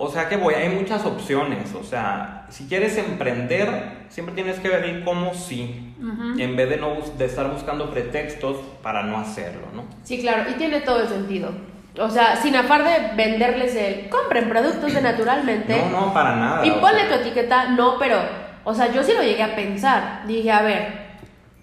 O 0.02 0.10
sea 0.10 0.30
que 0.30 0.38
voy, 0.38 0.54
hay 0.54 0.70
muchas 0.70 1.06
opciones. 1.06 1.76
O 1.76 1.84
sea, 1.84 2.46
si 2.50 2.68
quieres 2.68 2.98
emprender, 2.98 4.06
siempre 4.08 4.34
tienes 4.34 4.58
que 4.60 4.70
ver 4.70 4.86
el 4.86 5.04
cómo 5.04 5.34
sí, 5.34 5.94
en 6.38 6.56
vez 6.56 6.70
de, 6.70 6.78
no, 6.78 6.96
de 7.18 7.26
estar 7.26 7.52
buscando 7.52 7.92
pretextos 7.92 8.56
para 8.82 9.04
no 9.04 9.18
hacerlo, 9.18 9.68
¿no? 9.76 9.84
Sí, 10.04 10.22
claro, 10.22 10.50
y 10.50 10.54
tiene 10.54 10.80
todo 10.82 11.02
el 11.02 11.10
sentido. 11.10 11.52
O 11.98 12.10
sea, 12.10 12.36
sin 12.36 12.56
afán 12.56 12.84
de 12.84 13.16
venderles 13.16 13.76
el 13.76 14.10
compren 14.10 14.48
productos 14.48 14.94
de 14.94 15.02
naturalmente. 15.02 15.84
No, 15.92 16.08
no, 16.08 16.14
para 16.14 16.36
nada. 16.36 16.66
Y 16.66 16.72
ponle 16.72 17.02
sea. 17.02 17.10
tu 17.10 17.16
etiqueta, 17.16 17.66
no, 17.70 17.98
pero, 17.98 18.20
o 18.64 18.74
sea, 18.74 18.92
yo 18.92 19.04
sí 19.04 19.14
lo 19.14 19.24
llegué 19.24 19.44
a 19.44 19.56
pensar. 19.56 20.24
Dije, 20.28 20.52
a 20.52 20.62
ver, 20.62 21.10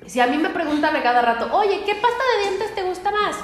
si 0.06 0.20
a 0.20 0.26
mí 0.26 0.36
me 0.36 0.50
preguntan 0.50 0.94
a 0.96 1.02
cada 1.02 1.22
rato, 1.22 1.48
oye, 1.52 1.82
¿qué 1.84 1.94
pasta 1.94 2.22
de 2.36 2.48
dientes 2.48 2.74
te 2.74 2.82
gusta 2.82 3.10
más? 3.10 3.36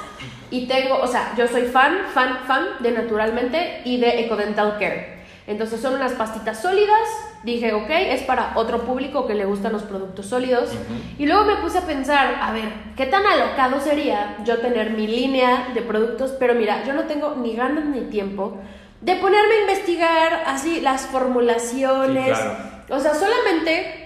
Y 0.51 0.67
tengo, 0.67 0.99
o 1.01 1.07
sea, 1.07 1.33
yo 1.37 1.47
soy 1.47 1.63
fan, 1.63 1.99
fan, 2.13 2.39
fan 2.45 2.65
de 2.79 2.91
Naturalmente 2.91 3.81
y 3.85 3.99
de 3.99 4.25
Ecodental 4.25 4.77
Care. 4.77 5.23
Entonces 5.47 5.81
son 5.81 5.95
unas 5.95 6.13
pastitas 6.13 6.61
sólidas. 6.61 7.32
Dije, 7.43 7.73
ok, 7.73 7.89
es 7.89 8.23
para 8.23 8.53
otro 8.55 8.83
público 8.83 9.27
que 9.27 9.33
le 9.33 9.45
gustan 9.45 9.73
los 9.73 9.83
productos 9.83 10.27
sólidos. 10.27 10.69
Y 11.17 11.25
luego 11.25 11.43
me 11.43 11.57
puse 11.57 11.79
a 11.79 11.81
pensar, 11.81 12.39
a 12.41 12.53
ver, 12.53 12.69
¿qué 12.95 13.05
tan 13.05 13.25
alocado 13.25 13.81
sería 13.81 14.37
yo 14.45 14.59
tener 14.59 14.91
mi 14.91 15.07
línea 15.07 15.69
de 15.73 15.81
productos? 15.81 16.31
Pero 16.39 16.53
mira, 16.53 16.83
yo 16.85 16.93
no 16.93 17.03
tengo 17.03 17.35
ni 17.35 17.55
ganas 17.55 17.85
ni 17.85 18.01
tiempo 18.01 18.57
de 19.01 19.15
ponerme 19.15 19.55
a 19.55 19.61
investigar 19.61 20.43
así 20.47 20.79
las 20.79 21.07
formulaciones. 21.07 22.37
Sí, 22.37 22.43
claro. 22.43 22.57
O 22.89 22.99
sea, 22.99 23.13
solamente 23.13 24.03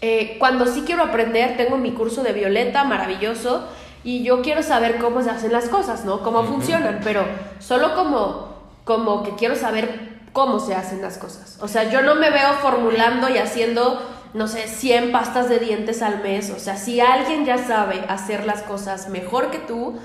eh, 0.00 0.36
cuando 0.38 0.66
sí 0.66 0.82
quiero 0.86 1.02
aprender, 1.02 1.58
tengo 1.58 1.76
mi 1.76 1.92
curso 1.92 2.22
de 2.22 2.32
Violeta, 2.32 2.84
maravilloso, 2.84 3.68
y 4.02 4.22
yo 4.22 4.40
quiero 4.40 4.62
saber 4.62 4.96
cómo 4.96 5.22
se 5.22 5.28
hacen 5.28 5.52
las 5.52 5.68
cosas, 5.68 6.06
¿no? 6.06 6.22
Cómo 6.22 6.44
funcionan, 6.44 7.00
pero 7.04 7.22
solo 7.58 7.94
como, 7.94 8.54
como 8.84 9.22
que 9.22 9.32
quiero 9.32 9.56
saber 9.56 10.09
cómo 10.32 10.60
se 10.60 10.74
hacen 10.74 11.02
las 11.02 11.18
cosas. 11.18 11.58
O 11.60 11.68
sea, 11.68 11.90
yo 11.90 12.02
no 12.02 12.14
me 12.14 12.30
veo 12.30 12.52
formulando 12.54 13.28
y 13.28 13.38
haciendo, 13.38 14.00
no 14.34 14.48
sé, 14.48 14.68
100 14.68 15.12
pastas 15.12 15.48
de 15.48 15.58
dientes 15.58 16.02
al 16.02 16.22
mes. 16.22 16.50
O 16.50 16.58
sea, 16.58 16.76
si 16.76 17.00
alguien 17.00 17.44
ya 17.44 17.58
sabe 17.58 18.04
hacer 18.08 18.46
las 18.46 18.62
cosas 18.62 19.08
mejor 19.08 19.50
que 19.50 19.58
tú, 19.58 19.98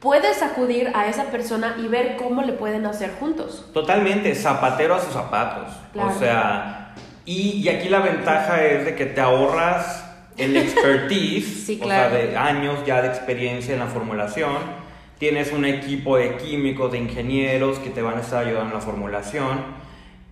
puedes 0.00 0.42
acudir 0.42 0.92
a 0.94 1.06
esa 1.06 1.24
persona 1.24 1.76
y 1.78 1.88
ver 1.88 2.16
cómo 2.16 2.42
le 2.42 2.52
pueden 2.52 2.86
hacer 2.86 3.12
juntos. 3.18 3.66
Totalmente, 3.72 4.34
zapatero 4.34 4.94
a 4.94 5.00
sus 5.00 5.12
zapatos. 5.12 5.68
Claro. 5.92 6.10
O 6.10 6.18
sea, 6.18 6.94
y, 7.24 7.62
y 7.62 7.68
aquí 7.68 7.88
la 7.88 8.00
ventaja 8.00 8.64
es 8.64 8.84
de 8.84 8.94
que 8.94 9.06
te 9.06 9.20
ahorras 9.20 10.04
el 10.36 10.56
expertise, 10.58 11.66
Sí, 11.66 11.80
o 11.82 11.86
sea, 11.86 12.08
de 12.08 12.36
años 12.36 12.78
ya 12.86 13.02
de 13.02 13.08
experiencia 13.08 13.74
en 13.74 13.80
la 13.80 13.86
formulación. 13.86 14.81
Tienes 15.22 15.52
un 15.52 15.64
equipo 15.64 16.16
de 16.16 16.34
químicos, 16.34 16.90
de 16.90 16.98
ingenieros 16.98 17.78
que 17.78 17.90
te 17.90 18.02
van 18.02 18.18
a 18.18 18.22
estar 18.22 18.44
ayudando 18.44 18.70
en 18.70 18.74
la 18.74 18.80
formulación. 18.80 19.60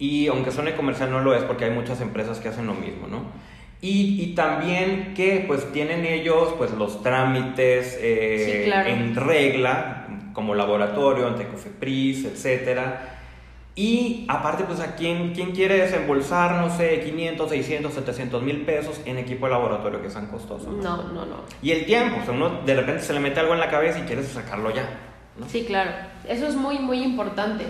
Y 0.01 0.27
aunque 0.27 0.51
suene 0.51 0.75
comercial, 0.75 1.13
no 1.13 1.21
lo 1.21 1.33
es 1.33 1.45
porque 1.45 1.67
hay 1.67 1.71
muchas 1.71 2.01
empresas 2.01 2.41
que 2.41 2.49
hacen 2.49 2.67
lo 2.67 2.75
mismo, 2.75 3.07
¿no? 3.07 3.23
Y, 3.81 4.21
y 4.21 4.35
también 4.35 5.15
que 5.15 5.45
pues 5.47 5.71
tienen 5.71 6.05
ellos 6.05 6.55
pues 6.59 6.73
los 6.73 7.05
trámites 7.05 7.97
eh, 8.03 8.63
Sí, 8.65 8.69
claro. 8.69 8.89
en 8.91 9.15
regla, 9.15 10.09
como 10.33 10.57
laboratorio, 10.57 11.29
ante 11.29 11.45
Cofepris, 11.47 12.25
etcétera. 12.25 13.20
Y 13.81 14.27
aparte, 14.29 14.65
pues 14.65 14.79
a 14.81 14.95
quien, 14.95 15.33
quien 15.33 15.53
quiere 15.53 15.79
desembolsar, 15.79 16.57
no 16.57 16.69
sé, 16.69 17.01
500, 17.01 17.49
600, 17.49 17.95
700 17.95 18.43
mil 18.43 18.67
pesos 18.67 19.01
en 19.07 19.17
equipo 19.17 19.47
de 19.47 19.53
laboratorio 19.53 20.03
que 20.03 20.09
es 20.09 20.13
tan 20.13 20.27
costoso. 20.27 20.71
No, 20.71 20.99
no, 21.05 21.25
no. 21.25 21.37
Y 21.63 21.71
el 21.71 21.87
tiempo, 21.87 22.19
o 22.21 22.25
sea, 22.27 22.35
uno 22.35 22.61
de 22.61 22.75
repente 22.75 23.03
se 23.03 23.15
le 23.15 23.21
mete 23.21 23.41
algo 23.41 23.55
en 23.55 23.61
la 23.61 23.71
cabeza 23.71 23.99
y 24.01 24.03
quieres 24.03 24.29
sacarlo 24.29 24.71
ya. 24.71 24.83
¿no? 25.39 25.49
Sí, 25.49 25.65
claro. 25.65 25.93
Eso 26.29 26.47
es 26.47 26.57
muy, 26.57 26.79
muy 26.79 27.03
importante. 27.03 27.65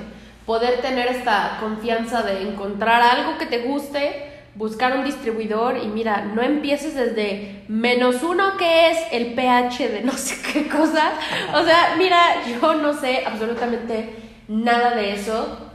Poder 0.46 0.81
tener 0.81 1.07
esta 1.07 1.59
confianza 1.61 2.23
de 2.23 2.42
encontrar 2.42 3.03
algo 3.03 3.38
que 3.38 3.46
te 3.46 3.59
guste, 3.61 4.33
buscar 4.57 4.96
un 4.96 5.05
distribuidor 5.05 5.77
y 5.77 5.87
mira, 5.87 6.23
no 6.25 6.42
empieces 6.42 6.96
desde 6.96 7.62
menos 7.68 8.25
uno 8.25 8.57
que 8.57 8.90
es 8.90 8.99
el 9.12 9.35
pH 9.35 9.88
de 9.88 10.03
no 10.03 10.14
sé 10.14 10.35
qué 10.53 10.66
cosa. 10.66 11.12
O 11.55 11.62
sea, 11.62 11.94
mira, 11.96 12.18
yo 12.49 12.75
no 12.75 12.94
sé 12.94 13.23
absolutamente 13.25 14.12
nada 14.49 14.96
de 14.96 15.12
eso 15.12 15.69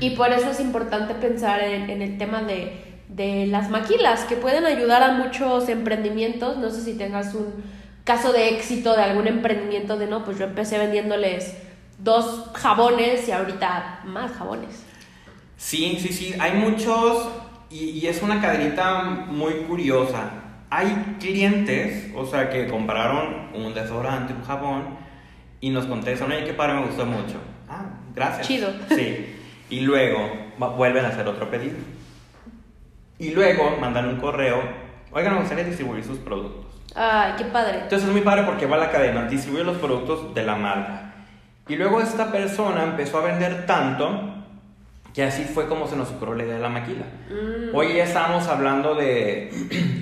y 0.00 0.10
por 0.10 0.32
eso 0.32 0.50
es 0.50 0.60
importante 0.60 1.14
pensar 1.14 1.60
en, 1.60 1.90
en 1.90 2.02
el 2.02 2.18
tema 2.18 2.42
de, 2.42 3.00
de 3.08 3.46
las 3.46 3.70
maquilas 3.70 4.24
que 4.24 4.36
pueden 4.36 4.66
ayudar 4.66 5.02
a 5.02 5.12
muchos 5.12 5.68
emprendimientos. 5.68 6.58
No 6.58 6.70
sé 6.70 6.82
si 6.82 6.94
tengas 6.94 7.34
un 7.34 7.64
caso 8.04 8.32
de 8.32 8.50
éxito 8.50 8.94
de 8.94 9.02
algún 9.02 9.26
emprendimiento 9.26 9.96
de 9.96 10.06
no, 10.06 10.24
pues 10.24 10.38
yo 10.38 10.44
empecé 10.44 10.78
vendiéndoles 10.78 11.56
dos 11.98 12.50
jabones 12.54 13.26
y 13.28 13.32
ahorita 13.32 14.02
más 14.04 14.32
jabones. 14.32 14.84
Sí, 15.56 15.98
sí, 16.00 16.12
sí, 16.12 16.34
hay 16.38 16.52
muchos 16.52 17.28
y, 17.70 17.90
y 17.90 18.06
es 18.06 18.22
una 18.22 18.40
cadenita 18.40 19.02
muy 19.02 19.54
curiosa. 19.68 20.30
Hay 20.68 21.16
clientes, 21.20 22.12
o 22.14 22.26
sea, 22.26 22.50
que 22.50 22.66
compraron 22.66 23.50
un 23.54 23.72
desodorante, 23.72 24.34
un 24.34 24.42
jabón 24.42 24.98
y 25.60 25.70
nos 25.70 25.86
contestan, 25.86 26.30
oye, 26.32 26.44
qué 26.44 26.52
padre, 26.52 26.74
me 26.74 26.86
gustó 26.86 27.06
mucho. 27.06 27.36
Ah, 27.68 27.86
gracias. 28.14 28.46
Chido. 28.46 28.70
Sí. 28.88 29.35
Y 29.70 29.80
luego 29.80 30.18
vuelven 30.76 31.04
a 31.04 31.08
hacer 31.08 31.26
otro 31.28 31.50
pedido. 31.50 31.76
Y 33.18 33.30
luego 33.30 33.76
mandan 33.80 34.08
un 34.08 34.16
correo, 34.16 34.62
oigan, 35.10 35.34
me 35.34 35.40
gustaría 35.40 35.64
distribuir 35.64 36.04
sus 36.04 36.18
productos. 36.18 36.66
Ay, 36.94 37.32
qué 37.36 37.44
padre. 37.44 37.80
Entonces 37.82 38.08
es 38.08 38.12
muy 38.12 38.22
padre 38.22 38.44
porque 38.44 38.66
va 38.66 38.76
a 38.76 38.80
la 38.80 38.90
cadena, 38.90 39.26
distribuye 39.26 39.64
los 39.64 39.78
productos 39.78 40.34
de 40.34 40.42
la 40.42 40.56
marca. 40.56 41.12
Y 41.68 41.76
luego 41.76 42.00
esta 42.00 42.30
persona 42.30 42.84
empezó 42.84 43.18
a 43.18 43.22
vender 43.22 43.66
tanto 43.66 44.34
que 45.16 45.24
así 45.24 45.44
fue 45.44 45.66
como 45.66 45.88
se 45.88 45.96
nos 45.96 46.10
ocurrió 46.10 46.34
la 46.34 46.44
idea 46.44 46.56
de 46.56 46.62
la 46.62 46.68
maquila. 46.68 47.06
Mm. 47.30 47.74
Hoy 47.74 47.94
ya 47.94 48.04
estamos 48.04 48.46
hablando 48.48 48.94
de 48.94 49.50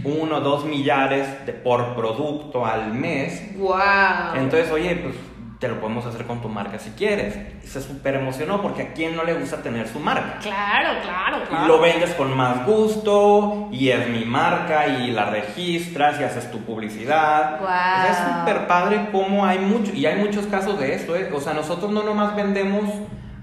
uno 0.05 0.39
o 0.39 0.41
dos 0.41 0.65
millares 0.65 1.47
de, 1.47 1.53
por 1.53 1.95
producto 1.95 2.67
al 2.67 2.93
mes. 2.93 3.57
Wow. 3.57 4.35
Entonces, 4.35 4.73
oye, 4.73 4.97
pues 4.97 5.15
te 5.59 5.69
lo 5.69 5.81
podemos 5.81 6.05
hacer 6.07 6.27
con 6.27 6.41
tu 6.43 6.49
marca 6.49 6.79
si 6.79 6.91
quieres. 6.91 7.37
Y 7.63 7.67
se 7.67 7.81
súper 7.81 8.17
emocionó 8.17 8.61
porque 8.61 8.83
a 8.83 8.93
quién 8.93 9.17
no 9.17 9.25
le 9.25 9.35
gusta 9.35 9.63
tener 9.63 9.89
su 9.89 9.99
marca. 9.99 10.39
Claro, 10.41 11.01
claro, 11.03 11.45
claro. 11.49 11.65
Y 11.65 11.69
lo 11.69 11.81
vendes 11.81 12.13
con 12.15 12.37
más 12.37 12.67
gusto 12.67 13.69
y 13.71 13.91
es 13.91 14.09
mi 14.09 14.25
marca 14.25 14.87
y 14.87 15.11
la 15.11 15.27
registras 15.27 16.21
y 16.21 16.25
haces 16.25 16.51
tu 16.51 16.59
publicidad. 16.59 17.59
Wow. 17.61 17.67
O 17.67 17.71
sea, 17.71 18.11
es 18.11 18.39
súper 18.39 18.67
padre 18.67 19.09
cómo 19.13 19.45
hay 19.47 19.59
mucho, 19.59 19.93
y 19.93 20.07
hay 20.07 20.17
muchos 20.17 20.47
casos 20.47 20.79
de 20.79 20.95
esto, 20.95 21.17
¿eh? 21.17 21.31
O 21.33 21.41
sea, 21.41 21.55
nosotros 21.55 21.91
no 21.91 22.03
nomás 22.03 22.35
vendemos 22.35 22.91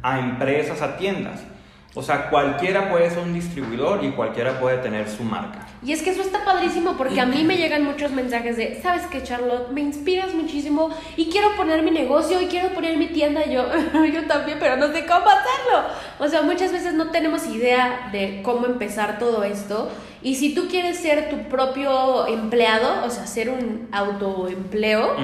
a 0.03 0.19
empresas, 0.19 0.81
a 0.81 0.97
tiendas. 0.97 1.43
O 1.93 2.01
sea, 2.01 2.29
cualquiera 2.29 2.89
puede 2.89 3.09
ser 3.09 3.19
un 3.19 3.33
distribuidor 3.33 4.03
y 4.03 4.11
cualquiera 4.11 4.61
puede 4.61 4.77
tener 4.77 5.09
su 5.09 5.23
marca. 5.23 5.67
Y 5.83 5.91
es 5.91 6.01
que 6.01 6.11
eso 6.11 6.21
está 6.21 6.45
padrísimo 6.45 6.95
porque 6.95 7.19
a 7.19 7.25
mí 7.25 7.43
me 7.43 7.57
llegan 7.57 7.83
muchos 7.83 8.11
mensajes 8.11 8.55
de, 8.55 8.79
¿sabes 8.81 9.07
qué, 9.07 9.23
Charlotte? 9.23 9.71
Me 9.71 9.81
inspiras 9.81 10.33
muchísimo 10.33 10.89
y 11.17 11.29
quiero 11.29 11.53
poner 11.57 11.83
mi 11.83 11.91
negocio 11.91 12.41
y 12.41 12.45
quiero 12.45 12.69
poner 12.69 12.97
mi 12.97 13.07
tienda. 13.07 13.45
Yo, 13.45 13.65
yo 14.13 14.25
también, 14.25 14.57
pero 14.59 14.77
no 14.77 14.87
sé 14.93 15.05
cómo 15.05 15.25
hacerlo. 15.25 15.89
O 16.19 16.29
sea, 16.29 16.43
muchas 16.43 16.71
veces 16.71 16.93
no 16.93 17.09
tenemos 17.09 17.45
idea 17.47 18.09
de 18.13 18.41
cómo 18.41 18.67
empezar 18.67 19.19
todo 19.19 19.43
esto. 19.43 19.89
Y 20.23 20.35
si 20.35 20.53
tú 20.53 20.67
quieres 20.69 20.97
ser 20.97 21.29
tu 21.29 21.49
propio 21.49 22.27
empleado, 22.27 23.05
o 23.05 23.09
sea, 23.09 23.25
ser 23.27 23.49
un 23.49 23.89
autoempleo, 23.91 25.15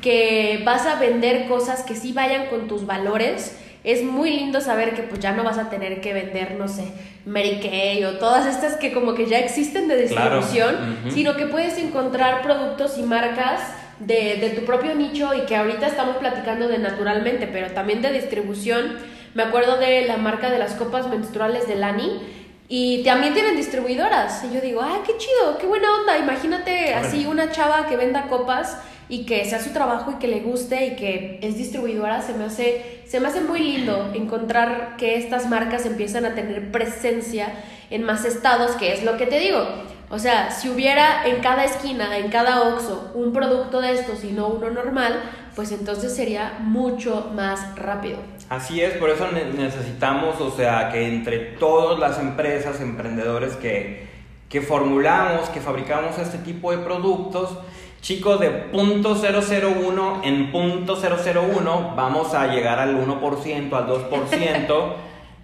que 0.00 0.62
vas 0.64 0.86
a 0.86 1.00
vender 1.00 1.48
cosas 1.48 1.82
que 1.82 1.96
sí 1.96 2.12
vayan 2.12 2.46
con 2.46 2.68
tus 2.68 2.86
valores, 2.86 3.56
es 3.86 4.02
muy 4.02 4.30
lindo 4.30 4.60
saber 4.60 4.94
que 4.94 5.02
pues 5.02 5.20
ya 5.20 5.30
no 5.32 5.44
vas 5.44 5.58
a 5.58 5.70
tener 5.70 6.00
que 6.00 6.12
vender, 6.12 6.56
no 6.58 6.66
sé, 6.68 6.84
Mary 7.24 7.60
Kay 7.62 8.04
o 8.04 8.18
todas 8.18 8.44
estas 8.44 8.74
que 8.76 8.92
como 8.92 9.14
que 9.14 9.26
ya 9.26 9.38
existen 9.38 9.86
de 9.88 10.06
Claro. 10.08 10.40
distribución, 10.40 10.98
sino 11.14 11.36
que 11.36 11.46
puedes 11.46 11.78
encontrar 11.78 12.42
productos 12.42 12.98
y 12.98 13.02
marcas 13.04 13.60
de, 14.00 14.36
de 14.40 14.50
tu 14.50 14.64
propio 14.66 14.94
nicho 14.94 15.32
y 15.34 15.42
que 15.46 15.56
ahorita 15.56 15.86
estamos 15.86 16.16
platicando 16.16 16.66
de 16.68 16.78
naturalmente, 16.78 17.46
pero 17.46 17.70
también 17.70 18.02
de 18.02 18.12
distribución. 18.12 18.96
Me 19.34 19.44
acuerdo 19.44 19.76
de 19.78 20.02
la 20.06 20.16
marca 20.16 20.50
de 20.50 20.58
las 20.58 20.72
copas 20.74 21.08
menstruales 21.08 21.68
de 21.68 21.76
Lani. 21.76 22.20
Y 22.68 23.04
también 23.04 23.32
tienen 23.32 23.56
distribuidoras. 23.56 24.42
Y 24.42 24.52
yo 24.52 24.60
digo, 24.60 24.80
ah, 24.82 24.98
qué 25.06 25.12
chido, 25.16 25.56
qué 25.58 25.66
buena 25.66 25.86
onda. 26.00 26.18
Imagínate 26.18 26.94
así 26.94 27.24
una 27.24 27.52
chava 27.52 27.86
que 27.86 27.96
venda 27.96 28.22
copas 28.28 28.78
y 29.08 29.24
que 29.26 29.44
sea 29.44 29.60
su 29.62 29.70
trabajo 29.70 30.12
y 30.12 30.14
que 30.16 30.28
le 30.28 30.40
guste 30.40 30.86
y 30.86 30.96
que 30.96 31.38
es 31.42 31.56
distribuidora. 31.56 32.22
Se 32.22 32.34
me 32.34 32.44
hace, 32.44 33.00
se 33.06 33.20
me 33.20 33.28
hace 33.28 33.40
muy 33.40 33.60
lindo 33.60 34.10
encontrar 34.14 34.96
que 34.96 35.16
estas 35.16 35.48
marcas 35.48 35.86
empiezan 35.86 36.24
a 36.24 36.34
tener 36.34 36.70
presencia 36.72 37.48
en 37.90 38.02
más 38.02 38.24
estados, 38.24 38.72
que 38.72 38.92
es 38.92 39.04
lo 39.04 39.16
que 39.16 39.26
te 39.26 39.38
digo. 39.38 39.64
O 40.08 40.18
sea, 40.20 40.50
si 40.52 40.68
hubiera 40.68 41.26
en 41.26 41.40
cada 41.40 41.64
esquina, 41.64 42.16
en 42.16 42.28
cada 42.30 42.62
Oxxo, 42.68 43.10
un 43.14 43.32
producto 43.32 43.80
de 43.80 43.92
estos 43.92 44.22
y 44.24 44.30
no 44.32 44.46
uno 44.48 44.70
normal, 44.70 45.20
pues 45.56 45.72
entonces 45.72 46.14
sería 46.14 46.58
mucho 46.60 47.32
más 47.34 47.74
rápido. 47.76 48.18
Así 48.48 48.80
es, 48.80 48.94
por 48.94 49.10
eso 49.10 49.26
ne- 49.32 49.52
necesitamos, 49.52 50.40
o 50.40 50.50
sea, 50.56 50.90
que 50.92 51.08
entre 51.08 51.38
todas 51.58 51.98
las 51.98 52.20
empresas, 52.20 52.80
emprendedores 52.80 53.54
que, 53.56 54.06
que 54.48 54.60
formulamos, 54.60 55.48
que 55.48 55.60
fabricamos 55.60 56.18
este 56.18 56.38
tipo 56.38 56.70
de 56.70 56.78
productos, 56.78 57.58
chicos, 58.00 58.40
de 58.40 58.50
punto 58.50 59.14
.001 59.14 60.20
en 60.24 60.52
punto 60.52 60.96
.001 60.96 61.94
vamos 61.96 62.34
a 62.34 62.46
llegar 62.46 62.78
al 62.78 62.96
1%, 62.96 63.72
al 63.72 63.86
2%, 63.86 64.92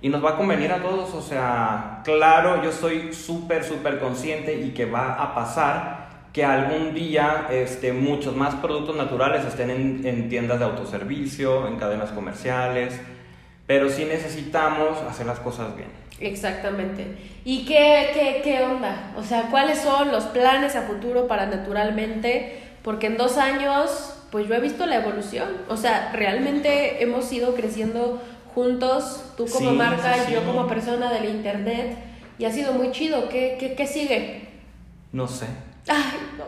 y 0.01 0.09
nos 0.09 0.25
va 0.25 0.31
a 0.31 0.37
convenir 0.37 0.73
a 0.73 0.83
todos, 0.83 1.15
o 1.15 1.23
sea, 1.23 2.01
claro, 2.05 2.63
yo 2.63 2.73
soy 2.73 3.13
súper, 3.13 3.65
súper 3.65 3.99
consciente 4.01 4.55
y 4.61 4.71
que 4.71 4.87
va 4.87 5.15
a 5.15 5.35
pasar 5.35 6.03
que 6.33 6.45
algún 6.45 6.95
día 6.95 7.47
este, 7.51 7.93
muchos 7.93 8.35
más 8.35 8.55
productos 8.57 8.97
naturales 8.97 9.45
estén 9.45 9.71
en, 9.71 10.07
en 10.07 10.29
tiendas 10.29 10.59
de 10.59 10.65
autoservicio, 10.65 11.67
en 11.69 11.77
cadenas 11.77 12.11
comerciales, 12.11 12.99
pero 13.67 13.89
sí 13.91 14.05
necesitamos 14.05 14.99
hacer 15.09 15.27
las 15.27 15.41
cosas 15.41 15.77
bien. 15.77 16.02
Exactamente. 16.23 17.07
¿Y 17.45 17.64
qué, 17.64 18.11
qué, 18.14 18.41
qué 18.43 18.62
onda? 18.62 19.12
O 19.16 19.23
sea, 19.23 19.49
¿cuáles 19.51 19.79
son 19.79 20.12
los 20.12 20.25
planes 20.25 20.77
a 20.77 20.83
futuro 20.83 21.27
para 21.27 21.47
naturalmente? 21.47 22.61
Porque 22.83 23.09
en 23.09 23.16
dos 23.16 23.37
años, 23.39 24.14
pues 24.31 24.49
yo 24.49 24.55
he 24.55 24.61
visto 24.61 24.87
la 24.87 24.97
evolución. 24.97 25.49
O 25.68 25.77
sea, 25.77 26.11
realmente 26.12 27.03
hemos 27.03 27.33
ido 27.33 27.55
creciendo 27.55 28.23
juntos, 28.55 29.25
tú 29.37 29.47
como 29.47 29.70
Sí, 29.70 29.77
marca, 29.77 30.14
sí, 30.27 30.33
yo 30.33 30.45
como 30.45 30.66
persona 30.66 31.12
del 31.12 31.27
internet, 31.27 31.97
y 32.39 32.45
ha 32.45 32.53
sido 32.53 32.73
muy 32.73 32.91
chido. 32.93 33.29
¿Qué, 33.29 33.57
qué, 33.59 33.75
qué 33.75 33.87
sigue? 33.87 34.49
No 35.12 35.27
sé. 35.27 35.47
Ay, 35.89 36.03
no. 36.39 36.45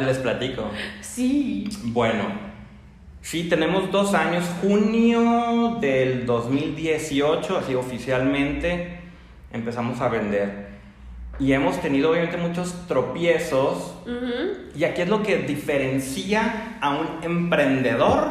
Les 0.06 0.18
platico. 0.18 0.70
Sí. 1.00 1.68
Bueno, 1.84 2.53
sí, 3.24 3.48
tenemos 3.48 3.90
dos 3.90 4.14
años, 4.14 4.44
junio 4.60 5.78
del 5.80 6.26
2018, 6.26 7.58
así 7.58 7.74
oficialmente 7.74 9.00
empezamos 9.52 10.00
a 10.00 10.08
vender. 10.08 10.68
Y 11.40 11.52
hemos 11.52 11.80
tenido 11.80 12.10
obviamente 12.10 12.36
muchos 12.36 12.86
tropiezos. 12.86 13.94
Y 14.76 14.84
aquí 14.84 15.02
es 15.02 15.08
lo 15.08 15.22
que 15.22 15.38
diferencia 15.38 16.76
a 16.80 16.90
un 16.90 17.24
emprendedor 17.24 18.26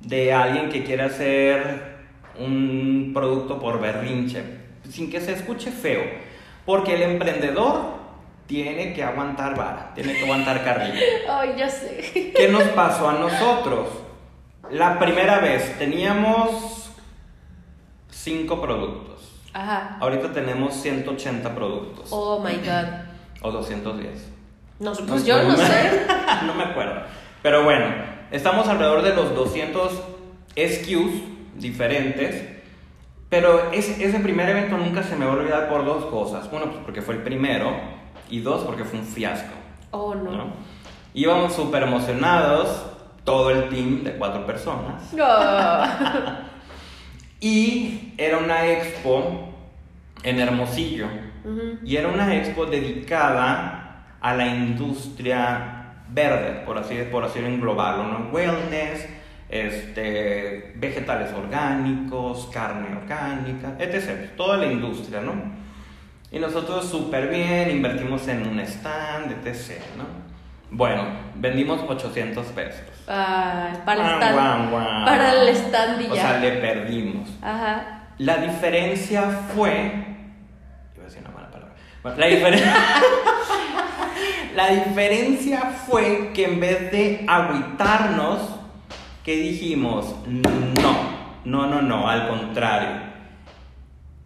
de 0.00 0.32
alguien 0.32 0.68
que 0.68 0.84
quiere 0.84 1.04
hacer 1.04 1.92
un 2.38 3.12
producto 3.14 3.58
por 3.58 3.80
berrinche, 3.80 4.42
sin 4.90 5.10
que 5.10 5.20
se 5.20 5.32
escuche 5.32 5.70
feo. 5.70 6.02
Porque 6.66 6.94
el 6.94 7.02
emprendedor 7.02 8.01
tiene 8.52 8.92
que 8.92 9.02
aguantar 9.02 9.56
vara, 9.56 9.92
tiene 9.94 10.12
que 10.12 10.24
aguantar 10.24 10.62
carrilla. 10.62 11.00
Ay, 11.30 11.54
ya 11.56 11.70
sé. 11.70 12.32
¿Qué 12.36 12.48
nos 12.48 12.64
pasó 12.64 13.08
a 13.08 13.14
nosotros? 13.14 13.88
La 14.70 14.98
primera 14.98 15.38
vez 15.38 15.78
teníamos 15.78 16.90
cinco 18.10 18.60
productos. 18.60 19.40
Ajá. 19.54 19.96
Ahorita 20.00 20.32
tenemos 20.34 20.74
180 20.74 21.54
productos. 21.54 22.08
Oh 22.10 22.40
my 22.40 22.56
god. 22.56 22.88
O 23.40 23.50
210. 23.50 24.30
No, 24.80 24.92
pues 24.92 25.06
No 25.06 25.18
yo 25.26 25.42
no 25.44 25.56
sé. 25.56 26.06
no 26.46 26.52
me 26.52 26.64
acuerdo. 26.64 27.04
Pero 27.42 27.64
bueno, 27.64 27.86
estamos 28.30 28.68
alrededor 28.68 29.00
de 29.00 29.14
los 29.14 29.34
200 29.34 29.92
SKUs 30.56 31.12
diferentes. 31.56 32.50
Pero 33.30 33.72
ese, 33.72 34.04
ese 34.04 34.20
primer 34.20 34.50
evento 34.50 34.76
nunca 34.76 35.02
se 35.02 35.16
me 35.16 35.24
va 35.24 35.32
a 35.32 35.36
olvidar 35.36 35.70
por 35.70 35.86
dos 35.86 36.04
cosas. 36.06 36.50
Uno, 36.52 36.66
pues 36.66 36.84
porque 36.84 37.00
fue 37.00 37.14
el 37.14 37.22
primero. 37.22 38.01
Y 38.32 38.40
dos, 38.40 38.64
porque 38.64 38.84
fue 38.84 38.98
un 38.98 39.04
fiasco. 39.04 39.52
Oh 39.90 40.14
no. 40.14 40.30
¿no? 40.30 40.44
Íbamos 41.12 41.52
súper 41.54 41.82
emocionados, 41.82 42.82
todo 43.24 43.50
el 43.50 43.68
team 43.68 44.02
de 44.02 44.12
cuatro 44.16 44.44
personas. 44.46 45.14
Oh. 45.20 46.48
Y 47.44 48.14
era 48.18 48.38
una 48.38 48.68
expo 48.68 49.48
en 50.22 50.38
Hermosillo. 50.38 51.06
Ujú. 51.44 51.78
Y 51.84 51.96
era 51.96 52.06
una 52.06 52.36
expo 52.36 52.66
dedicada 52.66 54.04
a 54.20 54.34
la 54.36 54.46
industria 54.46 55.96
verde, 56.08 56.62
por 56.64 56.78
así, 56.78 56.96
por 57.10 57.24
así 57.24 57.40
englobarlo, 57.40 58.04
¿no? 58.04 58.30
Wellness, 58.30 59.08
este, 59.48 60.72
vegetales 60.76 61.32
orgánicos, 61.32 62.48
carne 62.54 62.96
orgánica, 62.96 63.74
etc. 63.80 64.36
Toda 64.36 64.58
la 64.58 64.66
industria, 64.66 65.20
¿no? 65.20 65.61
Y 66.32 66.38
nosotros 66.38 66.88
súper 66.88 67.28
bien, 67.28 67.70
invertimos 67.70 68.26
en 68.26 68.48
un 68.48 68.58
stand, 68.60 69.32
etc., 69.46 69.82
¿no? 69.98 70.04
Bueno, 70.70 71.04
vendimos 71.34 71.82
800 71.86 72.46
pesos. 72.46 72.80
Ay, 73.06 73.74
para 73.84 74.16
el 74.16 74.22
stand. 74.22 75.04
Para 75.04 75.32
el 75.34 75.48
stand 75.50 76.00
y 76.00 76.06
O 76.06 76.14
ya. 76.14 76.22
sea, 76.22 76.38
le 76.38 76.52
perdimos. 76.52 77.28
Ajá. 77.42 78.06
La 78.16 78.38
diferencia 78.38 79.22
fue. 79.54 79.70
Iba 80.94 81.02
a 81.02 81.04
decir 81.04 81.20
una 81.20 81.34
mala 81.34 81.50
palabra. 81.50 81.74
Bueno, 82.02 82.18
la, 82.18 82.26
diferencia 82.26 82.74
la 84.56 84.68
diferencia 84.68 85.60
fue 85.86 86.30
que 86.32 86.44
en 86.46 86.60
vez 86.60 86.90
de 86.90 87.26
agüitarnos, 87.28 88.40
que 89.22 89.36
dijimos, 89.36 90.16
no, 90.26 90.50
no, 91.44 91.66
no, 91.66 91.82
no, 91.82 92.08
al 92.08 92.28
contrario. 92.28 93.11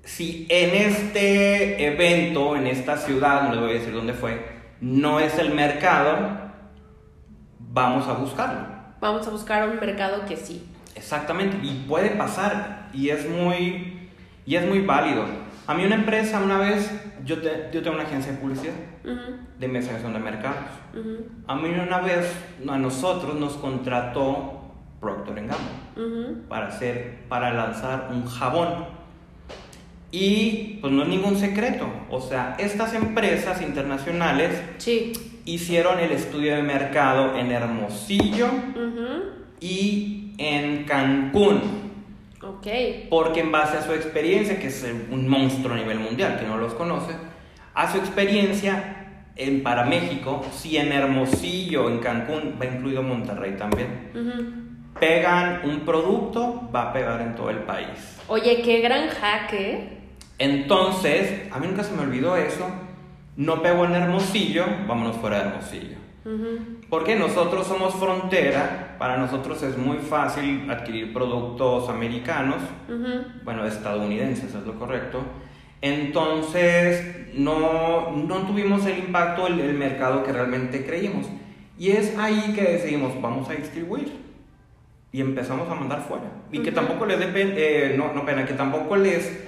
Si 0.06 0.46
en 0.48 0.72
este 0.74 1.84
evento, 1.84 2.54
en 2.56 2.68
esta 2.68 2.96
ciudad, 2.96 3.42
no 3.42 3.50
les 3.54 3.60
voy 3.60 3.70
a 3.70 3.74
decir 3.74 3.92
dónde 3.92 4.12
fue, 4.12 4.40
no 4.80 5.18
es 5.18 5.36
el 5.38 5.52
mercado, 5.52 6.16
vamos 7.58 8.06
a 8.06 8.12
buscarlo. 8.12 8.60
Vamos 9.00 9.26
a 9.26 9.30
buscar 9.30 9.68
un 9.68 9.80
mercado 9.80 10.24
que 10.24 10.36
sí. 10.36 10.64
Exactamente, 10.94 11.58
y 11.62 11.84
puede 11.88 12.10
pasar, 12.10 12.88
y 12.92 13.10
es 13.10 13.28
muy, 13.28 14.08
y 14.46 14.54
es 14.54 14.64
muy 14.66 14.80
válido. 14.80 15.24
A 15.66 15.74
mí 15.74 15.84
una 15.84 15.96
empresa 15.96 16.40
una 16.40 16.58
vez, 16.58 16.88
yo, 17.24 17.40
te- 17.42 17.68
yo 17.72 17.82
tengo 17.82 17.96
una 17.96 18.04
agencia 18.04 18.30
de 18.32 18.38
publicidad, 18.38 18.74
Ujú, 19.04 19.36
de 19.58 19.66
investigación 19.66 20.12
de 20.12 20.18
mercados. 20.20 20.56
A 21.48 21.56
mí 21.56 21.68
una 21.68 21.98
vez, 21.98 22.32
a 22.68 22.78
nosotros 22.78 23.34
nos 23.34 23.54
contrató 23.54 24.72
Procter 25.00 25.34
Gamble 25.34 25.56
ujú. 25.96 26.48
para 26.48 26.68
hacer, 26.68 27.24
para 27.28 27.52
lanzar 27.52 28.08
un 28.12 28.24
jabón. 28.24 28.95
Y 30.18 30.78
pues 30.80 30.94
no 30.94 31.02
es 31.02 31.08
ningún 31.10 31.36
secreto, 31.36 31.86
o 32.10 32.22
sea, 32.22 32.56
estas 32.58 32.94
empresas 32.94 33.60
internacionales 33.60 34.50
Sí. 34.78 35.12
hicieron 35.44 35.98
el 36.00 36.10
estudio 36.10 36.56
de 36.56 36.62
mercado 36.62 37.36
en 37.36 37.52
Hermosillo, 37.52 38.46
y 39.60 40.32
en 40.38 40.84
Cancún. 40.84 41.60
Ok. 42.42 42.66
Porque 43.10 43.40
en 43.40 43.52
base 43.52 43.76
a 43.76 43.82
su 43.82 43.92
experiencia, 43.92 44.58
que 44.58 44.68
es 44.68 44.86
un 45.10 45.28
monstruo 45.28 45.74
a 45.74 45.76
nivel 45.76 45.98
mundial, 45.98 46.38
que 46.40 46.46
no 46.46 46.56
los 46.56 46.72
conoce, 46.72 47.12
a 47.74 47.92
su 47.92 47.98
experiencia 47.98 49.28
en, 49.36 49.62
para 49.62 49.84
México, 49.84 50.42
si 50.50 50.78
en 50.78 50.92
Hermosillo, 50.92 51.90
en 51.90 51.98
Cancún, 51.98 52.54
va 52.58 52.64
incluido 52.64 53.02
Monterrey 53.02 53.54
también, 53.58 54.10
pegan 54.98 55.60
un 55.64 55.80
producto, 55.80 56.70
va 56.74 56.88
a 56.88 56.92
pegar 56.94 57.20
en 57.20 57.34
todo 57.34 57.50
el 57.50 57.58
país. 57.58 58.18
Oye, 58.28 58.62
qué 58.62 58.80
gran 58.80 59.08
hack, 59.08 59.52
¿eh? 59.52 59.95
Entonces, 60.38 61.50
a 61.52 61.58
mí 61.58 61.66
nunca 61.66 61.82
se 61.82 61.94
me 61.94 62.02
olvidó 62.02 62.36
eso, 62.36 62.66
no 63.36 63.62
pegó 63.62 63.84
en 63.86 63.94
Hermosillo, 63.94 64.64
vámonos 64.86 65.16
fuera 65.16 65.38
de 65.40 65.48
Hermosillo. 65.48 65.96
Ujú. 66.24 66.58
Porque 66.90 67.14
nosotros 67.16 67.66
somos 67.66 67.94
frontera, 67.94 68.96
para 68.98 69.16
nosotros 69.16 69.62
es 69.62 69.78
muy 69.78 69.98
fácil 69.98 70.68
adquirir 70.70 71.12
productos 71.12 71.88
americanos, 71.88 72.56
Ujú. 72.88 73.24
bueno, 73.44 73.64
estadounidenses 73.64 74.54
es 74.54 74.66
lo 74.66 74.78
correcto. 74.78 75.20
Entonces, 75.80 77.28
no, 77.34 78.10
no 78.12 78.36
tuvimos 78.46 78.84
el 78.86 78.98
impacto, 78.98 79.46
el, 79.46 79.60
el 79.60 79.74
mercado 79.74 80.22
que 80.24 80.32
realmente 80.32 80.84
creímos. 80.84 81.26
Y 81.78 81.90
es 81.90 82.16
ahí 82.18 82.52
que 82.54 82.62
decidimos, 82.62 83.20
vamos 83.22 83.48
a 83.48 83.52
distribuir. 83.54 84.12
Y 85.12 85.20
empezamos 85.20 85.70
a 85.70 85.74
mandar 85.74 86.02
fuera. 86.02 86.24
Y 86.52 86.58
que 86.60 86.70
Ujú. 86.70 86.76
tampoco 86.76 87.06
les 87.06 87.18
dé 87.18 87.26
pen- 87.28 87.54
eh, 87.56 87.94
no, 87.96 88.12
no 88.12 88.24
pena, 88.26 88.44
que 88.44 88.54
tampoco 88.54 88.96
les, 88.96 89.45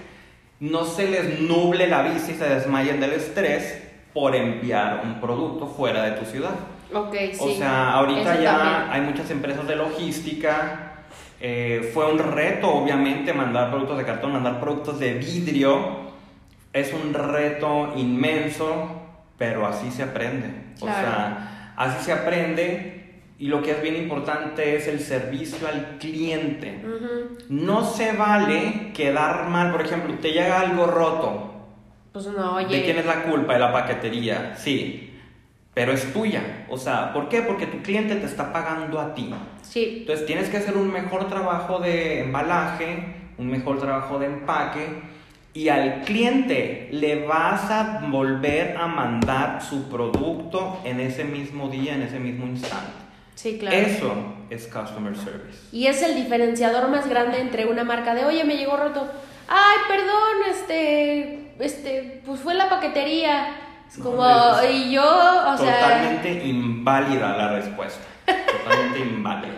no 0.61 0.85
se 0.85 1.09
les 1.09 1.41
nuble 1.41 1.87
la 1.87 2.03
vista 2.03 2.33
y 2.33 2.35
se 2.35 2.49
desmayen 2.49 3.01
del 3.01 3.13
estrés 3.13 3.83
por 4.13 4.35
enviar 4.35 5.03
un 5.05 5.21
producto 5.21 5.67
fuera 5.67 6.03
de 6.05 6.13
tu 6.13 6.25
ciudad. 6.25 6.55
Ok, 6.93 7.15
sí. 7.33 7.39
O 7.41 7.51
sea, 7.57 7.93
ahorita 7.93 8.33
Eso 8.35 8.43
ya 8.43 8.59
también. 8.59 8.91
hay 8.93 9.01
muchas 9.03 9.31
empresas 9.31 9.67
de 9.69 9.77
logística. 9.77 10.85
eh, 11.41 11.93
fue 11.95 12.11
un 12.11 12.19
reto, 12.19 12.69
obviamente, 12.69 13.33
mandar 13.33 13.71
productos 13.71 13.97
de 13.99 14.05
cartón, 14.05 14.33
mandar 14.33 14.59
productos 14.59 14.99
de 14.99 15.15
vidrio. 15.15 16.09
Es 16.73 16.93
un 16.93 17.15
reto 17.15 17.93
inmenso, 17.97 19.03
pero 19.37 19.65
así 19.67 19.91
se 19.93 20.03
aprende. 20.03 20.51
O 20.81 20.87
Claro. 20.87 21.01
sea, 21.01 21.73
así 21.77 22.05
se 22.05 22.13
aprende. 22.13 22.98
Y 23.41 23.47
lo 23.47 23.63
que 23.63 23.71
es 23.71 23.83
bien 23.83 23.95
importante 23.95 24.75
es 24.75 24.89
el 24.89 24.99
servicio 24.99 25.69
al 25.69 25.99
cliente. 25.99 26.83
Ujú. 26.85 27.39
No 27.49 27.85
se 27.85 28.13
vale 28.13 28.91
quedar 28.93 29.49
mal. 29.49 29.71
Por 29.71 29.83
ejemplo, 29.83 30.13
te 30.15 30.33
llega 30.33 30.61
algo 30.61 30.87
roto. 30.87 31.55
Pues 32.13 32.27
no, 32.27 32.57
oye. 32.57 32.79
¿De 32.79 32.85
quién 32.85 32.99
es 32.99 33.07
la 33.07 33.23
culpa? 33.23 33.53
De 33.53 33.61
la 33.61 33.73
paquetería, 33.73 34.57
sí. 34.57 35.15
Pero 35.73 35.93
es 35.93 36.13
tuya. 36.13 36.67
O 36.69 36.77
sea, 36.77 37.13
¿por 37.13 37.29
qué? 37.29 37.43
Porque 37.43 37.67
tu 37.67 37.81
cliente 37.81 38.17
te 38.17 38.27
está 38.27 38.53
pagando 38.53 38.99
a 38.99 39.15
ti. 39.15 39.33
Sí. 39.63 39.99
Entonces 40.01 40.27
tienes 40.27 40.49
que 40.49 40.57
hacer 40.57 40.77
un 40.77 40.93
mejor 40.93 41.29
trabajo 41.29 41.79
de 41.79 42.23
embalaje, 42.23 43.15
un 43.39 43.47
mejor 43.47 43.79
trabajo 43.79 44.19
de 44.19 44.27
empaque. 44.27 45.01
Y 45.55 45.69
al 45.69 46.03
cliente 46.03 46.89
le 46.91 47.25
vas 47.25 47.71
a 47.71 48.01
volver 48.11 48.77
a 48.77 48.89
mandar 48.89 49.63
su 49.63 49.89
producto 49.89 50.81
en 50.85 50.99
ese 50.99 51.23
mismo 51.23 51.69
día, 51.69 51.95
en 51.95 52.03
ese 52.03 52.19
mismo 52.19 52.47
instante. 52.47 53.08
Sí, 53.39 53.57
claro. 53.57 53.77
Eso 53.77 54.15
es 54.51 54.67
customer 54.67 55.17
service. 55.17 55.59
Y 55.71 55.87
es 55.87 56.03
el 56.03 56.17
diferenciador 56.17 56.89
más 56.89 57.09
grande 57.09 57.39
entre 57.41 57.67
una 57.67 57.85
marca 57.85 58.13
de, 58.13 58.25
oye, 58.25 58.43
me 58.43 58.57
llegó 58.57 58.77
roto. 58.77 59.09
Ay, 59.47 59.77
perdón, 59.87 60.51
este, 60.51 61.53
este, 61.61 62.21
pues 62.27 62.41
fue 62.41 62.55
la 62.55 62.69
paquetería. 62.69 63.55
Es 63.89 63.97
No, 63.99 64.05
como, 64.07 64.59
es 64.61 64.75
y 64.75 64.91
yo, 64.91 65.05
o 65.05 65.57
sea, 65.57 65.81
Totalmente 65.81 66.47
inválida 66.49 67.37
la 67.37 67.53
respuesta. 67.53 68.01
Totalmente 68.27 68.99
inválida. 69.15 69.55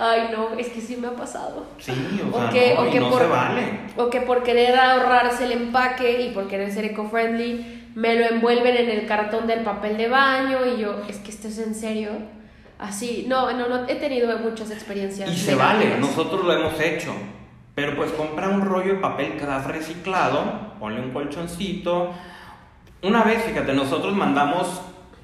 ay, 0.00 0.30
no, 0.32 0.58
es 0.58 0.68
que 0.68 0.80
sí 0.80 0.96
me 0.96 1.08
ha 1.08 1.12
pasado. 1.14 1.66
Sí, 1.78 1.92
o 1.92 2.34
sea, 2.34 2.48
O 2.48 2.50
que, 2.50 2.74
no, 2.74 2.80
o 2.80 2.90
que 2.90 3.00
no 3.00 3.10
por, 3.10 3.20
se 3.20 3.28
vale. 3.28 3.62
o 3.98 4.08
que 4.08 4.20
por 4.22 4.42
querer 4.42 4.74
ahorrarse 4.74 5.44
el 5.44 5.52
empaque 5.52 6.22
y 6.22 6.30
por 6.32 6.48
querer 6.48 6.72
ser 6.72 6.86
eco-friendly, 6.86 7.90
me 7.94 8.14
lo 8.14 8.24
envuelven 8.24 8.74
en 8.74 8.88
el 8.88 9.06
cartón 9.06 9.46
del 9.46 9.60
papel 9.60 9.98
de 9.98 10.08
baño 10.08 10.60
y 10.74 10.80
yo, 10.80 11.02
es 11.10 11.18
que 11.18 11.30
esto 11.30 11.48
es 11.48 11.58
en 11.58 11.74
serio. 11.74 12.08
Así, 12.82 13.26
no, 13.28 13.52
no, 13.52 13.68
no, 13.68 13.88
he 13.88 13.94
tenido 13.94 14.36
muchas 14.38 14.72
experiencias. 14.72 15.30
Y 15.30 15.36
se 15.36 15.54
vale, 15.54 15.98
nosotros 15.98 16.44
lo 16.44 16.52
hemos 16.52 16.80
hecho. 16.80 17.12
Pero 17.76 17.96
pues 17.96 18.10
compra 18.12 18.48
un 18.48 18.60
rollo 18.60 18.94
de 18.94 19.00
papel 19.00 19.36
craft 19.38 19.68
reciclado, 19.68 20.74
ponle 20.80 21.00
un 21.00 21.12
colchoncito. 21.12 22.10
Una 23.02 23.22
vez, 23.22 23.44
fíjate, 23.44 23.72
nosotros 23.72 24.14
mandamos, 24.14 24.82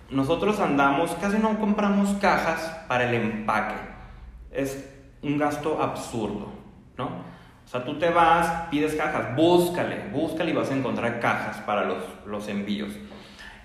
nosotros 0.09 0.61
andamos, 0.61 1.11
casi 1.21 1.39
no 1.39 1.59
compramos 1.59 2.11
cajas 2.21 2.61
para 2.87 3.09
el 3.09 3.15
empaque. 3.15 3.75
Es 4.53 4.89
un 5.23 5.37
gasto 5.37 5.83
absurdo, 5.83 6.53
¿no? 6.97 7.07
O 7.07 7.71
sea, 7.71 7.85
tú 7.85 7.99
te 7.99 8.09
vas, 8.09 8.69
pides 8.71 8.95
cajas, 8.95 9.37
búscale, 9.37 10.09
búscale 10.11 10.53
y 10.53 10.55
vas 10.55 10.71
a 10.71 10.75
encontrar 10.75 11.21
cajas 11.21 11.59
para 11.59 11.85
los, 11.85 11.99
los 12.25 12.49
envíos. 12.49 12.93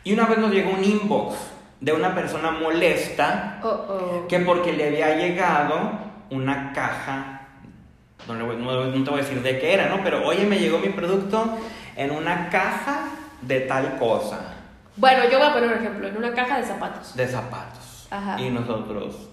Y 0.04 0.14
una 0.14 0.26
vez 0.26 0.40
nos 0.40 0.52
llegó 0.52 0.72
un 0.72 0.84
inbox 0.84 1.53
de 1.84 1.92
una 1.92 2.16
persona 2.16 2.52
molesta 2.52 3.60
Oh, 3.62 3.68
oh. 3.68 4.28
que 4.30 4.40
porque 4.40 4.72
le 4.72 4.88
había 4.88 5.16
llegado 5.18 5.92
una 6.30 6.72
caja, 6.72 7.42
no, 8.28 8.36
le 8.36 8.44
voy- 8.44 8.56
no- 8.56 8.86
no 8.86 9.04
te 9.04 9.10
voy 9.10 9.20
a 9.20 9.24
decir 9.24 9.42
de 9.42 9.60
qué 9.60 9.74
era, 9.74 9.90
¿no? 9.90 10.02
Pero 10.02 10.26
oye, 10.26 10.46
me 10.46 10.58
llegó 10.60 10.80
mi 10.80 10.90
producto 10.90 11.58
en 11.98 12.12
una 12.12 12.50
caja 12.50 13.08
de 13.42 13.60
tal 13.62 13.98
cosa, 13.98 14.40
Bueno, 14.96 15.24
yo 15.30 15.40
voy 15.40 15.48
a 15.48 15.54
poner 15.54 15.70
un 15.72 15.78
ejemplo, 15.80 16.08
en 16.08 16.16
una 16.18 16.34
caja 16.34 16.58
de 16.60 16.64
zapatos. 16.66 17.16
de 17.16 17.28
zapatos. 17.28 18.08
Ajá. 18.12 18.40
Y 18.40 18.50
nosotros, 18.50 19.28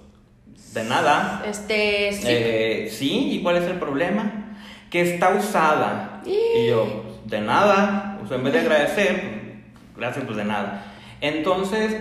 de 0.74 0.84
nada. 0.84 1.42
Este, 1.46 2.12
sí. 2.12 2.24
Eh, 2.26 2.88
sí, 2.90 3.28
¿y 3.34 3.42
cuál 3.42 3.58
es 3.58 3.64
el 3.64 3.78
problema? 3.78 4.56
Que 4.90 5.02
está 5.02 5.28
usada. 5.34 6.20
Y- 6.24 6.30
Y 6.60 6.66
yo, 6.68 7.04
de 7.26 7.40
nada. 7.42 8.18
O 8.24 8.26
sea, 8.26 8.38
en 8.38 8.44
vez 8.44 8.54
de 8.54 8.60
agradecer, 8.66 9.20
pues, 9.20 9.96
gracias, 9.98 10.24
pues 10.24 10.36
de 10.38 10.44
nada. 10.44 10.82
Entonces, 11.20 11.94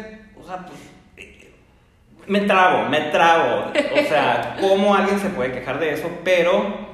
sea, 0.50 0.66
pues. 0.66 0.80
eh, 1.18 1.52
Me 2.28 2.42
trago, 2.42 2.90
me 2.90 3.00
trago. 3.12 3.72
O 3.72 4.08
sea, 4.08 4.58
¿cómo 4.62 4.94
alguien 4.96 5.20
se 5.20 5.30
puede 5.30 5.52
quejar 5.54 5.80
de 5.80 5.94
eso? 5.94 6.10
Pero 6.24 6.90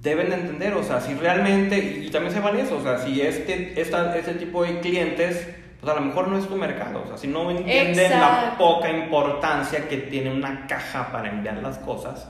deben 0.00 0.30
de 0.30 0.36
entender, 0.36 0.74
o 0.74 0.82
sea, 0.82 1.00
si 1.00 1.14
realmente, 1.14 1.76
y 1.78 2.10
también 2.10 2.32
se 2.32 2.40
vale 2.40 2.62
eso, 2.62 2.76
o 2.78 2.82
sea, 2.82 2.98
si 2.98 3.20
este, 3.20 3.80
esta, 3.80 4.16
este 4.16 4.34
tipo 4.34 4.62
de 4.64 4.78
clientes, 4.80 5.48
pues 5.80 5.92
a 5.92 5.96
lo 5.96 6.02
mejor 6.06 6.28
no 6.28 6.38
es 6.38 6.46
tu 6.46 6.54
mercado, 6.56 7.02
o 7.04 7.08
sea, 7.08 7.16
si 7.18 7.26
no 7.26 7.50
entienden 7.50 8.12
la 8.12 8.54
poca 8.56 8.90
importancia 8.90 9.88
que 9.88 9.96
tiene 9.96 10.32
una 10.32 10.66
caja 10.68 11.10
para 11.10 11.28
enviar 11.30 11.56
las 11.56 11.78
cosas, 11.78 12.28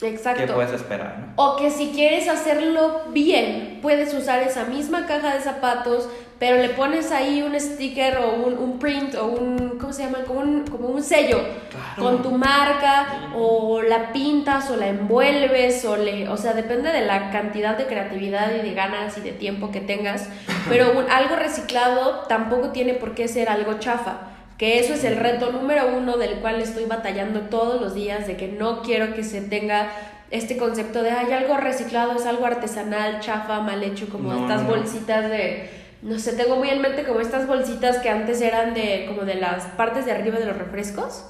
¿qué 0.00 0.08
Exacto. 0.08 0.54
puedes 0.54 0.72
esperar? 0.72 1.16
no? 1.18 1.32
O 1.36 1.56
que 1.56 1.70
si 1.70 1.92
quieres 1.92 2.28
hacerlo 2.28 3.02
bien, 3.10 3.78
puedes 3.80 4.12
usar 4.12 4.40
esa 4.42 4.64
misma 4.64 5.06
caja 5.06 5.34
de 5.34 5.40
zapatos, 5.40 6.08
pero 6.38 6.56
le 6.58 6.70
pones 6.70 7.12
ahí 7.12 7.42
un 7.42 7.58
sticker 7.58 8.18
o 8.18 8.34
un, 8.34 8.58
un 8.58 8.78
print 8.78 9.14
o 9.14 9.26
un, 9.26 9.78
¿cómo 9.80 9.92
se 9.92 10.02
llama? 10.04 10.18
Como 10.26 10.40
un, 10.40 10.64
como 10.66 10.88
un 10.88 11.02
sello 11.02 11.38
Claro. 11.70 12.02
con 12.02 12.22
tu 12.22 12.30
marca 12.32 13.30
o 13.36 13.82
la 13.82 14.12
pintas 14.12 14.70
o 14.70 14.76
la 14.76 14.86
envuelves 14.88 15.84
o 15.84 15.96
le, 15.96 16.28
o 16.28 16.36
sea, 16.36 16.52
depende 16.52 16.90
de 16.92 17.00
la 17.04 17.30
cantidad 17.30 17.76
de 17.76 17.86
creatividad 17.86 18.52
y 18.54 18.66
de 18.68 18.74
ganas 18.74 19.16
y 19.18 19.20
de 19.22 19.32
tiempo 19.32 19.70
que 19.72 19.80
tengas, 19.80 20.28
pero 20.68 20.92
un- 20.98 21.10
algo 21.10 21.34
reciclado 21.36 22.20
tampoco 22.28 22.70
tiene 22.70 22.94
por 22.94 23.14
qué 23.14 23.26
ser 23.28 23.48
algo 23.48 23.74
chafa. 23.80 24.18
Que 24.58 24.78
eso 24.78 24.94
es 24.94 25.02
el 25.02 25.16
reto 25.16 25.50
número 25.50 25.88
uno 25.96 26.16
del 26.16 26.36
cual 26.36 26.60
estoy 26.60 26.84
batallando 26.84 27.40
todos 27.42 27.80
los 27.80 27.94
días, 27.94 28.28
de 28.28 28.36
que 28.36 28.46
no 28.46 28.82
quiero 28.82 29.12
que 29.14 29.24
se 29.24 29.40
tenga 29.40 29.90
este 30.30 30.56
concepto 30.56 31.02
de, 31.02 31.10
hay 31.10 31.32
algo 31.32 31.56
reciclado, 31.56 32.12
es 32.14 32.24
algo 32.24 32.46
artesanal, 32.46 33.18
chafa, 33.20 33.60
mal 33.60 33.82
hecho, 33.82 34.08
como 34.08 34.32
No, 34.32 34.42
estas 34.42 34.62
no, 34.62 34.68
bolsitas 34.68 35.28
de, 35.28 35.68
no 36.04 36.18
sé, 36.18 36.34
tengo 36.34 36.56
muy 36.56 36.68
en 36.70 36.80
mente 36.82 37.04
como 37.04 37.20
estas 37.20 37.46
bolsitas 37.46 37.98
que 37.98 38.10
antes 38.10 38.40
eran 38.40 38.74
de, 38.74 39.06
como 39.08 39.22
de 39.22 39.34
las 39.36 39.64
partes 39.64 40.04
de 40.06 40.12
arriba 40.12 40.38
de 40.38 40.46
los 40.46 40.56
refrescos, 40.56 41.24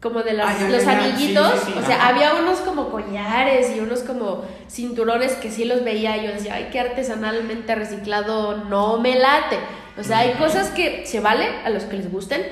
como 0.00 0.22
de 0.22 0.32
las- 0.32 0.60
Ah, 0.62 0.68
los 0.70 0.82
ya, 0.84 0.92
ya. 0.92 1.00
Sí, 1.02 1.10
anillitos, 1.10 1.52
sí, 1.60 1.72
sí, 1.72 1.78
o 1.78 1.86
sea, 1.86 1.96
ajá. 1.96 2.08
había 2.08 2.34
unos 2.34 2.60
como 2.60 2.90
collares 2.90 3.70
y 3.76 3.80
unos 3.80 4.00
como 4.00 4.42
cinturones 4.70 5.32
que 5.34 5.50
sí 5.50 5.64
los 5.66 5.84
veía 5.84 6.16
y 6.16 6.26
yo 6.26 6.32
decía, 6.32 6.54
ay, 6.54 6.68
que 6.72 6.80
artesanalmente 6.80 7.74
reciclado 7.74 8.64
no 8.64 8.98
me 8.98 9.16
late. 9.18 9.58
O 9.98 10.02
sea, 10.02 10.18
hay 10.20 10.32
cosas 10.32 10.68
que 10.70 11.04
se 11.06 11.20
vale 11.20 11.46
a 11.64 11.68
los 11.70 11.84
que 11.84 11.98
les 11.98 12.10
gusten, 12.10 12.42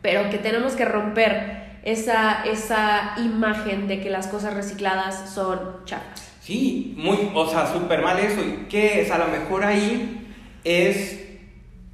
pero 0.00 0.30
que 0.30 0.38
tenemos 0.38 0.72
que 0.72 0.86
romper 0.86 1.78
esa, 1.82 2.44
esa 2.46 3.12
imagen 3.18 3.86
de 3.88 4.00
que 4.00 4.08
las 4.08 4.26
cosas 4.26 4.54
recicladas 4.54 5.30
son 5.34 5.84
chafas. 5.84 6.26
Sí, 6.40 6.94
muy, 6.96 7.30
o 7.34 7.46
sea, 7.46 7.70
súper 7.70 8.00
mal 8.00 8.18
eso. 8.18 8.40
¿Y 8.40 8.66
qué 8.70 9.02
es? 9.02 9.10
A 9.10 9.18
lo 9.18 9.26
mejor 9.26 9.64
ahí 9.64 10.24
es, 10.68 11.18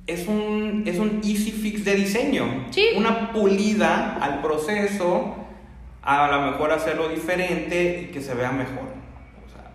es, 0.08 0.26
un, 0.26 0.82
es 0.84 0.98
un 0.98 1.20
easy 1.24 1.52
fix 1.52 1.84
de 1.84 1.94
diseño. 1.94 2.66
Sí. 2.70 2.88
Una 2.96 3.32
pulida 3.32 4.18
al 4.20 4.42
proceso, 4.42 5.36
a 6.02 6.28
lo 6.28 6.50
mejor 6.50 6.72
hacerlo 6.72 7.08
diferente 7.08 8.02
y 8.02 8.12
que 8.12 8.20
se 8.20 8.34
vea 8.34 8.50
mejor. 8.50 8.88
O 9.46 9.50
sea, 9.50 9.70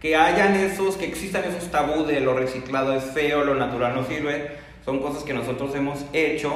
que 0.00 0.16
hayan 0.16 0.54
esos, 0.56 0.96
que 0.96 1.06
existan 1.06 1.44
esos 1.44 1.70
tabú 1.70 2.04
de 2.04 2.20
lo 2.20 2.34
reciclado 2.34 2.92
es 2.92 3.04
feo, 3.04 3.44
lo 3.44 3.54
natural 3.54 3.94
no 3.94 4.04
sirve, 4.04 4.56
son 4.84 4.98
cosas 4.98 5.22
que 5.22 5.32
nosotros 5.32 5.72
hemos 5.76 6.04
hecho 6.12 6.52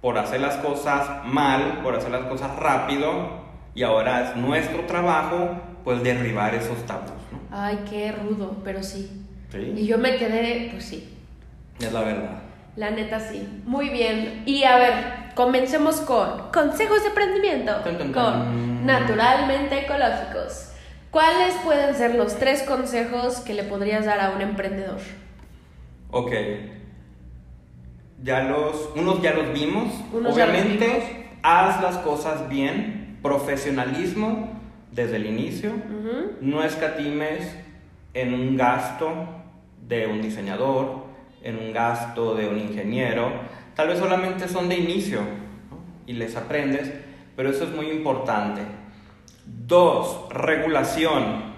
por 0.00 0.16
hacer 0.16 0.40
las 0.40 0.56
cosas 0.58 1.24
mal, 1.24 1.80
por 1.82 1.96
hacer 1.96 2.10
las 2.10 2.26
cosas 2.26 2.54
rápido 2.56 3.42
Y 3.74 3.82
ahora 3.82 4.30
es 4.30 4.36
nuestro 4.36 4.84
trabajo, 4.84 5.50
pues, 5.82 6.02
derribar 6.04 6.54
esos 6.54 6.76
tabús, 6.86 7.10
¿no? 7.32 7.40
Ay, 7.50 7.80
qué 7.90 8.12
rudo, 8.12 8.60
pero 8.62 8.82
sí. 8.82 9.23
Sí. 9.54 9.72
Y 9.76 9.86
yo 9.86 9.98
me 9.98 10.16
quedé, 10.16 10.68
pues 10.72 10.84
sí, 10.84 11.16
Es 11.80 11.92
la 11.92 12.00
verdad. 12.02 12.42
la 12.76 12.90
neta 12.90 13.20
sí. 13.20 13.48
Muy 13.64 13.88
bien. 13.90 14.42
Y 14.46 14.64
a 14.64 14.76
ver, 14.76 14.94
comencemos 15.34 16.00
con 16.00 16.50
consejos 16.52 17.02
de 17.02 17.08
emprendimiento. 17.08 17.72
Tan, 17.76 17.98
tan, 17.98 18.12
Con 18.12 18.84
naturalmente 18.86 19.80
ecológicos. 19.80 20.70
¿Cuáles 21.10 21.54
pueden 21.64 21.94
ser 21.94 22.16
los 22.16 22.36
tres 22.38 22.62
consejos 22.62 23.38
que 23.40 23.54
le 23.54 23.62
podrías 23.62 24.04
dar 24.04 24.20
a 24.20 24.30
un 24.30 24.40
emprendedor? 24.42 24.98
Ok. 26.10 26.32
Ya 28.22 28.42
los, 28.44 28.90
unos 28.96 29.20
ya 29.22 29.34
los 29.34 29.52
vimos. 29.52 29.92
Unos 30.12 30.34
ya 30.34 30.46
los 30.46 30.54
Obviamente, 30.56 30.86
vimos. 30.86 31.04
haz 31.42 31.82
las 31.82 31.98
cosas 31.98 32.48
bien. 32.48 33.18
Profesionalismo 33.22 34.60
desde 34.90 35.16
el 35.16 35.26
inicio. 35.26 35.72
No 36.40 36.62
escatimes 36.64 37.54
en 38.12 38.34
un 38.34 38.56
gasto 38.56 39.26
de 39.86 40.06
un 40.06 40.22
diseñador, 40.22 41.04
en 41.42 41.58
un 41.58 41.72
gasto 41.72 42.34
de 42.34 42.48
un 42.48 42.58
ingeniero. 42.58 43.30
Tal 43.74 43.88
vez 43.88 43.98
solamente 43.98 44.48
son 44.48 44.68
de 44.68 44.76
inicio 44.76 45.20
¿no? 45.20 45.78
y 46.06 46.14
les 46.14 46.36
aprendes, 46.36 46.92
pero 47.36 47.50
eso 47.50 47.64
es 47.64 47.70
muy 47.70 47.90
importante. 47.90 48.62
Dos, 49.46 50.26
regulación. 50.30 51.54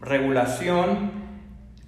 Regulación. 0.00 1.24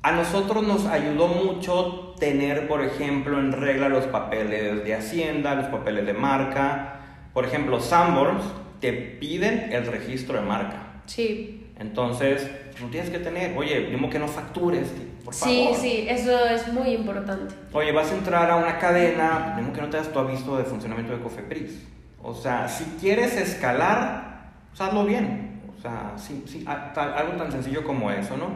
A 0.02 0.12
nosotros 0.12 0.66
nos 0.66 0.86
ayudó 0.86 1.28
mucho 1.28 2.14
tener, 2.18 2.68
por 2.68 2.82
ejemplo, 2.82 3.38
en 3.38 3.52
regla 3.52 3.88
los 3.88 4.04
papeles 4.06 4.84
de 4.84 4.94
Hacienda, 4.94 5.54
los 5.54 5.66
papeles 5.66 6.06
de 6.06 6.14
marca. 6.14 7.00
Por 7.34 7.44
ejemplo, 7.44 7.80
Sanborns 7.80 8.44
te 8.80 8.92
piden 8.92 9.72
el 9.72 9.86
registro 9.86 10.40
de 10.40 10.46
marca. 10.46 11.02
Sí. 11.06 11.66
Entonces, 11.78 12.50
no 12.80 12.88
tienes 12.88 13.10
que 13.10 13.18
tener, 13.18 13.56
oye, 13.58 13.88
mismo 13.90 14.08
que 14.08 14.18
no 14.18 14.28
factures, 14.28 14.92
por 15.26 15.34
favor. 15.34 15.74
Sí, 15.74 15.80
sí, 15.80 16.06
eso 16.08 16.46
es 16.46 16.72
muy 16.72 16.88
importante. 16.94 17.54
Oye, 17.74 17.92
vas 17.92 18.10
a 18.10 18.14
entrar 18.14 18.50
a 18.50 18.56
una 18.56 18.78
cadena, 18.78 19.52
mismo 19.56 19.72
que 19.74 19.82
no 19.82 19.90
te 19.90 19.98
das 19.98 20.10
tu 20.10 20.18
aviso 20.18 20.56
de 20.56 20.64
funcionamiento 20.64 21.12
de 21.14 21.22
Cofepris. 21.22 21.82
O 22.22 22.32
sea, 22.34 22.66
si 22.68 22.84
quieres 23.00 23.36
escalar, 23.36 24.52
pues 24.70 24.80
hazlo 24.80 25.04
bien. 25.04 25.60
O 25.76 25.80
sea, 25.82 26.12
sí, 26.16 26.42
sí, 26.46 26.64
a- 26.66 26.92
tal- 26.94 27.12
algo 27.14 27.32
tan 27.34 27.52
sencillo 27.52 27.84
como 27.84 28.10
eso, 28.10 28.36
¿no? 28.38 28.46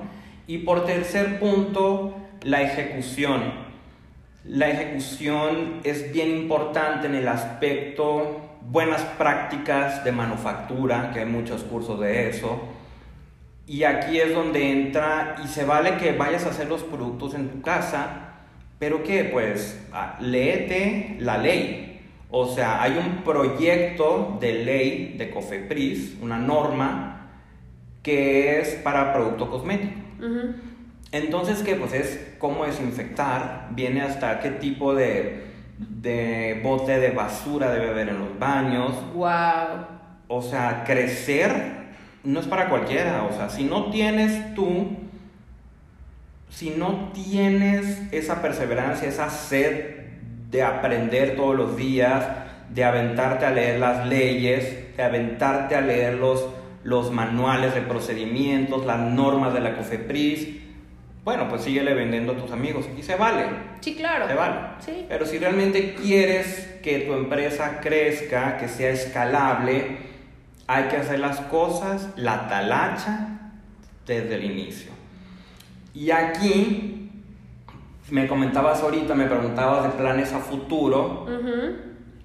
Y 0.47 0.59
por 0.59 0.87
tercer 0.87 1.39
punto, 1.39 2.17
la 2.43 2.63
ejecución. 2.63 3.69
La 4.45 4.71
ejecución 4.71 5.81
es 5.85 6.13
bien 6.13 6.31
importante 6.31 7.07
en 7.07 7.15
el 7.15 7.29
aspecto 7.29 8.41
buenas 8.63 9.03
prácticas 9.19 10.03
de 10.05 10.13
manufactura, 10.13 11.11
que 11.13 11.21
hay 11.21 11.27
muchos 11.27 11.63
cursos 11.65 12.01
de 12.01 12.31
eso. 12.31 12.61
Y 13.71 13.85
aquí 13.85 14.19
es 14.19 14.35
donde 14.35 14.73
entra 14.73 15.37
y 15.45 15.47
se 15.47 15.65
vale 15.65 15.97
que 15.97 16.11
vayas 16.11 16.45
a 16.45 16.49
hacer 16.49 16.67
los 16.67 16.83
productos 16.83 17.35
en 17.35 17.51
tu 17.51 17.63
casa, 17.63 18.33
pero 18.81 19.05
que 19.05 19.23
pues 19.23 19.81
ah, 19.93 20.17
léete 20.19 21.19
la 21.21 21.39
ley. 21.39 22.01
O 22.31 22.49
sea, 22.49 22.83
hay 22.83 22.99
un 22.99 23.23
proyecto 23.23 24.37
de 24.41 24.65
ley 24.65 25.15
de 25.17 25.31
COFEPRIS, 25.31 26.17
una 26.21 26.37
norma 26.37 27.31
que 28.03 28.59
es 28.59 28.71
para 28.75 29.13
producto 29.13 29.49
cosmético. 29.49 30.01
Entonces, 31.13 31.63
¿qué? 31.63 31.77
Pues 31.77 31.93
es 31.93 32.35
cómo 32.41 32.65
desinfectar, 32.65 33.69
viene 33.71 34.03
hasta 34.03 34.41
qué 34.41 34.51
tipo 34.51 34.97
de, 34.97 35.45
de 35.79 36.61
bote 36.65 36.99
de 36.99 37.11
basura 37.13 37.71
debe 37.71 37.91
haber 37.91 38.09
en 38.09 38.19
los 38.19 38.37
baños. 38.37 38.97
Wow. 39.15 39.87
O 40.27 40.43
sea, 40.43 40.83
crecer 40.85 41.80
no 42.25 42.41
es 42.41 42.47
para 42.47 42.69
cualquiera. 42.69 43.25
O 43.25 43.33
sea, 43.33 43.49
si 43.49 43.65
no 43.65 43.91
tienes 43.91 44.55
tú, 44.55 44.89
si 46.49 46.71
no 46.71 47.11
tienes 47.15 48.03
esa 48.13 48.43
perseverancia, 48.43 49.09
esa 49.09 49.31
sed 49.31 49.97
de 50.51 50.63
aprender 50.63 51.37
todos 51.37 51.57
los 51.57 51.77
días, 51.77 52.25
de 52.71 52.85
aventarte 52.85 53.47
a 53.47 53.51
leer 53.51 53.81
las 53.81 54.07
leyes, 54.07 54.97
de 54.97 55.03
aventarte 55.03 55.77
a 55.77 55.81
leer 55.81 56.15
los, 56.15 56.47
los 56.83 57.11
manuales 57.13 57.75
de 57.75 57.83
procedimientos, 57.83 58.85
las 58.87 58.99
normas 58.99 59.55
de 59.55 59.61
la 59.61 59.77
COFEPRIS, 59.77 60.61
bueno, 61.25 61.49
pues 61.49 61.63
síguele 61.63 61.93
vendiendo 61.95 62.33
a 62.33 62.37
tus 62.37 62.51
amigos 62.51 62.87
y 62.99 63.03
se 63.03 63.15
vale. 63.15 63.45
Sí, 63.81 63.95
claro. 63.95 64.27
Se 64.27 64.35
vale. 64.35 64.55
Sí. 64.85 65.07
Pero 65.09 65.27
si 65.27 65.39
realmente 65.39 65.95
quieres 65.95 66.79
que 66.83 67.01
tu 67.01 67.13
empresa 67.13 67.81
crezca, 67.83 68.57
que 68.57 68.69
sea 68.69 68.91
escalable, 68.91 69.99
hay 70.71 70.85
que 70.85 70.99
hacer 70.99 71.19
las 71.19 71.41
cosas, 71.41 72.11
la 72.15 72.49
talacha, 72.49 73.41
desde 74.07 74.37
el 74.37 74.45
inicio. 74.45 74.93
Y 75.93 76.13
aquí, 76.13 77.11
me 78.09 78.29
comentabas 78.29 78.81
ahorita, 78.81 79.17
me 79.17 79.25
preguntabas 79.25 79.83
de 79.83 79.91
planes 79.99 80.33
a 80.33 80.39
futuro. 80.39 81.25
Ujú. 81.25 81.77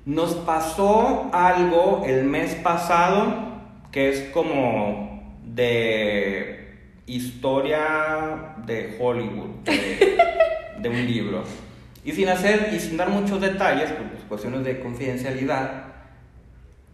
Nos 0.05 0.35
pasó 0.35 1.31
algo 1.33 2.03
el 2.05 2.25
mes 2.25 2.53
pasado 2.53 3.45
que 3.91 4.09
es 4.09 4.29
como 4.29 5.39
de 5.43 7.01
historia 7.07 8.53
de 8.63 8.95
Hollywood, 8.99 9.63
de, 9.63 10.17
de 10.81 10.89
un 10.89 11.03
libro. 11.03 11.43
Y 12.03 12.11
sin 12.11 12.29
hacer 12.29 12.69
y 12.75 12.79
sin 12.79 12.95
dar 12.95 13.09
muchos 13.09 13.41
detalles, 13.41 13.89
por 13.91 14.07
pues, 14.07 14.23
cuestiones 14.25 14.63
de 14.63 14.79
confidencialidad, 14.81 15.94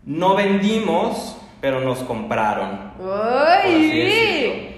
no 0.06 0.36
vendimos, 0.36 1.38
pero 1.60 1.82
nos 1.82 2.00
compraron. 2.00 2.92
decirlo. 3.64 4.72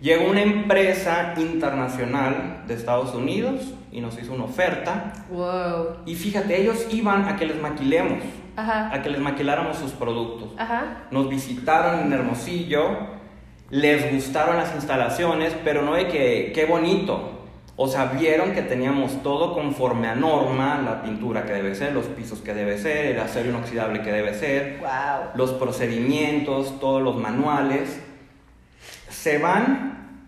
Llegó 0.00 0.30
una 0.30 0.42
empresa 0.42 1.34
internacional 1.36 2.64
de 2.66 2.74
Estados 2.74 3.14
Unidos 3.14 3.72
y 3.92 4.00
nos 4.00 4.20
hizo 4.20 4.32
una 4.32 4.44
oferta. 4.44 5.12
Wow. 5.30 5.98
Y 6.06 6.16
fíjate, 6.16 6.60
ellos 6.60 6.86
iban 6.90 7.28
a 7.28 7.36
que 7.36 7.46
les 7.46 7.60
maquilemos, 7.60 8.18
Ajá. 8.56 8.90
a 8.92 9.00
que 9.02 9.10
les 9.10 9.20
maquiláramos 9.20 9.76
sus 9.76 9.92
productos. 9.92 10.54
Ajá. 10.58 11.04
Nos 11.12 11.28
visitaron 11.28 12.00
en 12.00 12.12
Hermosillo, 12.12 12.88
les 13.70 14.12
gustaron 14.12 14.56
las 14.56 14.74
instalaciones, 14.74 15.54
pero 15.62 15.82
no 15.82 15.94
de 15.94 16.08
que, 16.08 16.50
qué 16.52 16.64
bonito. 16.64 17.41
O 17.84 17.88
sea, 17.88 18.04
vieron 18.06 18.52
que 18.52 18.62
teníamos 18.62 19.24
todo 19.24 19.54
conforme 19.54 20.06
a 20.06 20.14
norma, 20.14 20.80
la 20.84 21.02
pintura 21.02 21.44
que 21.44 21.52
debe 21.52 21.74
ser, 21.74 21.92
los 21.92 22.06
pisos 22.06 22.38
que 22.40 22.54
debe 22.54 22.78
ser, 22.78 23.06
el 23.06 23.18
acero 23.18 23.48
inoxidable 23.48 24.02
que 24.02 24.12
debe 24.12 24.34
ser, 24.34 24.78
Wow. 24.78 25.30
los 25.34 25.50
procedimientos, 25.54 26.78
todos 26.78 27.02
los 27.02 27.16
manuales. 27.16 28.00
Se 29.10 29.38
van 29.38 30.20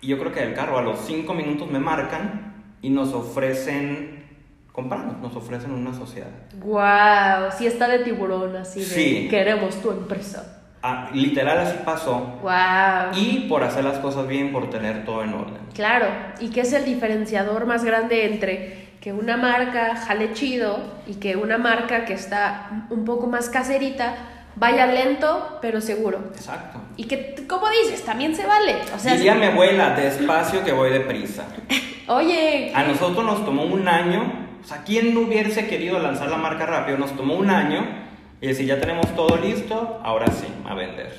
y 0.00 0.06
yo 0.08 0.18
creo 0.18 0.32
que 0.32 0.40
del 0.40 0.54
carro 0.54 0.78
a 0.78 0.82
los 0.82 1.00
cinco 1.00 1.34
minutos 1.34 1.70
me 1.70 1.78
marcan 1.78 2.54
y 2.80 2.88
nos 2.88 3.12
ofrecen 3.12 4.24
comprarnos, 4.72 5.18
nos 5.18 5.36
ofrecen 5.36 5.72
una 5.72 5.92
sociedad. 5.92 6.30
Wow. 6.64 7.50
Sí 7.58 7.66
está 7.66 7.88
de 7.88 7.98
tiburón 7.98 8.56
así 8.56 8.80
de 8.80 8.86
Sí. 8.86 9.26
queremos 9.28 9.82
tu 9.82 9.90
empresa. 9.90 10.61
Ah, 10.82 11.08
literal 11.12 11.58
así 11.58 11.76
pasó. 11.84 12.38
Wow. 12.42 13.14
Y 13.16 13.46
por 13.48 13.62
hacer 13.62 13.84
las 13.84 13.98
cosas 13.98 14.26
bien, 14.26 14.50
por 14.52 14.68
tener 14.70 15.04
todo 15.04 15.22
en 15.22 15.32
orden. 15.32 15.58
Claro, 15.74 16.06
¿y 16.40 16.50
qué 16.50 16.62
es 16.62 16.72
el 16.72 16.84
diferenciador 16.84 17.66
más 17.66 17.84
grande 17.84 18.26
entre 18.26 18.88
que 19.00 19.12
una 19.12 19.36
marca 19.36 19.96
jale 19.96 20.32
chido 20.32 20.78
y 21.06 21.14
que 21.14 21.36
una 21.36 21.58
marca 21.58 22.04
que 22.04 22.14
está 22.14 22.86
un 22.90 23.04
poco 23.04 23.26
más 23.28 23.48
caserita 23.48 24.14
vaya 24.56 24.86
lento 24.86 25.58
pero 25.62 25.80
seguro? 25.80 26.30
Exacto. 26.34 26.80
Y 26.96 27.04
que, 27.04 27.36
como 27.48 27.68
dices, 27.70 28.04
también 28.04 28.34
se 28.34 28.44
vale. 28.46 28.76
O 28.94 28.98
sea, 28.98 29.14
Diría 29.14 29.34
sí- 29.34 29.38
mi 29.38 29.46
abuela, 29.46 29.90
despacio 29.94 30.64
que 30.64 30.72
voy 30.72 30.90
deprisa. 30.90 31.44
oye, 32.08 32.72
A 32.74 32.82
nosotros 32.82 33.24
nos 33.24 33.44
tomó 33.44 33.64
un 33.64 33.86
año. 33.88 34.48
O 34.62 34.66
sea, 34.66 34.82
¿quién 34.84 35.14
no 35.14 35.20
hubiese 35.20 35.66
querido 35.68 35.98
lanzar 36.00 36.28
la 36.28 36.36
marca 36.36 36.66
rápido? 36.66 36.98
Nos 36.98 37.16
tomó 37.16 37.34
un 37.34 37.50
año. 37.50 38.01
Y 38.42 38.48
decir, 38.48 38.66
ya 38.66 38.78
tenemos 38.80 39.06
todo 39.14 39.36
listo, 39.38 40.00
ahora 40.02 40.26
sí, 40.26 40.46
a 40.68 40.74
vender. 40.74 41.12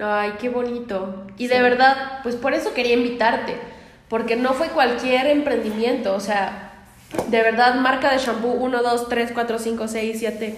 ay, 0.00 0.34
qué 0.38 0.48
bonito. 0.48 1.26
Y 1.38 1.48
Sí. 1.48 1.54
de 1.54 1.60
verdad, 1.60 2.20
pues 2.22 2.36
por 2.36 2.54
eso 2.54 2.72
quería 2.74 2.94
invitarte, 2.94 3.56
porque 4.08 4.36
no 4.36 4.52
fue 4.52 4.68
cualquier 4.68 5.26
emprendimiento, 5.26 6.14
o 6.14 6.20
sea, 6.20 6.70
de 7.28 7.42
verdad, 7.42 7.74
marca 7.76 8.12
de 8.12 8.18
shampoo 8.18 8.52
1, 8.52 8.80
2, 8.82 9.08
3, 9.08 9.32
4, 9.32 9.58
5, 9.58 9.88
6, 9.88 10.16
7, 10.20 10.54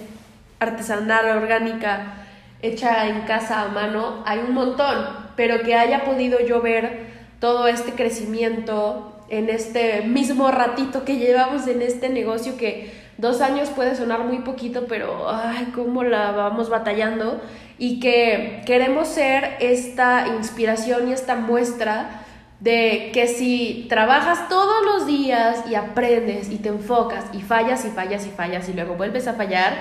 artesanal, 0.59 1.39
orgánica, 1.39 2.15
hecha 2.61 3.07
en 3.09 3.23
casa 3.23 3.63
a 3.63 3.69
mano, 3.69 4.23
hay 4.27 4.41
un 4.41 4.53
montón, 4.53 5.07
pero 5.37 5.63
que 5.63 5.75
haya 5.75 6.05
podido 6.05 6.39
yo 6.45 6.61
ver 6.61 7.07
todo 7.41 7.67
este 7.67 7.93
crecimiento 7.93 9.17
en 9.31 9.49
este 9.49 10.03
mismo 10.03 10.51
ratito 10.51 11.05
que 11.05 11.17
llevamos 11.17 11.67
en 11.67 11.81
este 11.81 12.11
negocio 12.11 12.59
que 12.59 13.00
dos 13.21 13.41
años 13.41 13.69
puede 13.71 13.95
sonar 13.95 14.25
muy 14.25 14.39
poquito, 14.39 14.87
pero 14.89 15.29
ay, 15.29 15.73
cómo 15.75 16.03
la 16.03 16.33
vamos 16.33 16.69
batallando. 16.69 17.41
Y 17.79 18.01
que 18.01 18.63
queremos 18.67 19.09
ser 19.09 19.57
esta 19.61 20.27
inspiración 20.37 21.09
y 21.09 21.13
esta 21.13 21.37
muestra 21.37 22.25
de 22.61 23.11
que 23.15 23.27
si 23.27 23.87
trabajas 23.89 24.49
todos 24.49 24.85
los 24.85 25.07
días 25.07 25.65
y 25.71 25.75
aprendes 25.75 26.51
y 26.51 26.57
te 26.57 26.69
enfocas 26.69 27.25
y 27.33 27.41
fallas 27.41 27.85
y 27.87 27.89
fallas 27.89 28.27
y 28.27 28.31
fallas 28.31 28.69
y 28.69 28.75
luego 28.75 28.97
vuelves 28.97 29.27
a 29.29 29.35
fallar, 29.35 29.79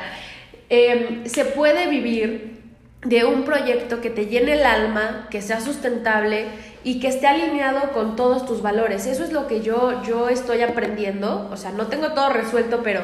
eh, 0.70 1.24
se 1.26 1.44
puede 1.46 1.90
vivir 1.90 2.60
de 3.04 3.26
un 3.26 3.44
proyecto 3.44 4.02
que 4.02 4.10
te 4.10 4.28
llene 4.28 4.54
el 4.54 4.66
alma, 4.66 5.28
que 5.30 5.42
sea 5.42 5.62
sustentable 5.62 6.48
y 6.84 7.00
que 7.00 7.08
esté 7.08 7.28
alineado 7.28 7.92
con 7.92 8.16
todos 8.16 8.46
tus 8.46 8.62
valores. 8.62 9.06
Eso 9.06 9.24
es 9.24 9.32
lo 9.32 9.48
que 9.48 9.62
yo, 9.62 10.02
yo 10.04 10.30
estoy 10.30 10.62
aprendiendo. 10.62 11.50
O 11.52 11.58
sea, 11.58 11.72
no 11.72 11.88
tengo 11.88 12.14
todo 12.14 12.30
resuelto, 12.30 12.82
pero 12.84 13.02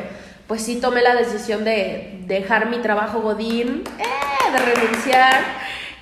pues 0.47 0.61
sí 0.61 0.77
tomé 0.77 1.01
la 1.01 1.15
decisión 1.15 1.63
de 1.63 2.19
dejar 2.27 2.69
mi 2.69 2.77
trabajo 2.77 3.21
godín, 3.21 3.83
eh, 3.99 4.51
de 4.51 4.59
renunciar 4.59 5.43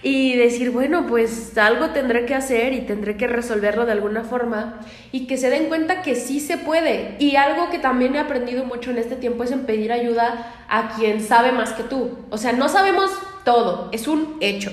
y 0.03 0.36
decir, 0.36 0.71
bueno, 0.71 1.07
pues 1.07 1.57
algo 1.57 1.91
tendré 1.91 2.26
que 2.26 2.36
hacer 2.36 2.74
y 2.74 2.82
tendré 2.82 3.15
que 3.15 3.26
resolverlo 3.26 3.86
de 3.86 3.93
alguna 3.93 4.26
forma 4.26 4.82
y 5.13 5.28
que 5.28 5.38
se 5.38 5.49
den 5.49 5.67
cuenta 5.67 6.01
que 6.01 6.15
sí 6.15 6.41
se 6.41 6.57
puede. 6.57 7.15
Y 7.19 7.38
algo 7.38 7.69
que 7.69 7.80
también 7.80 8.15
he 8.15 8.19
aprendido 8.19 8.65
mucho 8.65 8.91
en 8.91 8.97
este 8.97 9.15
tiempo 9.15 9.45
es 9.45 9.51
en 9.51 9.65
pedir 9.65 9.93
ayuda 9.93 10.53
a 10.67 10.89
quien 10.95 11.24
sabe 11.24 11.53
más 11.53 11.71
que 11.71 11.84
tú. 11.84 12.17
O 12.30 12.38
sea, 12.38 12.51
no 12.51 12.67
sabemos 12.67 13.11
todo, 13.45 13.89
es 13.93 14.07
un 14.07 14.38
hecho. 14.41 14.71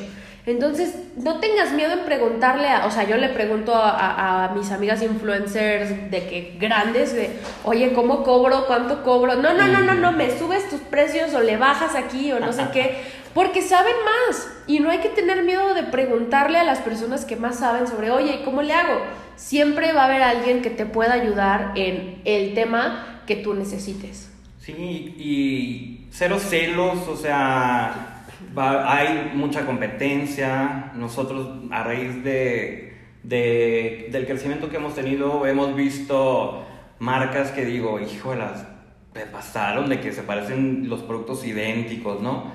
Entonces, 0.51 0.95
no 1.17 1.39
tengas 1.39 1.73
miedo 1.73 1.93
en 1.93 2.05
preguntarle, 2.05 2.69
a, 2.69 2.87
o 2.87 2.91
sea, 2.91 3.05
yo 3.05 3.17
le 3.17 3.29
pregunto 3.29 3.75
a, 3.75 4.45
a, 4.45 4.55
mis 4.55 4.71
amigas 4.71 5.03
influencers 5.03 6.11
de 6.11 6.27
que 6.27 6.57
grandes, 6.59 7.15
de, 7.15 7.31
oye, 7.65 7.93
¿cómo 7.93 8.23
cobro? 8.23 8.67
¿Cuánto 8.67 9.03
cobro? 9.03 9.37
No, 9.37 9.55
no, 9.55 9.67
no, 9.67 9.81
no, 9.81 9.95
no, 9.95 10.13
me 10.13 10.37
subes 10.37 10.69
tus 10.69 10.81
precios 10.81 11.35
o 11.35 11.41
le 11.41 11.57
bajas 11.57 11.95
aquí 11.95 12.33
o 12.33 12.41
no 12.41 12.53
sé 12.53 12.65
qué, 12.73 13.03
porque 13.35 13.63
saben 13.63 13.95
más 14.05 14.49
y 14.67 14.81
no 14.81 14.91
hay 14.91 14.99
que 14.99 15.09
tener 15.09 15.43
miedo 15.45 15.75
de 15.75 15.85
preguntarle 15.85 16.59
a 16.59 16.65
las 16.65 16.79
personas 16.79 17.25
que 17.25 17.37
más 17.37 17.59
saben 17.59 17.87
sobre, 17.87 18.11
oye, 18.11 18.43
¿cómo 18.45 18.63
le 18.63 18.73
hago? 18.73 19.01
Siempre 19.37 19.93
va 19.93 20.03
a 20.03 20.07
haber 20.07 20.23
alguien 20.23 20.63
que 20.63 20.71
te 20.71 20.87
pueda 20.87 21.15
ayudar 21.15 21.73
en 21.77 22.21
el 22.25 22.55
tema 22.55 23.23
que 23.27 23.37
tú 23.37 23.55
necesites. 23.55 24.31
Sí, 24.61 24.73
y 24.73 26.07
cero 26.11 26.39
celos, 26.39 27.09
o 27.09 27.17
sea, 27.17 28.20
hay 28.57 29.33
mucha 29.35 29.67
competencia. 29.67 30.93
Nosotros, 30.95 31.49
a 31.71 31.83
raíz 31.83 32.23
de, 32.25 32.97
del 33.23 34.27
crecimiento 34.27 34.69
que 34.71 34.77
hemos 34.77 34.95
tenido, 34.95 35.47
hemos 35.47 35.75
visto 35.75 36.65
marcas 36.99 37.51
que 37.51 37.65
digo, 37.65 38.01
híjolas, 38.01 38.67
me 39.15 39.27
pasaron 39.27 39.89
de 39.89 40.01
que 40.01 40.13
se 40.13 40.23
parecen 40.23 40.89
los 40.89 41.01
productos 41.03 41.45
idénticos, 41.45 42.21
¿no? 42.21 42.53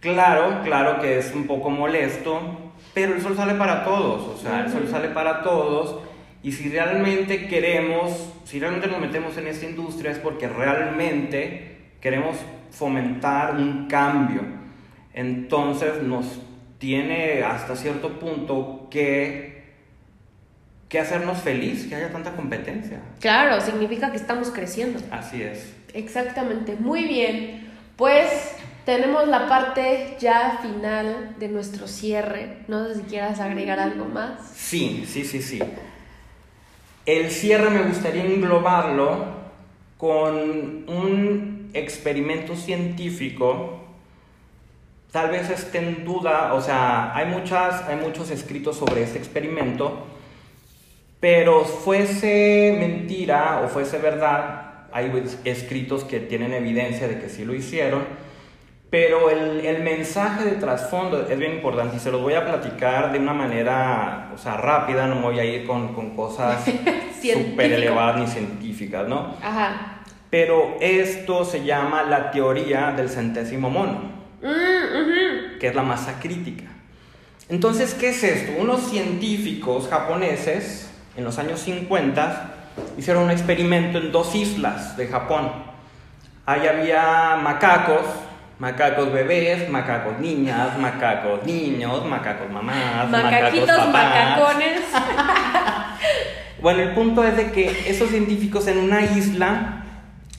Claro, 0.00 0.62
claro 0.62 1.00
que 1.00 1.18
es 1.18 1.34
un 1.34 1.46
poco 1.46 1.70
molesto, 1.70 2.40
pero 2.94 3.14
el 3.14 3.20
sol 3.20 3.36
sale 3.36 3.54
para 3.54 3.84
todos, 3.84 4.22
o 4.28 4.36
sea, 4.36 4.64
el 4.64 4.70
sol 4.70 4.86
sale 4.88 5.08
para 5.08 5.42
todos. 5.42 6.00
Y 6.40 6.52
si 6.52 6.68
realmente 6.68 7.48
queremos, 7.48 8.32
si 8.44 8.60
realmente 8.60 8.86
nos 8.86 9.00
metemos 9.00 9.36
en 9.36 9.48
esta 9.48 9.66
industria 9.66 10.12
es 10.12 10.18
porque 10.18 10.48
realmente 10.48 11.78
queremos 12.00 12.36
fomentar 12.70 13.56
un 13.56 13.88
cambio 13.88 14.42
entonces 15.18 16.00
nos 16.04 16.26
tiene 16.78 17.42
hasta 17.42 17.74
cierto 17.74 18.20
punto 18.20 18.86
que, 18.88 19.64
que 20.88 21.00
hacernos 21.00 21.38
feliz, 21.38 21.86
que 21.88 21.96
haya 21.96 22.12
tanta 22.12 22.36
competencia. 22.36 23.00
Claro, 23.18 23.60
significa 23.60 24.12
que 24.12 24.16
estamos 24.16 24.50
creciendo. 24.50 25.00
Así 25.10 25.42
es. 25.42 25.74
Exactamente, 25.92 26.76
muy 26.78 27.02
bien. 27.02 27.68
Pues 27.96 28.52
tenemos 28.84 29.26
la 29.26 29.48
parte 29.48 30.16
ya 30.20 30.60
final 30.62 31.34
de 31.36 31.48
nuestro 31.48 31.88
cierre. 31.88 32.58
No 32.68 32.86
sé 32.86 32.94
si 32.94 33.00
quieras 33.02 33.40
agregar 33.40 33.80
algo 33.80 34.04
más. 34.04 34.52
Sí, 34.54 35.04
sí, 35.04 35.24
sí, 35.24 35.42
sí. 35.42 35.60
El 37.06 37.32
cierre 37.32 37.70
me 37.70 37.82
gustaría 37.82 38.24
englobarlo 38.24 39.36
con 39.96 40.88
un 40.88 41.70
experimento 41.74 42.54
científico 42.54 43.87
tal 45.12 45.30
vez 45.30 45.48
esté 45.50 45.78
en 45.78 46.04
duda, 46.04 46.54
o 46.54 46.60
sea, 46.60 47.14
hay, 47.16 47.26
muchas, 47.26 47.82
hay 47.88 47.96
muchos 47.96 48.30
escritos 48.30 48.76
sobre 48.76 49.02
este 49.02 49.18
experimento, 49.18 50.06
pero 51.20 51.64
fuese 51.64 52.76
mentira 52.78 53.62
o 53.64 53.68
fuese 53.68 53.98
verdad, 53.98 54.86
hay 54.92 55.10
escritos 55.44 56.04
que 56.04 56.20
tienen 56.20 56.52
evidencia 56.52 57.08
de 57.08 57.18
que 57.18 57.28
sí 57.28 57.44
lo 57.44 57.54
hicieron, 57.54 58.04
pero 58.90 59.28
el, 59.28 59.60
el 59.66 59.82
mensaje 59.82 60.44
de 60.44 60.52
trasfondo 60.52 61.26
es 61.28 61.38
bien 61.38 61.54
importante 61.54 61.96
y 61.96 62.00
se 62.00 62.10
los 62.10 62.22
voy 62.22 62.34
a 62.34 62.46
platicar 62.46 63.12
de 63.12 63.18
una 63.18 63.34
manera, 63.34 64.30
o 64.34 64.38
sea, 64.38 64.56
rápida, 64.56 65.06
no 65.06 65.16
me 65.16 65.22
voy 65.22 65.38
a 65.38 65.44
ir 65.44 65.66
con, 65.66 65.94
con 65.94 66.16
cosas 66.16 66.64
súper 67.22 67.72
elevadas 67.72 68.20
ni 68.20 68.26
científicas, 68.26 69.06
¿no? 69.06 69.34
Ajá. 69.42 70.02
Pero 70.30 70.76
esto 70.80 71.44
se 71.44 71.64
llama 71.64 72.02
la 72.02 72.30
teoría 72.30 72.92
del 72.92 73.08
centésimo 73.08 73.68
mono. 73.70 74.17
Mm, 74.42 75.58
que 75.58 75.68
es 75.68 75.74
la 75.74 75.82
masa 75.82 76.20
crítica. 76.20 76.64
Entonces, 77.48 77.94
¿qué 77.94 78.10
es 78.10 78.22
esto? 78.22 78.52
Unos 78.60 78.88
científicos 78.88 79.88
japoneses 79.88 80.90
en 81.16 81.24
los 81.24 81.38
años 81.38 81.60
50 81.60 82.54
hicieron 82.96 83.24
un 83.24 83.30
experimento 83.30 83.98
en 83.98 84.12
dos 84.12 84.34
islas 84.34 84.96
de 84.96 85.08
Japón. 85.08 85.50
Ahí 86.46 86.66
había 86.66 87.38
macacos, 87.42 88.02
macacos 88.58 89.12
bebés, 89.12 89.68
macacos 89.68 90.18
niñas, 90.20 90.78
macacos 90.78 91.44
niños, 91.44 92.04
macacos 92.06 92.50
mamás, 92.50 93.10
Macaquitos, 93.10 93.66
macacos 93.66 93.92
macacones. 93.92 94.80
bueno, 96.62 96.82
el 96.82 96.94
punto 96.94 97.24
es 97.24 97.36
de 97.36 97.50
que 97.50 97.90
esos 97.90 98.10
científicos 98.10 98.66
en 98.68 98.78
una 98.78 99.02
isla 99.02 99.84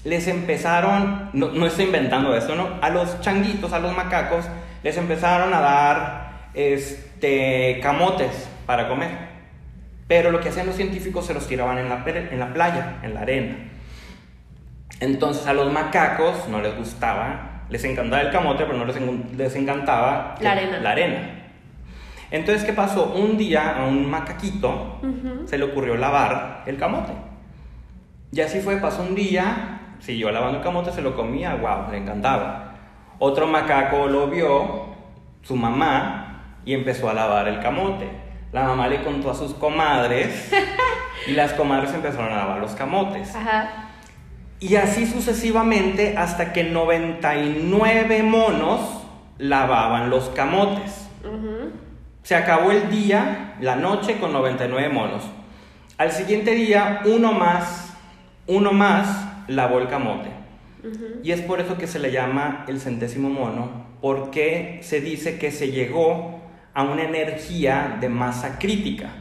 les 0.04 0.28
empezaron, 0.28 1.30
no, 1.34 1.66
estoy 1.66 1.86
inventando 1.86 2.36
esto, 2.36 2.56
¿no? 2.56 2.70
A 2.82 2.90
los 2.90 3.20
changuitos, 3.22 3.74
a 3.74 3.80
los 3.80 3.96
macacos, 3.96 4.46
les 4.84 4.98
empezaron 4.98 5.54
a 5.54 5.60
dar 5.60 6.50
este, 6.54 7.80
camotes 7.82 8.50
para 8.66 8.88
comer. 8.88 9.30
Pero 10.08 10.32
lo 10.32 10.40
que 10.40 10.50
hacían 10.50 10.66
los 10.66 10.76
científicos 10.76 11.26
se 11.26 11.34
los 11.34 11.48
tiraban 11.48 11.78
en 11.78 11.90
la, 11.90 12.04
en 12.06 12.40
la 12.40 12.54
playa, 12.54 13.00
en 13.04 13.14
la 13.14 13.22
arena. 13.22 13.56
Entonces 15.00 15.46
a 15.48 15.54
los 15.54 15.72
macacos 15.72 16.48
no 16.50 16.62
les 16.62 16.76
gustaba, 16.76 17.64
les 17.70 17.84
encantaba 17.84 18.22
el 18.22 18.32
camote, 18.32 18.66
pero 18.66 18.78
no 18.78 18.86
les, 18.86 19.56
encantaba 19.56 20.36
la 20.42 20.52
arena. 20.52 20.80
la 20.80 20.92
arena. 20.92 21.40
Entonces, 22.32 22.64
¿qué 22.64 22.74
pasó? 22.74 23.14
Un 23.14 23.38
día 23.38 23.78
a 23.78 23.86
un 23.86 24.10
macaquito 24.10 25.02
se 25.46 25.58
le 25.58 25.64
ocurrió 25.64 25.96
lavar 25.96 26.64
el 26.68 26.78
camote. 26.78 27.12
Y 28.32 28.42
así 28.42 28.60
fue, 28.60 28.78
pasó 28.78 29.02
un 29.02 29.16
día, 29.16 29.79
siguió 30.00 30.32
lavando 30.32 30.58
el 30.58 30.64
camote, 30.64 30.92
se 30.92 31.02
lo 31.02 31.16
comía, 31.16 31.56
wow, 31.56 31.92
le 31.92 31.98
encantaba. 31.98 32.76
Otro 33.20 33.48
macaco 33.48 34.08
lo 34.08 34.28
vio, 34.28 34.96
su 35.42 35.56
mamá, 35.56 36.30
y 36.66 36.74
empezó 36.74 37.10
a 37.10 37.14
lavar 37.14 37.48
el 37.48 37.60
camote. 37.60 38.10
La 38.52 38.64
mamá 38.64 38.88
le 38.88 39.04
contó 39.04 39.32
a 39.32 39.36
sus 39.36 39.54
comadres 39.54 40.52
y 41.28 41.32
las 41.32 41.54
comadres 41.54 41.94
empezaron 41.94 42.32
a 42.32 42.38
lavar 42.38 42.60
los 42.60 42.72
camotes. 42.72 43.34
Y 44.60 44.76
así 44.76 45.06
sucesivamente 45.06 46.18
hasta 46.18 46.52
que 46.52 46.64
99 46.64 48.24
monos 48.24 49.04
lavaban 49.38 50.10
los 50.10 50.30
camotes. 50.30 51.08
Se 52.24 52.36
acabó 52.36 52.72
el 52.72 52.90
día, 52.90 53.56
la 53.62 53.76
noche 53.76 54.18
con 54.20 54.34
99 54.34 54.90
monos. 54.90 55.24
Al 55.98 56.12
siguiente 56.12 56.52
día, 56.52 57.02
uno 57.06 57.34
más, 57.34 57.94
uno 58.48 58.72
más 58.72 59.29
lavó 59.50 59.80
el 59.80 59.88
camote. 59.88 60.30
Y 61.24 61.32
es 61.32 61.42
por 61.42 61.60
eso 61.60 61.78
que 61.78 61.88
se 61.88 62.00
le 62.00 62.12
llama 62.12 62.64
el 62.68 62.80
centésimo 62.80 63.30
mono, 63.30 63.86
porque 64.02 64.80
se 64.82 65.02
dice 65.02 65.38
que 65.38 65.52
se 65.52 65.72
llegó 65.72 66.40
a 66.74 66.84
una 66.84 67.04
energía 67.04 67.98
de 68.00 68.08
masa 68.08 68.60
crítica. 68.60 69.12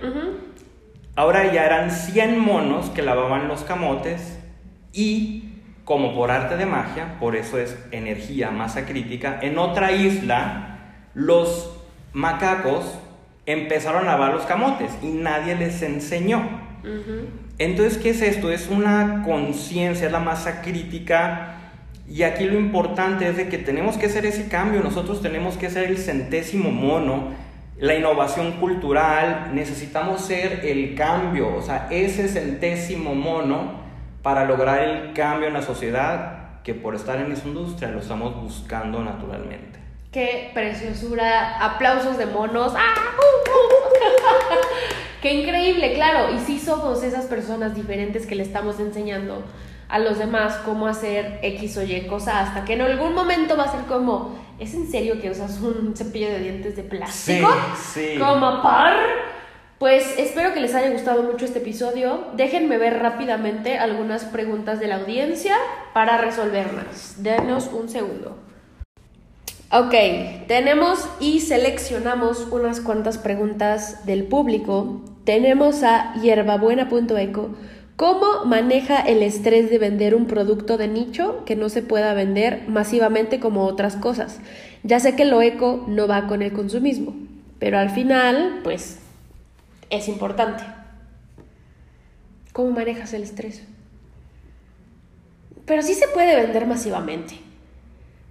Ahora 1.17 1.53
ya 1.53 1.67
eran 1.67 1.91
100 1.91 2.39
monos 2.39 2.91
que 2.91 3.03
lavaban 3.03 3.49
los 3.49 3.65
camotes 3.65 4.39
y, 4.93 5.55
como 5.85 6.15
por 6.15 6.31
arte 6.31 6.57
de 6.57 6.67
magia, 6.67 7.19
por 7.19 7.35
eso 7.35 7.59
es 7.59 7.77
energía, 7.91 8.53
masa 8.53 8.87
crítica, 8.87 9.41
en 9.43 9.59
otra 9.59 9.91
isla 9.91 10.79
los 11.15 11.77
macacos 12.13 12.99
empezaron 13.47 14.03
a 14.03 14.13
lavar 14.13 14.35
los 14.35 14.45
camotes 14.45 14.93
y 15.03 15.09
nadie 15.09 15.57
les 15.57 15.83
enseñó. 15.83 16.43
Entonces, 17.59 17.99
¿qué 17.99 18.11
es 18.11 18.23
esto? 18.23 18.51
Es 18.51 18.69
una 18.69 19.23
conciencia, 19.25 20.07
es 20.07 20.13
la 20.13 20.21
masa 20.21 20.63
crítica. 20.63 21.57
Y 22.09 22.23
aquí 22.23 22.45
lo 22.45 22.59
importante 22.59 23.29
es 23.29 23.37
de 23.37 23.49
que 23.49 23.59
tenemos 23.59 23.99
que 23.99 24.07
hacer 24.07 24.25
ese 24.25 24.49
cambio, 24.49 24.81
nosotros 24.81 25.21
tenemos 25.21 25.59
que 25.59 25.69
ser 25.69 25.85
el 25.85 25.99
centésimo 25.99 26.71
mono, 26.71 27.35
la 27.77 27.95
innovación 27.95 28.53
cultural, 28.53 29.51
necesitamos 29.53 30.23
ser 30.23 30.65
el 30.65 30.95
cambio, 30.95 31.55
o 31.55 31.61
sea, 31.61 31.87
ese 31.91 32.29
centésimo 32.29 33.15
mono 33.15 33.73
para 34.23 34.47
lograr 34.47 34.83
el 34.83 35.13
cambio 35.13 35.49
en 35.49 35.55
la 35.55 35.63
sociedad 35.63 36.63
que 36.65 36.75
por 36.75 36.95
estar 36.95 37.19
en 37.19 37.31
esa 37.31 37.47
industria 37.47 37.91
lo 37.91 38.01
estamos 38.01 38.35
buscando 38.37 39.05
naturalmente. 39.05 39.79
Qué 40.11 40.51
preciosura, 40.55 41.63
aplausos 41.63 42.17
de 42.17 42.27
monos. 42.27 42.73
¡Ah! 42.75 42.95
Qué 45.23 45.35
increíble, 45.35 45.95
claro. 45.95 46.35
Y 46.35 46.39
sí 46.39 46.59
somos 46.59 47.03
esas 47.03 47.27
personas 47.27 47.75
diferentes 47.75 48.27
que 48.27 48.35
le 48.35 48.43
estamos 48.43 48.79
enseñando 48.81 49.43
a 49.89 49.99
los 49.99 50.19
demás 50.19 50.55
cómo 50.65 50.87
hacer 50.87 51.39
X 51.43 51.77
o 51.79 51.83
Y 51.83 52.07
cosa 52.07 52.41
hasta 52.41 52.65
que 52.65 52.75
en 52.75 52.83
algún 52.83 53.15
momento 53.15 53.57
va 53.57 53.65
a 53.65 53.73
ser 53.73 53.81
como, 53.87 54.39
¿es 54.59 54.75
en 54.75 54.91
serio 54.91 55.21
que 55.21 55.31
usas 55.31 55.61
un 55.61 55.97
cepillo 55.97 56.29
de 56.29 56.41
dientes 56.41 56.77
de 56.77 56.83
plástico? 56.83 57.49
Sí, 57.75 58.13
sí. 58.13 58.19
Como 58.19 58.63
par. 58.63 58.97
Pues 59.79 60.19
espero 60.19 60.53
que 60.53 60.61
les 60.61 60.75
haya 60.75 60.91
gustado 60.91 61.23
mucho 61.23 61.45
este 61.45 61.61
episodio. 61.61 62.27
Déjenme 62.35 62.79
ver 62.79 62.99
rápidamente 62.99 63.79
algunas 63.79 64.25
preguntas 64.25 64.81
de 64.81 64.89
la 64.89 64.97
audiencia 64.97 65.57
para 65.95 66.19
resolverlas. 66.19 67.23
Denos 67.23 67.71
un 67.73 67.89
segundo. 67.89 68.48
Ok, 69.71 69.93
tenemos 70.47 71.07
y 71.21 71.41
seleccionamos 71.41 72.49
unas 72.51 72.81
cuantas 72.81 73.19
preguntas 73.19 74.07
del 74.07 74.25
público. 74.25 75.03
Tenemos 75.25 75.83
a 75.83 76.15
hierbabuena.eco. 76.23 77.51
¿Cómo 77.97 78.47
maneja 78.47 78.99
el 78.99 79.23
estrés 79.23 79.69
de 79.69 79.77
vender 79.77 80.15
un 80.15 80.25
producto 80.25 80.79
de 80.79 80.89
nicho 80.89 81.45
que 81.45 81.55
no 81.55 81.69
se 81.69 81.83
pueda 81.83 82.15
vender 82.15 82.67
masivamente 82.67 83.41
como 83.41 83.67
otras 83.67 83.97
cosas? 83.97 84.41
Ya 84.85 85.01
sé 85.01 85.17
que 85.17 85.27
lo 85.27 85.43
eco 85.43 85.85
no 85.87 86.09
va 86.09 86.29
con 86.29 86.41
el 86.41 86.55
consumismo, 86.55 87.15
pero 87.59 87.79
al 87.79 87.91
final, 87.91 88.61
pues 88.65 89.01
es 89.91 90.09
importante. 90.09 90.65
¿Cómo 92.55 92.71
manejas 92.71 93.13
el 93.13 93.23
estrés? 93.23 93.65
Pero 95.67 95.83
sí 95.83 95.93
se 95.93 96.09
puede 96.09 96.37
vender 96.37 96.67
masivamente. 96.67 97.48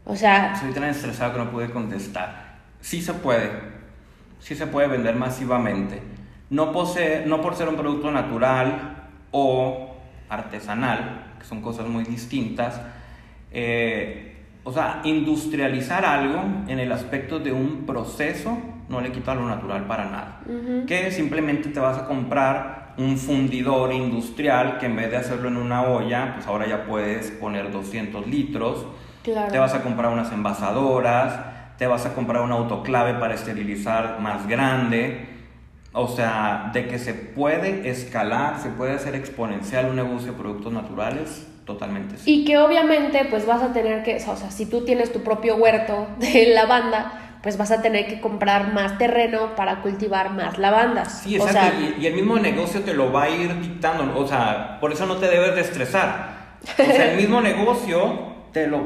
O 0.09 0.15
sea... 0.15 0.53
Estoy 0.53 0.71
tan 0.71 0.85
estresado 0.85 1.33
que 1.33 1.39
no 1.39 1.51
pude 1.51 1.69
contestar. 1.69 2.59
Sí 2.79 3.01
se 3.01 3.13
puede. 3.13 3.51
Sí 4.39 4.55
se 4.55 4.65
puede 4.65 4.87
vender 4.87 5.15
masivamente. 5.15 6.01
No, 6.49 6.71
posee, 6.71 7.25
no 7.25 7.41
por 7.41 7.55
ser 7.55 7.67
un 7.67 7.75
producto 7.75 8.09
natural 8.09 9.09
o 9.31 9.97
artesanal, 10.29 11.35
que 11.37 11.45
son 11.45 11.61
cosas 11.61 11.87
muy 11.87 12.05
distintas. 12.05 12.79
Eh, 13.51 14.45
o 14.63 14.71
sea, 14.71 15.01
industrializar 15.03 16.05
algo 16.05 16.41
en 16.67 16.79
el 16.79 16.91
aspecto 16.93 17.39
de 17.39 17.51
un 17.51 17.85
proceso 17.85 18.57
no 18.87 19.01
le 19.01 19.11
quita 19.11 19.35
lo 19.35 19.45
natural 19.45 19.87
para 19.87 20.05
nada. 20.05 20.41
Que 20.87 21.11
simplemente 21.11 21.67
te 21.69 21.81
vas 21.81 21.97
a 21.97 22.07
comprar 22.07 22.93
un 22.97 23.17
fundidor 23.17 23.93
industrial 23.93 24.77
que 24.79 24.85
en 24.85 24.95
vez 24.95 25.11
de 25.11 25.17
hacerlo 25.17 25.49
en 25.49 25.57
una 25.57 25.83
olla, 25.83 26.35
pues 26.35 26.47
ahora 26.47 26.65
ya 26.65 26.85
puedes 26.85 27.31
poner 27.31 27.71
200 27.71 28.25
litros. 28.27 28.85
Te 29.33 29.59
vas 29.59 29.73
a 29.73 29.83
comprar 29.83 30.11
unas 30.11 30.31
envasadoras, 30.31 31.33
te 31.77 31.87
vas 31.87 32.05
a 32.05 32.13
comprar 32.13 32.41
un 32.41 32.51
autoclave 32.51 33.15
para 33.15 33.33
esterilizar 33.33 34.19
más 34.19 34.47
grande. 34.47 35.29
O 35.93 36.07
sea, 36.07 36.69
de 36.73 36.87
que 36.87 36.99
se 36.99 37.13
puede 37.13 37.89
escalar, 37.89 38.59
se 38.59 38.69
puede 38.69 38.93
hacer 38.93 39.15
exponencial 39.15 39.87
un 39.89 39.95
negocio 39.95 40.31
de 40.31 40.37
productos 40.37 40.71
naturales, 40.71 41.47
totalmente 41.65 42.17
sí. 42.17 42.41
Y 42.41 42.45
que 42.45 42.57
obviamente 42.57 43.25
pues 43.29 43.45
vas 43.45 43.63
a 43.63 43.73
tener 43.73 44.03
que, 44.03 44.15
o 44.15 44.35
sea, 44.35 44.51
si 44.51 44.67
tú 44.67 44.85
tienes 44.85 45.11
tu 45.11 45.23
propio 45.23 45.55
huerto 45.55 46.07
de 46.19 46.53
lavanda, 46.53 47.39
pues 47.41 47.57
vas 47.57 47.71
a 47.71 47.81
tener 47.81 48.07
que 48.07 48.19
comprar 48.21 48.73
más 48.73 48.97
terreno 48.97 49.55
para 49.55 49.81
cultivar 49.81 50.31
más 50.31 50.57
lavandas. 50.57 51.21
Sí, 51.23 51.35
exacto. 51.35 51.77
y, 51.99 52.05
el 52.05 52.13
mismo 52.13 52.37
negocio 52.37 52.81
te 52.81 52.93
lo 52.93 53.11
va 53.11 53.23
a 53.23 53.29
ir 53.29 53.59
dictando. 53.59 54.17
O 54.17 54.27
sea, 54.27 54.79
por 54.79 54.91
eso 54.91 55.05
no 55.05 55.15
te 55.15 55.27
debes 55.27 55.55
de 55.55 55.61
estresar. 55.61 56.37
O 56.63 56.83
sea, 56.83 57.11
el 57.11 57.17
mismo 57.17 57.39
negocio 57.41 58.36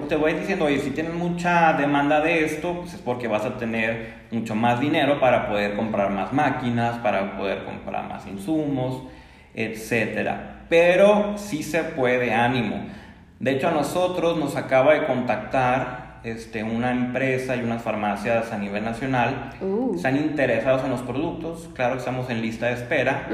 te, 0.08 0.16
voy 0.16 0.34
diciendo, 0.34 0.66
oye, 0.66 0.80
si 0.80 0.92
tienes 0.92 1.14
mucha 1.14 1.74
demanda 1.74 2.20
de 2.20 2.46
esto, 2.46 2.82
pues 2.82 2.94
es 2.94 3.00
porque 3.00 3.28
vas 3.28 3.46
a 3.46 3.58
tener 3.58 4.14
mucho 4.32 4.56
más 4.56 4.80
dinero 4.80 5.20
para 5.20 5.48
poder 5.48 5.76
comprar 5.76 6.10
más 6.12 6.34
máquinas, 6.34 6.98
para 6.98 7.38
poder 7.38 7.64
comprar 7.64 8.08
más 8.08 8.28
insumos, 8.28 9.04
etcétera. 9.54 10.66
Pero 10.70 11.38
sí 11.38 11.64
se 11.64 11.84
puede, 11.84 12.34
ánimo. 12.34 12.86
De 13.40 13.52
hecho, 13.52 13.70
a 13.70 13.72
nosotros 13.72 14.38
nos 14.38 14.56
acaba 14.56 14.94
de 14.94 15.06
contactar 15.06 16.01
este, 16.24 16.64
una 16.64 16.92
empresa 16.92 17.56
y 17.56 17.62
unas 17.62 17.82
farmacias 17.82 18.52
a 18.52 18.58
nivel 18.58 18.84
nacional 18.84 19.52
uh. 19.62 19.96
están 19.96 20.18
interesados 20.18 20.84
en 20.84 20.92
los 20.92 21.02
productos. 21.02 21.70
Claro 21.74 21.94
que 21.94 22.00
estamos 22.00 22.30
en 22.30 22.42
lista 22.42 22.68
de 22.68 22.74
espera, 22.74 23.28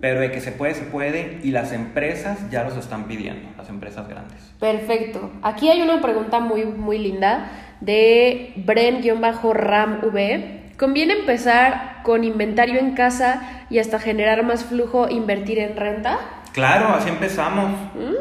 pero 0.00 0.20
de 0.20 0.30
que 0.30 0.40
se 0.40 0.52
puede, 0.52 0.74
se 0.74 0.84
puede 0.84 1.40
y 1.42 1.50
las 1.50 1.72
empresas 1.72 2.50
ya 2.50 2.64
los 2.64 2.76
están 2.76 3.04
pidiendo, 3.04 3.48
las 3.56 3.68
empresas 3.68 4.08
grandes. 4.08 4.38
Perfecto. 4.58 5.30
Aquí 5.42 5.70
hay 5.70 5.82
una 5.82 6.00
pregunta 6.00 6.40
muy, 6.40 6.64
muy 6.64 6.98
linda 6.98 7.50
de 7.80 8.52
Bren-RAM-V. 8.56 10.60
¿Conviene 10.78 11.14
empezar 11.14 12.02
con 12.02 12.24
inventario 12.24 12.80
en 12.80 12.94
casa 12.94 13.64
y 13.68 13.78
hasta 13.78 13.98
generar 13.98 14.42
más 14.44 14.64
flujo, 14.64 15.08
invertir 15.08 15.58
en 15.58 15.76
renta? 15.76 16.18
Claro, 16.52 16.88
así 16.88 17.08
empezamos. 17.08 17.70
Mm. 17.94 18.14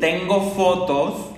Tengo 0.00 0.40
fotos 0.50 1.32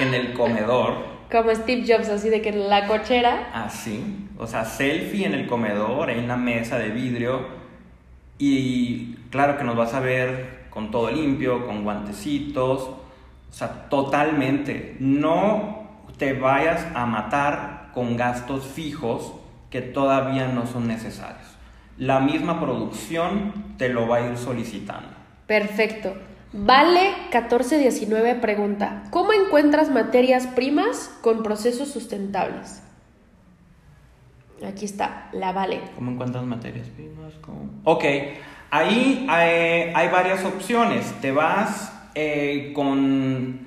en 0.00 0.14
el 0.14 0.32
comedor. 0.34 1.12
Como 1.30 1.54
Steve 1.54 1.84
Jobs, 1.86 2.08
así 2.08 2.28
de 2.28 2.42
que 2.42 2.50
en 2.50 2.68
la 2.68 2.86
cochera. 2.86 3.50
Así, 3.54 4.28
o 4.38 4.46
sea, 4.46 4.64
selfie 4.64 5.24
en 5.24 5.34
el 5.34 5.46
comedor, 5.46 6.10
en 6.10 6.24
una 6.24 6.36
mesa 6.36 6.78
de 6.78 6.90
vidrio. 6.90 7.46
Y 8.38 9.14
claro 9.30 9.56
que 9.56 9.64
nos 9.64 9.76
vas 9.76 9.94
a 9.94 10.00
ver 10.00 10.66
con 10.70 10.90
todo 10.90 11.10
limpio, 11.10 11.66
con 11.66 11.84
guantecitos. 11.84 12.82
O 12.82 13.52
sea, 13.52 13.88
totalmente. 13.88 14.96
No 15.00 15.88
te 16.18 16.34
vayas 16.34 16.86
a 16.94 17.06
matar 17.06 17.90
con 17.94 18.16
gastos 18.16 18.66
fijos 18.66 19.32
que 19.70 19.80
todavía 19.80 20.48
no 20.48 20.66
son 20.66 20.86
necesarios. 20.86 21.46
La 21.96 22.20
misma 22.20 22.60
producción 22.60 23.74
te 23.78 23.88
lo 23.88 24.06
va 24.08 24.16
a 24.18 24.30
ir 24.30 24.36
solicitando. 24.36 25.08
Perfecto. 25.46 26.14
Vale 26.52 27.14
1419 27.30 28.34
pregunta, 28.34 29.04
¿cómo 29.10 29.32
encuentras 29.32 29.90
materias 29.90 30.46
primas 30.46 31.10
con 31.22 31.42
procesos 31.42 31.88
sustentables? 31.88 32.82
Aquí 34.66 34.84
está, 34.84 35.30
la 35.32 35.52
Vale. 35.52 35.80
¿Cómo 35.94 36.10
encuentras 36.12 36.44
materias 36.44 36.88
primas? 36.88 37.32
Ok, 37.84 38.04
ahí 38.70 39.26
hay, 39.28 40.08
varias 40.10 40.44
opciones. 40.44 41.10
Te 41.22 41.32
vas 41.32 41.90
eh, 42.14 42.72
con, 42.74 43.58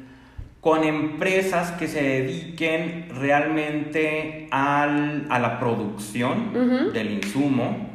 con 0.62 0.84
empresas 0.84 1.72
que 1.72 1.88
se 1.88 2.04
dediquen 2.04 3.10
realmente 3.10 4.48
al, 4.52 5.26
a 5.30 5.40
la 5.40 5.60
producción 5.60 6.94
del 6.94 7.12
insumo 7.12 7.95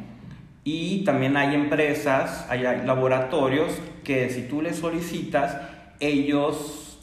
y 0.63 1.03
también 1.05 1.37
hay 1.37 1.55
empresas, 1.55 2.45
hay 2.49 2.61
laboratorios 2.61 3.71
que 4.03 4.29
si 4.29 4.43
tú 4.43 4.61
les 4.61 4.77
solicitas, 4.77 5.57
ellos, 5.99 6.99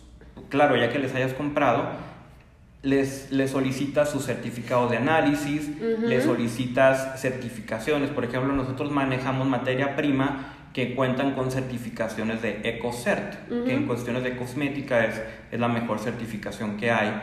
claro, 0.48 0.76
ya 0.76 0.90
que 0.90 0.98
les 0.98 1.14
hayas 1.14 1.32
comprado, 1.32 1.88
les, 2.82 3.32
les 3.32 3.50
solicitas 3.50 4.10
su 4.10 4.20
certificado 4.20 4.88
de 4.88 4.98
análisis, 4.98 5.68
les 6.02 6.24
solicitas 6.24 7.20
certificaciones. 7.20 8.10
Por 8.10 8.24
ejemplo, 8.24 8.52
nosotros 8.52 8.92
manejamos 8.92 9.48
materia 9.48 9.96
prima 9.96 10.54
que 10.72 10.94
cuentan 10.94 11.34
con 11.34 11.50
certificaciones 11.50 12.40
de 12.40 12.60
EcoCert, 12.62 13.48
que 13.64 13.74
en 13.74 13.86
cuestiones 13.86 14.22
de 14.22 14.36
cosmética 14.36 15.04
es, 15.04 15.20
es 15.50 15.58
la 15.58 15.66
mejor 15.66 15.98
certificación 15.98 16.76
que 16.76 16.92
hay. 16.92 17.20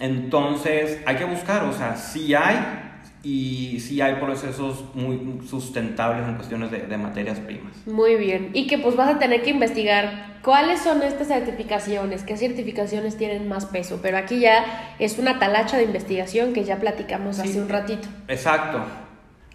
Entonces, 0.00 1.00
hay 1.06 1.16
que 1.16 1.24
buscar, 1.24 1.62
o 1.64 1.72
sea, 1.72 1.96
si 1.96 2.34
hay, 2.34 2.56
y 3.22 3.78
sí 3.80 4.00
hay 4.00 4.16
procesos 4.16 4.84
muy 4.94 5.40
sustentables 5.46 6.26
en 6.26 6.34
cuestiones 6.34 6.70
de, 6.70 6.96
materias 6.96 7.38
primas. 7.38 7.72
Muy 7.86 8.16
bien, 8.16 8.50
y 8.52 8.66
que 8.66 8.78
pues 8.78 8.96
vas 8.96 9.14
a 9.14 9.18
tener 9.18 9.42
que 9.42 9.50
investigar 9.50 10.38
cuáles 10.42 10.80
son 10.80 11.02
estas 11.02 11.28
certificaciones, 11.28 12.24
qué 12.24 12.36
certificaciones 12.36 13.16
tienen 13.16 13.48
más 13.48 13.66
peso, 13.66 14.00
pero 14.02 14.18
aquí 14.18 14.40
ya 14.40 14.94
es 14.98 15.18
una 15.18 15.38
talacha 15.38 15.76
de 15.76 15.84
investigación 15.84 16.52
que 16.52 16.64
ya 16.64 16.78
platicamos 16.78 17.38
hace 17.38 17.60
un 17.60 17.68
ratito. 17.68 18.08
Exacto. 18.28 18.82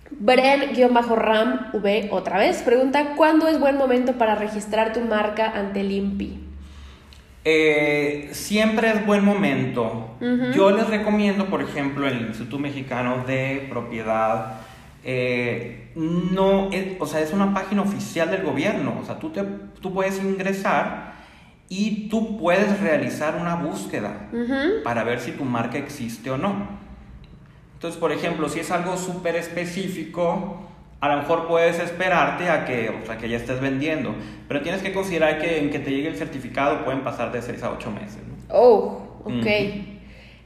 Bren-Ram 0.10 1.72
V 1.74 2.08
otra 2.12 2.38
vez 2.38 2.62
pregunta, 2.62 3.16
¿cuándo 3.18 3.48
es 3.48 3.60
buen 3.60 3.78
momento 3.78 4.14
para 4.14 4.36
registrar 4.36 4.94
tu 4.94 5.02
marca 5.02 5.52
ante 5.54 5.82
el 5.82 5.92
INPI? 5.92 6.47
Eh, 7.50 8.28
siempre 8.34 8.90
es 8.92 9.06
buen 9.06 9.24
momento. 9.24 10.18
Yo 10.54 10.70
les 10.72 10.90
recomiendo, 10.90 11.46
por 11.46 11.62
ejemplo, 11.62 12.06
el 12.06 12.20
Instituto 12.24 12.60
Mexicano 12.60 13.24
de 13.26 13.68
Propiedad. 13.70 14.60
Eh, 15.06 15.94
no, 15.96 16.70
es, 16.74 16.98
o 17.00 17.06
sea, 17.06 17.22
es 17.22 17.32
una 17.32 17.54
página 17.54 17.84
oficial 17.84 18.30
del 18.30 18.44
gobierno. 18.44 19.00
O 19.02 19.06
sea, 19.06 19.18
tú, 19.18 19.30
te, 19.30 19.44
tú 19.80 19.94
puedes 19.94 20.22
ingresar 20.22 21.14
y 21.70 22.10
tú 22.10 22.38
puedes 22.38 22.82
realizar 22.82 23.38
una 23.40 23.56
búsqueda 23.56 24.28
para 24.84 25.06
ver 25.06 25.22
si 25.22 25.32
tu 25.32 25.46
marca 25.46 25.78
existe 25.78 26.30
o 26.30 26.38
no. 26.38 26.68
Entonces, 27.76 27.98
por 27.98 28.12
ejemplo, 28.12 28.50
si 28.50 28.60
es 28.60 28.72
algo 28.72 28.98
súper 28.98 29.38
específico, 29.38 30.68
a 31.00 31.10
lo 31.10 31.18
mejor 31.18 31.48
puedes 31.48 31.80
esperarte 31.80 32.50
a 32.50 32.66
que, 32.66 32.90
o 32.90 33.06
sea, 33.06 33.18
que 33.18 33.30
ya 33.30 33.38
estés 33.38 33.60
vendiendo, 33.62 34.16
pero 34.48 34.62
tienes 34.62 34.82
que 34.82 34.94
considerar 34.94 35.40
que 35.40 35.60
en 35.60 35.70
que 35.70 35.80
te 35.80 35.92
llegue 35.92 36.10
el 36.10 36.18
certificado 36.18 36.84
pueden 36.84 37.04
pasar 37.04 37.32
de 37.32 37.42
6 37.42 37.64
a 37.64 37.72
8 37.72 37.92
meses. 37.92 38.22
Oh, 38.50 39.22
ok. 39.24 39.46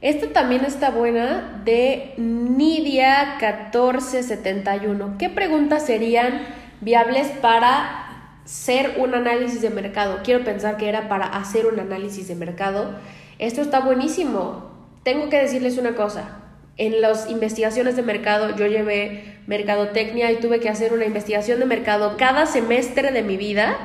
Esta 0.00 0.32
también 0.32 0.64
está 0.64 0.90
buena 0.90 1.62
de 1.64 2.14
Nidia 2.16 3.38
1471. 3.40 5.16
¿Qué 5.18 5.28
preguntas 5.30 5.86
serían 5.86 6.42
viables 6.80 7.28
para 7.40 8.02
ser 8.44 8.96
un 8.98 9.14
análisis 9.14 9.62
de 9.62 9.70
mercado. 9.70 10.20
Quiero 10.24 10.44
pensar 10.44 10.76
que 10.76 10.88
era 10.88 11.08
para 11.08 11.26
hacer 11.26 11.66
un 11.66 11.78
análisis 11.78 12.28
de 12.28 12.34
mercado. 12.34 12.96
Esto 13.38 13.60
está 13.60 13.80
buenísimo. 13.80 14.70
Tengo 15.02 15.28
que 15.28 15.38
decirles 15.38 15.78
una 15.78 15.94
cosa. 15.94 16.41
En 16.76 17.00
las 17.00 17.28
investigaciones 17.30 17.96
de 17.96 18.02
mercado 18.02 18.56
yo 18.56 18.66
llevé 18.66 19.36
mercadotecnia 19.46 20.32
y 20.32 20.36
tuve 20.36 20.60
que 20.60 20.68
hacer 20.68 20.92
una 20.92 21.04
investigación 21.04 21.60
de 21.60 21.66
mercado 21.66 22.16
cada 22.16 22.46
semestre 22.46 23.12
de 23.12 23.22
mi 23.22 23.36
vida 23.36 23.76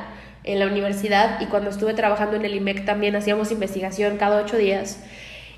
en 0.44 0.60
la 0.60 0.68
universidad 0.68 1.42
y 1.42 1.46
cuando 1.48 1.70
estuve 1.70 1.94
trabajando 1.94 2.38
en 2.38 2.46
el 2.46 2.56
IMEC 2.56 2.86
también 2.86 3.16
hacíamos 3.16 3.52
investigación 3.52 4.18
cada 4.18 4.42
ocho 4.42 4.58
días. 4.58 5.00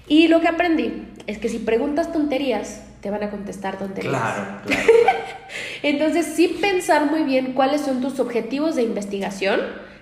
Y 0.07 0.27
lo 0.27 0.41
que 0.41 0.47
aprendí 0.47 1.07
es 1.27 1.38
que 1.38 1.49
si 1.49 1.59
preguntas 1.59 2.11
tonterías, 2.11 2.82
te 3.01 3.11
van 3.11 3.23
a 3.23 3.30
contestar 3.30 3.77
tonterías. 3.77 4.11
Claro, 4.11 4.61
claro. 4.65 4.88
Entonces, 5.84 6.25
sí 6.25 6.57
pensar 6.59 7.05
muy 7.05 7.23
bien 7.23 7.53
cuáles 7.53 7.82
son 7.82 8.01
tus 8.01 8.19
objetivos 8.19 8.75
de 8.75 8.84
investigación. 8.84 9.59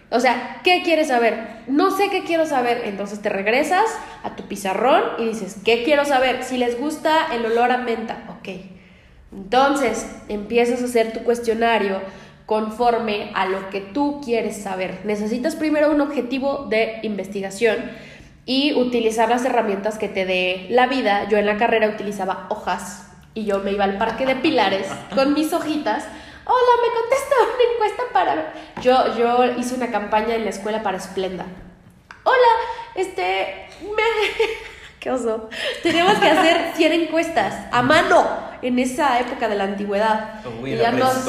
O 0.09 0.19
sea, 0.19 0.61
¿qué 0.63 0.83
quieres 0.83 1.09
saber? 1.09 1.63
No 1.67 1.91
sé 1.91 2.09
qué 2.09 2.23
quiero 2.23 2.45
saber. 2.45 2.83
Entonces 2.85 3.21
te 3.21 3.29
regresas 3.29 3.85
a 4.23 4.35
tu 4.35 4.43
pizarrón 4.43 5.03
y 5.17 5.25
dices, 5.25 5.57
¿qué 5.65 5.83
quiero 5.83 6.05
saber? 6.05 6.43
Si 6.43 6.57
les 6.57 6.79
gusta 6.79 7.33
el 7.33 7.45
olor 7.45 7.71
a 7.71 7.77
menta, 7.77 8.23
ok. 8.29 8.49
Entonces 9.33 10.09
empiezas 10.29 10.81
a 10.81 10.85
hacer 10.85 11.11
tu 11.11 11.19
cuestionario 11.23 12.01
conforme 12.45 13.31
a 13.35 13.45
lo 13.45 13.69
que 13.69 13.81
tú 13.81 14.21
quieres 14.23 14.55
saber. 14.55 15.01
Necesitas 15.03 15.57
primero 15.57 15.91
un 15.91 15.99
objetivo 15.99 16.65
de 16.69 16.99
investigación 17.03 17.77
y 18.45 18.73
utilizar 18.75 19.27
las 19.27 19.43
herramientas 19.43 19.97
que 19.97 20.07
te 20.07 20.25
dé 20.25 20.67
la 20.69 20.87
vida. 20.87 21.27
Yo 21.29 21.37
en 21.37 21.45
la 21.45 21.57
carrera 21.57 21.89
utilizaba 21.89 22.47
hojas 22.49 23.11
y 23.33 23.43
yo 23.43 23.59
me 23.59 23.73
iba 23.73 23.83
al 23.83 23.97
parque 23.97 24.25
de 24.25 24.37
Pilares 24.37 24.87
con 25.13 25.33
mis 25.33 25.51
hojitas. 25.51 26.05
Hola, 26.47 26.81
me 26.81 27.01
contesta 27.01 27.35
una 27.55 27.73
encuesta 27.73 28.03
para... 28.13 28.53
Yo, 28.81 29.17
yo 29.17 29.59
hice 29.59 29.75
una 29.75 29.91
campaña 29.91 30.35
en 30.35 30.45
la 30.45 30.49
escuela 30.49 30.81
para 30.81 30.99
Splenda. 30.99 31.45
Hola, 32.23 32.53
este... 32.95 33.67
Me... 33.81 34.03
¿Qué 34.99 35.11
oso? 35.11 35.49
Tenemos 35.83 36.17
que 36.17 36.27
hacer 36.27 36.71
100 36.75 36.91
encuestas 36.93 37.53
a 37.71 37.81
mano 37.83 38.25
en 38.61 38.79
esa 38.79 39.19
época 39.19 39.47
de 39.47 39.55
la 39.55 39.65
antigüedad. 39.65 40.41
Uy, 40.61 40.71
Y 40.71 40.75
la 40.75 40.91
nos, 40.91 41.25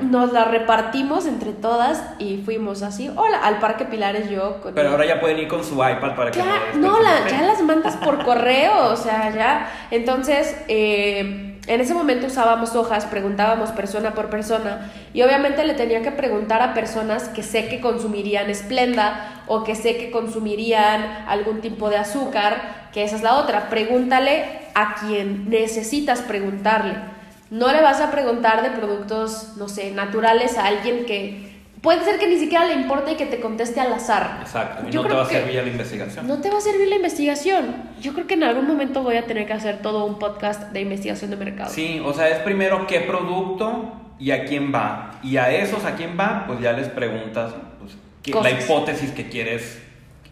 nos 0.00 0.32
la 0.32 0.44
repartimos 0.44 1.26
entre 1.26 1.52
todas 1.52 2.02
y 2.18 2.38
fuimos 2.38 2.82
así. 2.82 3.10
Hola, 3.14 3.38
al 3.38 3.58
Parque 3.58 3.84
Pilares 3.84 4.30
yo. 4.30 4.62
Con 4.62 4.74
Pero 4.74 4.90
ahora 4.90 5.04
ya 5.04 5.20
pueden 5.20 5.38
ir 5.38 5.48
con 5.48 5.62
su 5.62 5.74
iPad 5.74 6.16
para 6.16 6.30
que 6.30 6.38
ya, 6.38 6.44
después 6.46 6.76
no, 6.76 6.98
la, 7.00 7.28
ya 7.28 7.42
las 7.42 7.60
mandas 7.62 7.96
por 7.96 8.24
correo, 8.24 8.86
o 8.90 8.96
sea, 8.96 9.30
ya. 9.34 9.70
Entonces, 9.90 10.56
eh, 10.68 11.49
en 11.70 11.80
ese 11.80 11.94
momento 11.94 12.26
usábamos 12.26 12.74
hojas, 12.74 13.04
preguntábamos 13.06 13.70
persona 13.70 14.12
por 14.12 14.28
persona 14.28 14.90
y 15.14 15.22
obviamente 15.22 15.64
le 15.64 15.74
tenía 15.74 16.02
que 16.02 16.10
preguntar 16.10 16.62
a 16.62 16.74
personas 16.74 17.28
que 17.28 17.44
sé 17.44 17.68
que 17.68 17.80
consumirían 17.80 18.50
esplenda 18.50 19.44
o 19.46 19.62
que 19.62 19.76
sé 19.76 19.96
que 19.96 20.10
consumirían 20.10 21.24
algún 21.28 21.60
tipo 21.60 21.88
de 21.88 21.98
azúcar, 21.98 22.88
que 22.92 23.04
esa 23.04 23.14
es 23.14 23.22
la 23.22 23.36
otra. 23.36 23.70
Pregúntale 23.70 24.46
a 24.74 24.96
quien 24.96 25.48
necesitas 25.48 26.22
preguntarle. 26.22 26.94
No 27.50 27.70
le 27.72 27.82
vas 27.82 28.00
a 28.00 28.10
preguntar 28.10 28.62
de 28.62 28.70
productos, 28.70 29.52
no 29.56 29.68
sé, 29.68 29.92
naturales 29.92 30.58
a 30.58 30.66
alguien 30.66 31.06
que 31.06 31.49
puede 31.80 32.04
ser 32.04 32.18
que 32.18 32.26
ni 32.28 32.38
siquiera 32.38 32.64
le 32.66 32.74
importe 32.74 33.12
y 33.12 33.14
que 33.16 33.26
te 33.26 33.40
conteste 33.40 33.80
al 33.80 33.92
azar. 33.92 34.38
Exacto, 34.42 34.86
y 34.88 34.90
Yo 34.90 35.02
no 35.02 35.08
te 35.08 35.14
va 35.14 35.22
a 35.22 35.26
servir 35.26 35.54
la 35.62 35.68
investigación. 35.68 36.26
no 36.26 36.40
te 36.40 36.50
va 36.50 36.58
a 36.58 36.60
servir 36.60 36.88
la 36.88 36.96
investigación. 36.96 37.74
Yo 38.00 38.12
creo 38.14 38.26
que 38.26 38.34
en 38.34 38.44
algún 38.44 38.66
momento 38.66 39.02
voy 39.02 39.16
a 39.16 39.26
tener 39.26 39.46
que 39.46 39.52
hacer 39.54 39.80
todo 39.82 40.04
un 40.04 40.18
podcast 40.18 40.72
de 40.72 40.80
investigación 40.82 41.30
de 41.30 41.36
mercado. 41.36 41.70
Sí, 41.70 42.00
o 42.04 42.12
sea, 42.12 42.28
es 42.28 42.38
primero 42.40 42.86
qué 42.86 43.00
producto 43.00 43.92
y 44.18 44.30
a 44.32 44.44
quién 44.44 44.72
va. 44.74 45.18
Y 45.22 45.36
a 45.38 45.50
esos 45.50 45.84
a 45.84 45.94
quién 45.94 46.16
va, 46.18 46.44
pues 46.46 46.60
ya 46.60 46.72
les 46.72 46.88
preguntas 46.88 47.54
pues, 47.80 47.92
qué- 48.22 48.32
la 48.32 48.50
hipótesis 48.50 49.10
que 49.12 49.28
quieres, 49.30 49.80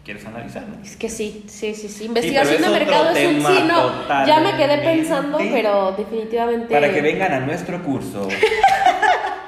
quieres 0.05 0.25
analizar. 0.27 0.63
¿no? 0.67 0.79
Es 0.83 0.95
que 0.95 1.09
sí, 1.09 1.45
sí, 1.47 1.73
sí, 1.73 1.89
sí. 1.89 2.05
Investigación 2.05 2.57
pero 2.61 2.71
de 2.73 2.79
mercado 2.79 3.09
es 3.09 3.27
un 3.27 3.41
sí, 3.41 3.63
no. 3.67 4.07
Ya 4.27 4.39
me 4.41 4.55
quedé 4.55 4.77
pensando, 4.79 5.39
pero 5.39 5.93
definitivamente. 5.93 6.71
Para 6.73 6.91
que 6.93 7.01
vengan 7.01 7.33
a 7.33 7.39
nuestro 7.39 7.81
curso. 7.83 8.27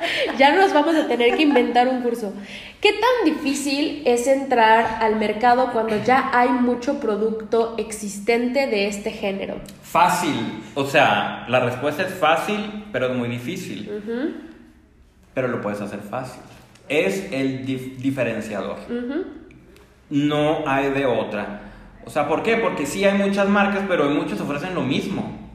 Ya 0.38 0.56
nos 0.56 0.74
vamos 0.74 0.96
a 0.96 1.08
tener 1.08 1.36
que 1.36 1.44
inventar 1.44 1.88
un 1.88 2.02
curso. 2.02 2.34
¿Qué 2.80 2.92
tan 2.94 3.34
difícil 3.34 4.02
es 4.06 4.26
entrar 4.28 4.98
al 5.02 5.18
mercado 5.18 5.72
cuando 5.72 6.04
ya 6.04 6.32
hay 6.34 6.50
mucho 6.50 7.00
producto 7.00 7.76
existente 7.78 8.68
de 8.68 8.88
este 8.88 9.12
género? 9.12 9.56
Fácil. 9.84 10.34
O 10.76 10.86
sea, 10.86 11.46
la 11.48 11.60
respuesta 11.60 12.04
es 12.04 12.14
fácil, 12.14 12.86
pero 12.92 13.08
es 13.12 13.16
muy 13.16 13.30
difícil. 13.30 13.90
Pero 15.34 15.48
lo 15.48 15.62
puedes 15.62 15.80
hacer 15.82 16.00
fácil. 16.00 16.42
Es 16.90 17.32
el 17.32 17.66
dif- 17.66 17.98
diferenciador. 17.98 18.78
No 20.10 20.64
hay 20.68 20.90
de 20.90 21.06
otra. 21.06 21.62
O 22.06 22.10
sea, 22.10 22.28
¿por 22.28 22.42
qué? 22.44 22.58
Porque 22.58 22.86
sí 22.86 23.06
hay 23.06 23.18
muchas 23.18 23.48
marcas, 23.48 23.84
pero 23.88 24.10
muchos 24.10 24.42
ofrecen 24.42 24.74
lo 24.74 24.82
mismo. 24.82 25.51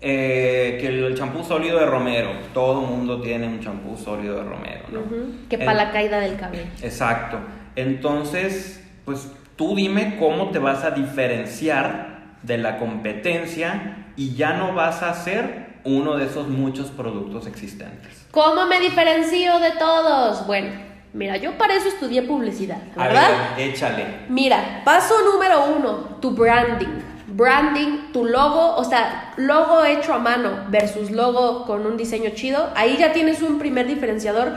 Eh, 0.00 0.76
que 0.80 0.88
el 0.88 1.14
champú 1.16 1.42
sólido 1.44 1.78
de 1.78 1.86
Romero. 1.86 2.30
Todo 2.52 2.82
mundo 2.82 3.22
tiene 3.22 3.46
un 3.46 3.60
champú 3.60 3.96
sólido 3.96 4.36
de 4.36 4.42
Romero, 4.42 4.84
¿no? 4.90 5.00
Que 5.48 5.56
para 5.56 5.72
la 5.74 5.92
caída 5.92 6.20
del 6.20 6.36
cabello. 6.36 6.66
Exacto. 6.82 7.38
Entonces, 7.74 8.84
pues 9.04 9.30
tú 9.56 9.74
dime 9.74 10.16
cómo 10.18 10.50
te 10.50 10.58
vas 10.58 10.84
a 10.84 10.90
diferenciar 10.90 12.36
de 12.42 12.58
la 12.58 12.76
competencia 12.78 14.08
y 14.16 14.34
ya 14.34 14.52
no 14.54 14.74
vas 14.74 15.02
a 15.02 15.14
ser 15.14 15.74
uno 15.84 16.16
de 16.16 16.26
esos 16.26 16.48
muchos 16.48 16.88
productos 16.88 17.46
existentes. 17.46 18.26
¿Cómo 18.30 18.66
me 18.66 18.80
diferencio 18.80 19.58
de 19.58 19.72
todos? 19.72 20.46
Bueno, 20.46 20.70
mira, 21.12 21.36
yo 21.36 21.56
para 21.56 21.74
eso 21.74 21.88
estudié 21.88 22.22
publicidad, 22.22 22.78
A 22.96 23.04
¿verdad? 23.08 23.28
ver, 23.56 23.68
échale. 23.68 24.04
Mira, 24.28 24.82
paso 24.84 25.14
número 25.32 25.64
uno, 25.76 26.18
tu 26.20 26.32
branding. 26.32 27.13
Branding, 27.36 28.12
tu 28.12 28.24
logo, 28.24 28.76
o 28.76 28.84
sea, 28.84 29.32
logo 29.36 29.84
hecho 29.84 30.14
a 30.14 30.18
mano 30.18 30.50
versus 30.68 31.10
logo 31.10 31.64
con 31.66 31.84
un 31.84 31.96
diseño 31.96 32.30
chido. 32.30 32.70
Ahí 32.76 32.96
ya 32.96 33.12
tienes 33.12 33.42
un 33.42 33.58
primer 33.58 33.88
diferenciador 33.88 34.52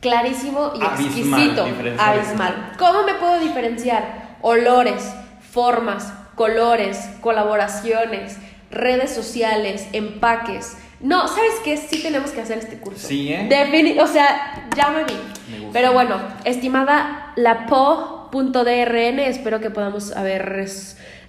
clarísimo 0.00 0.72
y 0.74 0.84
Abismal, 0.84 1.40
exquisito. 1.42 1.66
Abismal. 2.02 2.72
¿Cómo 2.78 3.04
me 3.04 3.14
puedo 3.14 3.38
diferenciar? 3.38 4.36
Olores, 4.42 5.08
formas, 5.52 6.12
colores, 6.34 7.08
colaboraciones, 7.20 8.38
redes 8.72 9.14
sociales, 9.14 9.86
empaques. 9.92 10.76
No, 11.00 11.28
¿sabes 11.28 11.52
qué? 11.62 11.76
Sí 11.76 12.02
tenemos 12.02 12.30
que 12.32 12.40
hacer 12.40 12.58
este 12.58 12.78
curso. 12.78 13.06
Sí, 13.06 13.32
¿eh? 13.32 13.46
Defini- 13.48 14.00
o 14.02 14.06
sea, 14.08 14.66
ya 14.76 14.88
me 14.90 15.04
vi. 15.04 15.14
Me 15.52 15.58
gusta. 15.60 15.72
Pero 15.78 15.92
bueno, 15.92 16.16
estimada 16.44 17.32
lapo.drn, 17.36 19.18
espero 19.20 19.60
que 19.60 19.70
podamos 19.70 20.10
haber 20.16 20.44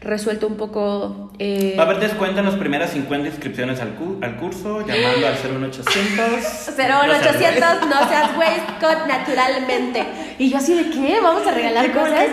resuelto 0.02 0.48
un 0.48 0.56
poco. 0.58 1.32
eh, 1.40 1.76
Va 1.78 1.84
a 1.84 1.86
haber 1.88 2.00
descuento 2.00 2.40
en 2.40 2.46
las 2.46 2.56
primeras 2.56 2.92
50 2.92 3.28
inscripciones 3.28 3.80
al, 3.82 3.96
cu- 3.96 4.18
al 4.22 4.38
curso, 4.38 4.86
llamando 4.86 5.28
al 5.28 5.36
01800. 5.60 6.76
01800, 6.78 7.88
no 7.90 8.08
seas 8.08 8.38
waistcoat 8.38 9.08
naturalmente. 9.08 10.04
Y 10.40 10.50
yo 10.50 10.58
así 10.58 10.74
de 10.76 10.90
qué, 10.92 11.18
vamos 11.22 11.46
a 11.48 11.52
regalar 11.52 11.92
cosas. 11.94 12.26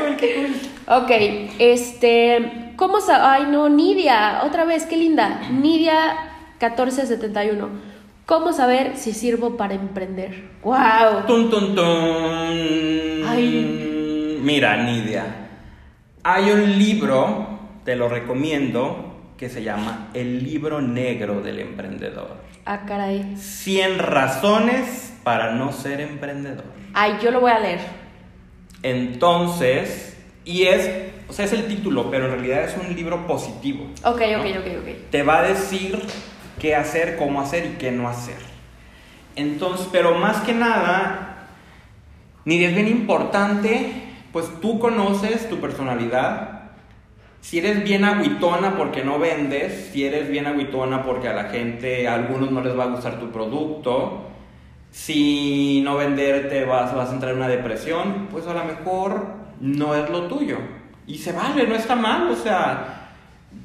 Ok, 0.86 1.10
este, 1.58 2.72
¿cómo 2.76 2.98
Ay, 3.08 3.44
no, 3.50 3.68
Nidia, 3.68 4.42
otra 4.44 4.64
vez, 4.64 4.84
qué 4.86 4.96
linda. 4.96 5.40
Nidia 5.50 6.16
1471. 6.60 7.94
¿Cómo 8.26 8.52
saber 8.54 8.92
si 8.96 9.12
sirvo 9.12 9.56
para 9.58 9.74
emprender? 9.74 10.48
¡Wow! 10.62 11.26
Tun, 11.26 11.50
tun, 11.50 11.74
tun. 11.74 11.84
Ay. 13.26 14.38
Mira, 14.42 14.76
Nidia, 14.82 15.24
hay 16.22 16.50
un 16.50 16.78
libro, 16.78 17.53
te 17.84 17.96
lo 17.96 18.08
recomiendo, 18.08 19.14
que 19.36 19.48
se 19.48 19.62
llama 19.62 20.08
El 20.14 20.44
libro 20.44 20.80
negro 20.80 21.40
del 21.40 21.58
emprendedor. 21.58 22.36
Ah, 22.64 22.84
caray. 22.86 23.36
100 23.36 23.98
razones 23.98 25.12
para 25.22 25.52
no 25.52 25.72
ser 25.72 26.00
emprendedor. 26.00 26.64
Ay, 26.94 27.18
yo 27.22 27.30
lo 27.30 27.40
voy 27.40 27.50
a 27.50 27.58
leer. 27.58 27.80
Entonces, 28.82 30.16
y 30.44 30.64
es, 30.64 30.90
o 31.28 31.32
sea, 31.32 31.46
es 31.46 31.52
el 31.52 31.66
título, 31.66 32.10
pero 32.10 32.26
en 32.26 32.32
realidad 32.32 32.64
es 32.64 32.76
un 32.76 32.94
libro 32.94 33.26
positivo. 33.26 33.86
Ok, 34.04 34.20
¿no? 34.32 34.40
ok, 34.40 34.46
ok, 34.58 34.66
ok. 34.80 35.10
te 35.10 35.22
va 35.22 35.40
a 35.40 35.42
decir 35.42 36.00
qué 36.60 36.74
hacer, 36.74 37.16
cómo 37.16 37.40
hacer 37.40 37.66
y 37.66 37.78
qué 37.78 37.90
no 37.90 38.08
hacer. 38.08 38.36
Entonces, 39.36 39.88
pero 39.90 40.16
más 40.16 40.42
que 40.42 40.52
nada, 40.52 41.48
ni 42.44 42.62
es 42.62 42.74
bien 42.74 42.88
importante, 42.88 43.92
pues 44.32 44.46
tú 44.60 44.78
conoces 44.78 45.48
tu 45.48 45.60
personalidad. 45.60 46.53
Si 47.44 47.58
eres 47.58 47.84
bien 47.84 48.06
agüitona 48.06 48.74
porque 48.74 49.04
no 49.04 49.18
vendes, 49.18 49.90
si 49.92 50.06
eres 50.06 50.30
bien 50.30 50.46
agüitona 50.46 51.02
porque 51.04 51.28
a 51.28 51.34
la 51.34 51.44
gente, 51.50 52.08
a 52.08 52.14
algunos 52.14 52.50
no 52.50 52.62
les 52.62 52.74
va 52.76 52.84
a 52.84 52.86
gustar 52.86 53.20
tu 53.20 53.30
producto, 53.30 54.22
si 54.90 55.82
no 55.84 55.94
venderte 55.96 56.64
vas, 56.64 56.94
vas 56.94 57.10
a 57.10 57.12
entrar 57.12 57.32
en 57.32 57.36
una 57.36 57.48
depresión, 57.48 58.28
pues 58.30 58.46
a 58.46 58.54
lo 58.54 58.64
mejor 58.64 59.26
no 59.60 59.94
es 59.94 60.08
lo 60.08 60.22
tuyo. 60.22 60.56
Y 61.06 61.18
se 61.18 61.32
vale, 61.32 61.66
no 61.66 61.74
está 61.74 61.94
mal, 61.94 62.30
o 62.30 62.34
sea, 62.34 63.10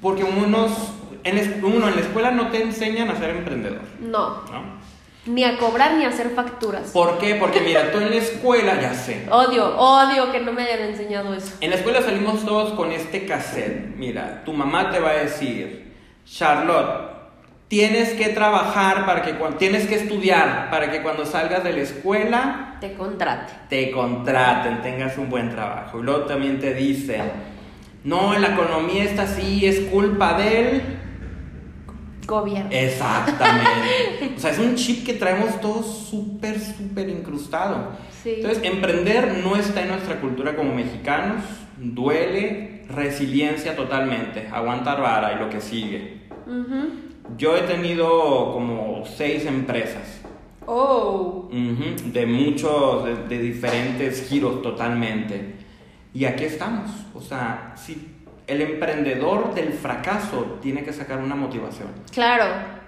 porque 0.01 0.25
unos, 0.25 0.91
en, 1.23 1.63
uno 1.63 1.87
en 1.87 1.95
la 1.95 2.01
escuela 2.01 2.31
no 2.31 2.49
te 2.49 2.61
enseñan 2.61 3.09
a 3.09 3.15
ser 3.15 3.29
emprendedor, 3.29 3.79
No. 4.01 4.41
¿no? 4.51 4.78
Ni 5.25 5.43
a 5.43 5.57
cobrar 5.57 5.93
ni 5.95 6.05
a 6.05 6.09
hacer 6.09 6.29
facturas. 6.31 6.91
¿Por 6.91 7.17
qué? 7.19 7.35
Porque 7.35 7.59
mira, 7.61 7.91
tú 7.91 7.99
en 7.99 8.09
la 8.09 8.15
escuela, 8.15 8.79
ya 8.81 8.93
sé. 8.93 9.27
Odio, 9.29 9.77
odio 9.77 10.31
que 10.31 10.39
no 10.39 10.51
me 10.53 10.63
hayan 10.63 10.89
enseñado 10.89 11.33
eso. 11.33 11.55
En 11.61 11.69
la 11.71 11.75
escuela 11.75 12.01
salimos 12.01 12.45
todos 12.45 12.73
con 12.73 12.91
este 12.91 13.25
cassette. 13.25 13.95
Mira, 13.95 14.43
tu 14.45 14.53
mamá 14.53 14.89
te 14.91 14.99
va 14.99 15.09
a 15.11 15.13
decir, 15.15 15.93
Charlotte, 16.25 17.09
tienes 17.67 18.13
que 18.13 18.29
trabajar 18.29 19.05
para 19.05 19.21
que 19.21 19.35
cuando 19.35 19.57
tienes 19.57 19.85
que 19.87 19.95
estudiar 19.95 20.69
para 20.71 20.89
que 20.89 21.03
cuando 21.03 21.25
salgas 21.25 21.63
de 21.63 21.73
la 21.73 21.81
escuela 21.81 22.77
Te 22.81 22.93
contrate. 22.93 23.53
te 23.69 23.91
contraten, 23.91 24.81
tengas 24.81 25.17
un 25.17 25.29
buen 25.29 25.51
trabajo. 25.51 25.99
Y 25.99 26.03
luego 26.03 26.21
también 26.21 26.59
te 26.59 26.73
dicen, 26.73 27.23
no, 28.03 28.33
la 28.39 28.53
economía 28.53 29.03
está 29.03 29.23
así, 29.23 29.65
es 29.67 29.81
culpa 29.91 30.33
del 30.33 30.81
Gobierno. 32.29 32.69
Exactamente. 32.71 33.69
O 34.37 34.41
sea, 34.41 34.51
es 34.51 34.59
un 34.59 34.75
chip 34.75 35.05
que 35.05 35.15
traemos 35.15 35.59
todos 35.59 36.07
súper, 36.09 36.59
súper 36.61 37.09
incrustado. 37.09 37.89
Sí. 38.23 38.35
Entonces, 38.37 38.63
emprender 38.63 39.41
no 39.43 39.57
está 39.57 39.81
en 39.81 39.89
nuestra 39.89 40.21
cultura 40.21 40.55
como 40.55 40.73
mexicanos. 40.73 41.43
Duele, 41.77 42.85
resiliencia 42.87 43.75
totalmente, 43.75 44.47
aguantar 44.49 45.01
vara 45.01 45.33
y 45.33 45.39
lo 45.39 45.49
que 45.49 45.59
sigue. 45.59 46.21
Yo 47.37 47.57
he 47.57 47.61
tenido 47.61 48.53
como 48.53 49.03
seis 49.05 49.45
empresas. 49.45 50.21
Oh. 50.65 51.49
Ujú, 51.51 52.11
de 52.11 52.25
muchos, 52.25 53.05
de, 53.05 53.15
de 53.27 53.39
diferentes 53.39 54.27
giros 54.29 54.61
totalmente. 54.61 55.55
Y 56.13 56.25
aquí 56.25 56.45
estamos. 56.45 56.89
O 57.13 57.21
sea, 57.21 57.73
si 57.75 58.08
el 58.49 58.61
emprendedor 58.61 59.53
del 59.53 59.73
fracaso 59.73 60.57
tiene 60.61 60.83
que 60.83 60.91
sacar 60.91 61.19
una 61.19 61.35
motivación. 61.35 61.89
Claro. 62.11 62.45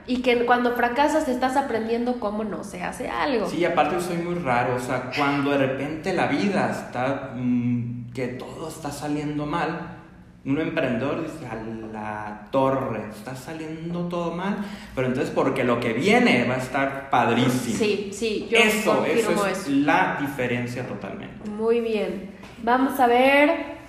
Y 0.07 0.23
que 0.23 0.45
cuando 0.45 0.75
fracasas 0.75 1.27
estás 1.27 1.55
aprendiendo 1.55 2.19
cómo 2.19 2.43
no 2.43 2.63
se 2.63 2.83
hace 2.83 3.09
algo. 3.09 3.47
Sí, 3.47 3.63
aparte 3.63 3.95
yo 3.95 4.01
soy 4.01 4.17
muy 4.17 4.35
raro, 4.35 4.75
o 4.75 4.79
sea, 4.79 5.11
cuando 5.15 5.51
de 5.51 5.59
repente 5.59 6.13
la 6.13 6.25
vida 6.27 6.71
está, 6.71 7.33
mm, 7.35 8.11
que 8.11 8.27
todo 8.29 8.67
está 8.67 8.91
saliendo 8.91 9.45
mal, 9.45 9.99
un 10.43 10.59
emprendedor 10.59 11.21
dice, 11.21 11.45
a 11.45 11.55
la 11.93 12.47
torre, 12.49 13.09
está 13.11 13.35
saliendo 13.35 14.07
todo 14.07 14.33
mal, 14.33 14.57
pero 14.95 15.05
entonces 15.05 15.31
porque 15.31 15.63
lo 15.63 15.79
que 15.79 15.93
viene 15.93 16.45
va 16.49 16.55
a 16.55 16.57
estar 16.57 17.11
padrísimo. 17.11 17.77
Sí, 17.77 18.09
sí, 18.11 18.47
yo 18.49 18.57
eso, 18.57 19.05
eso 19.05 19.45
es 19.45 19.59
eso. 19.59 19.69
la 19.69 20.17
diferencia 20.19 20.87
totalmente. 20.87 21.47
Muy 21.47 21.79
bien. 21.79 22.31
Vamos 22.63 22.99
a 22.99 23.05
ver 23.05 23.80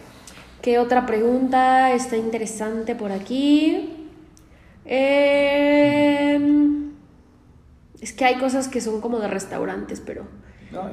qué 0.62 0.78
otra 0.78 1.04
pregunta 1.04 1.92
está 1.92 2.16
interesante 2.16 2.94
por 2.94 3.12
aquí. 3.12 4.08
Em, 4.84 6.42
es 8.00 8.12
que 8.12 8.24
hay 8.24 8.36
cosas 8.36 8.68
que 8.68 8.80
son 8.80 9.00
como 9.00 9.18
de 9.18 9.28
restaurantes, 9.28 10.00
pero 10.00 10.24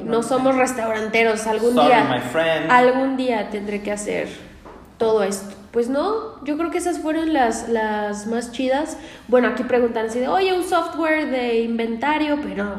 no 0.04 0.24
somos 0.24 0.56
restauranteros. 0.56 1.48
Algún 1.48 1.76
Sorry, 1.76 1.88
día, 1.88 2.68
algún 2.70 3.16
día 3.16 3.50
tendré 3.50 3.82
que 3.82 3.92
hacer 3.92 4.28
todo 4.98 5.24
esto. 5.24 5.56
Pues 5.72 5.88
no, 5.88 6.44
yo 6.44 6.58
creo 6.58 6.72
que 6.72 6.80
esas 6.80 7.00
fueron 7.00 7.32
las, 7.32 7.70
las 7.70 8.26
más 8.26 8.52
chidas. 8.52 8.98
Bueno, 9.28 9.50
aquí 9.50 9.64
preguntan 9.64 10.08
así 10.08 10.20
de, 10.20 10.28
oye, 10.28 10.52
un 10.52 10.64
software 10.64 11.30
de 11.30 11.60
inventario, 11.60 12.40
pero 12.42 12.76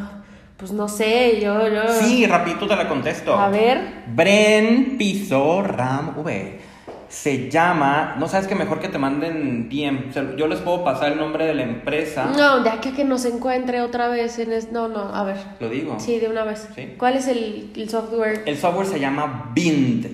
pues 0.57 0.72
no 0.72 0.88
sé, 0.88 1.41
yo, 1.41 1.68
yo. 1.68 1.82
Sí, 2.01 2.26
rapidito 2.26 2.66
te 2.66 2.74
la 2.76 2.88
contesto. 2.88 3.32
A 3.34 3.49
ver. 3.49 4.03
Bren 4.09 4.99
Piso 4.99 5.62
Ram 5.62 6.18
V. 6.18 6.70
Se 7.11 7.51
llama, 7.51 8.15
no 8.21 8.29
sabes 8.29 8.47
que 8.47 8.55
mejor 8.55 8.79
que 8.79 8.89
te 8.89 8.97
manden 8.97 9.69
DM. 9.69 10.37
Yo 10.37 10.47
les 10.47 10.61
puedo 10.61 10.85
pasar 10.85 11.11
el 11.11 11.19
nombre 11.19 11.45
de 11.45 11.55
la 11.55 11.65
empresa. 11.65 12.27
No, 12.37 12.61
de 12.63 12.71
aquí 12.71 12.91
a 12.91 12.93
que 12.93 13.05
nos 13.05 13.25
encuentre 13.25 13.81
otra 13.81 14.07
vez 14.07 14.39
en 14.39 14.53
es... 14.53 14.71
No, 14.71 14.87
no, 14.87 15.13
a 15.13 15.25
ver. 15.25 15.37
Lo 15.59 15.69
digo. 15.69 15.99
Sí, 15.99 16.21
de 16.21 16.29
una 16.29 16.45
vez. 16.45 16.69
Sí. 16.73 16.95
¿Cuál 16.97 17.15
es 17.17 17.27
el, 17.27 17.73
el 17.75 17.91
software? 17.91 18.45
El 18.47 18.57
software 18.57 18.87
se 18.87 19.01
llama 19.01 19.51
Bind. 19.53 20.07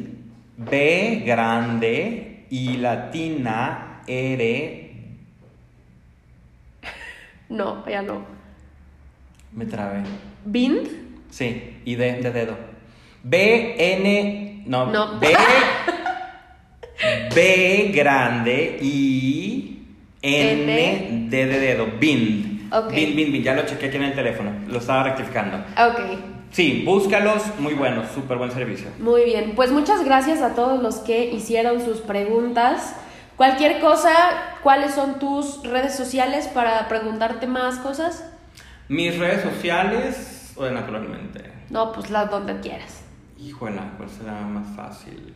B 0.56 1.22
grande 1.26 2.46
y 2.48 2.78
latina 2.78 4.00
R. 4.06 4.90
No, 7.50 7.86
ya 7.86 8.00
no. 8.00 8.22
Me 9.52 9.66
trabé. 9.66 10.02
¿Bind? 10.46 10.88
Sí, 11.28 11.78
y 11.84 11.94
D 11.96 12.22
de 12.22 12.30
dedo. 12.30 12.56
B 13.22 13.74
N. 13.78 14.62
No, 14.66 14.86
No. 14.86 15.20
B. 15.20 15.28
B 17.36 17.92
grande 17.94 18.78
y 18.80 19.82
N. 20.22 21.26
D 21.28 21.46
de 21.46 21.60
dedo. 21.60 21.86
Bind. 22.00 22.72
Ok. 22.72 22.92
Bind, 22.94 23.14
bind, 23.14 23.32
bind. 23.32 23.44
Ya 23.44 23.54
lo 23.54 23.66
chequé 23.66 23.88
aquí 23.88 23.96
en 23.98 24.04
el 24.04 24.14
teléfono. 24.14 24.52
Lo 24.68 24.78
estaba 24.78 25.02
rectificando. 25.02 25.58
Ok, 25.58 26.00
Sí, 26.50 26.82
búscalos. 26.86 27.42
Muy 27.58 27.74
buenos. 27.74 28.10
Súper 28.12 28.38
buen 28.38 28.50
servicio. 28.50 28.88
muy 28.98 29.24
bien. 29.24 29.52
Pues 29.54 29.70
muchas 29.70 30.02
gracias 30.02 30.40
a 30.40 30.54
todos 30.54 30.82
los 30.82 30.96
que 30.96 31.26
hicieron 31.26 31.84
sus 31.84 31.98
preguntas. 32.00 32.96
Cualquier 33.36 33.80
cosa, 33.80 34.14
¿cuáles 34.62 34.94
son 34.94 35.18
tus 35.18 35.62
redes 35.62 35.94
sociales 35.94 36.48
para 36.48 36.88
preguntarte 36.88 37.46
más 37.46 37.76
cosas? 37.80 38.24
Mis 38.88 39.18
redes 39.18 39.42
sociales, 39.42 40.54
o 40.56 40.64
naturalmente. 40.70 41.44
No, 41.68 41.92
pues 41.92 42.08
las 42.08 42.30
donde 42.30 42.58
quieras. 42.60 43.02
Híjole, 43.38 43.78
¿cuál 43.98 44.08
será 44.08 44.40
más 44.40 44.74
fácil? 44.74 45.34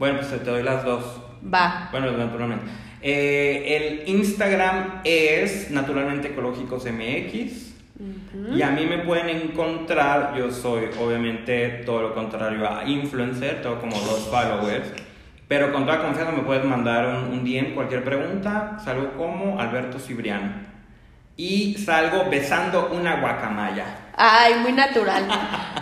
Bueno, 0.00 0.20
pues 0.20 0.30
te 0.30 0.50
doy 0.50 0.62
las 0.62 0.82
dos. 0.82 1.20
Va. 1.44 1.90
Bueno, 1.92 2.10
naturalmente. 2.12 2.64
Eh, 3.02 4.02
el 4.06 4.08
Instagram 4.08 5.02
es 5.04 5.70
Naturalmente 5.70 6.28
Ecológicos 6.28 6.86
MX. 6.86 7.74
Y 8.56 8.62
a 8.62 8.70
mí 8.70 8.86
me 8.86 9.00
pueden 9.00 9.28
encontrar, 9.28 10.34
yo 10.38 10.50
soy 10.50 10.84
obviamente 10.98 11.82
todo 11.84 12.00
lo 12.00 12.14
contrario 12.14 12.66
a 12.66 12.88
influencer, 12.88 13.60
tengo 13.60 13.78
como 13.78 13.94
dos 14.00 14.26
followers. 14.30 14.90
Pero 15.46 15.70
con 15.70 15.84
toda 15.84 16.00
confianza 16.00 16.32
me 16.32 16.44
puedes 16.44 16.64
mandar 16.64 17.06
un, 17.06 17.38
un 17.38 17.44
DM, 17.44 17.74
cualquier 17.74 18.02
pregunta. 18.02 18.78
Salgo 18.82 19.12
como 19.18 19.60
Alberto 19.60 19.98
Cibriano. 19.98 20.69
Y 21.36 21.74
salgo 21.78 22.28
besando 22.30 22.90
una 22.92 23.20
guacamaya. 23.20 23.84
Ay, 24.16 24.54
muy 24.60 24.72
natural. 24.72 25.26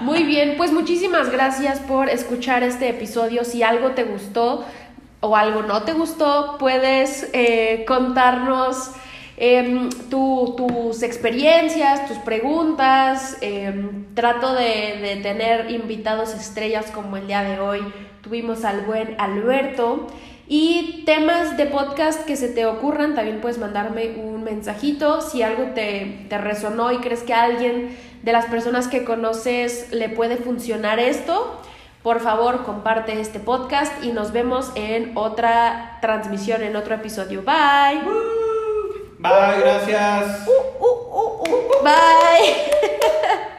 Muy 0.03 0.23
bien, 0.23 0.55
pues 0.57 0.73
muchísimas 0.73 1.31
gracias 1.31 1.81
por 1.81 2.09
escuchar 2.09 2.63
este 2.63 2.89
episodio. 2.89 3.45
Si 3.45 3.63
algo 3.65 3.91
te 3.91 4.05
gustó 4.05 4.65
o 5.21 5.35
algo 5.37 5.63
no 5.63 5.83
te 5.83 5.95
gustó, 5.95 6.57
puedes 6.61 7.29
eh, 7.33 7.85
contarnos 7.89 8.93
em, 9.37 9.91
tu- 10.09 10.55
tus 10.57 11.03
experiencias, 11.03 12.07
tus 12.07 12.19
preguntas. 12.19 13.37
em, 13.41 14.05
trato 14.15 14.53
de, 14.55 14.99
de 15.01 15.17
tener 15.23 15.71
invitados 15.73 16.35
estrellas 16.35 16.87
como 16.93 17.17
el 17.17 17.27
día 17.27 17.43
de 17.43 17.59
hoy. 17.59 17.81
Tuvimos 18.23 18.65
al 18.65 18.83
buen 18.83 19.17
Alberto. 19.21 20.07
Y 20.51 21.03
temas 21.05 21.59
de 21.59 21.67
podcast 21.67 22.25
que 22.25 22.35
se 22.35 22.49
te 22.49 22.65
ocurran, 22.65 23.15
también 23.15 23.43
puedes 23.43 23.59
mandarme 23.59 24.17
un 24.17 24.45
mensajito. 24.45 25.21
Si 25.21 25.43
algo 25.43 25.75
te, 25.75 26.27
te 26.31 26.39
resonó 26.39 26.91
y 26.91 26.99
crees 26.99 27.23
que 27.23 27.35
a 27.35 27.43
alguien 27.43 27.95
de 28.23 28.33
las 28.33 28.47
personas 28.47 28.89
que 28.89 29.05
conoces 29.05 29.93
le 29.93 30.09
puede 30.09 30.39
funcionar 30.39 31.01
esto, 31.01 31.61
por 32.03 32.21
favor 32.21 32.65
comparte 32.65 33.21
este 33.21 33.41
podcast 33.41 33.93
y 34.03 34.13
nos 34.13 34.33
vemos 34.33 34.73
en 34.75 35.13
otra 35.19 35.99
transmisión, 36.01 36.63
en 36.63 36.77
otro 36.77 36.95
episodio. 36.95 37.43
Bye. 37.43 38.01
Bye, 39.19 39.61
gracias. 39.61 40.47
Uh, 40.47 40.85
uh, 40.85 40.89
uh, 41.13 41.43
uh. 41.43 41.85
Bye. 41.85 43.49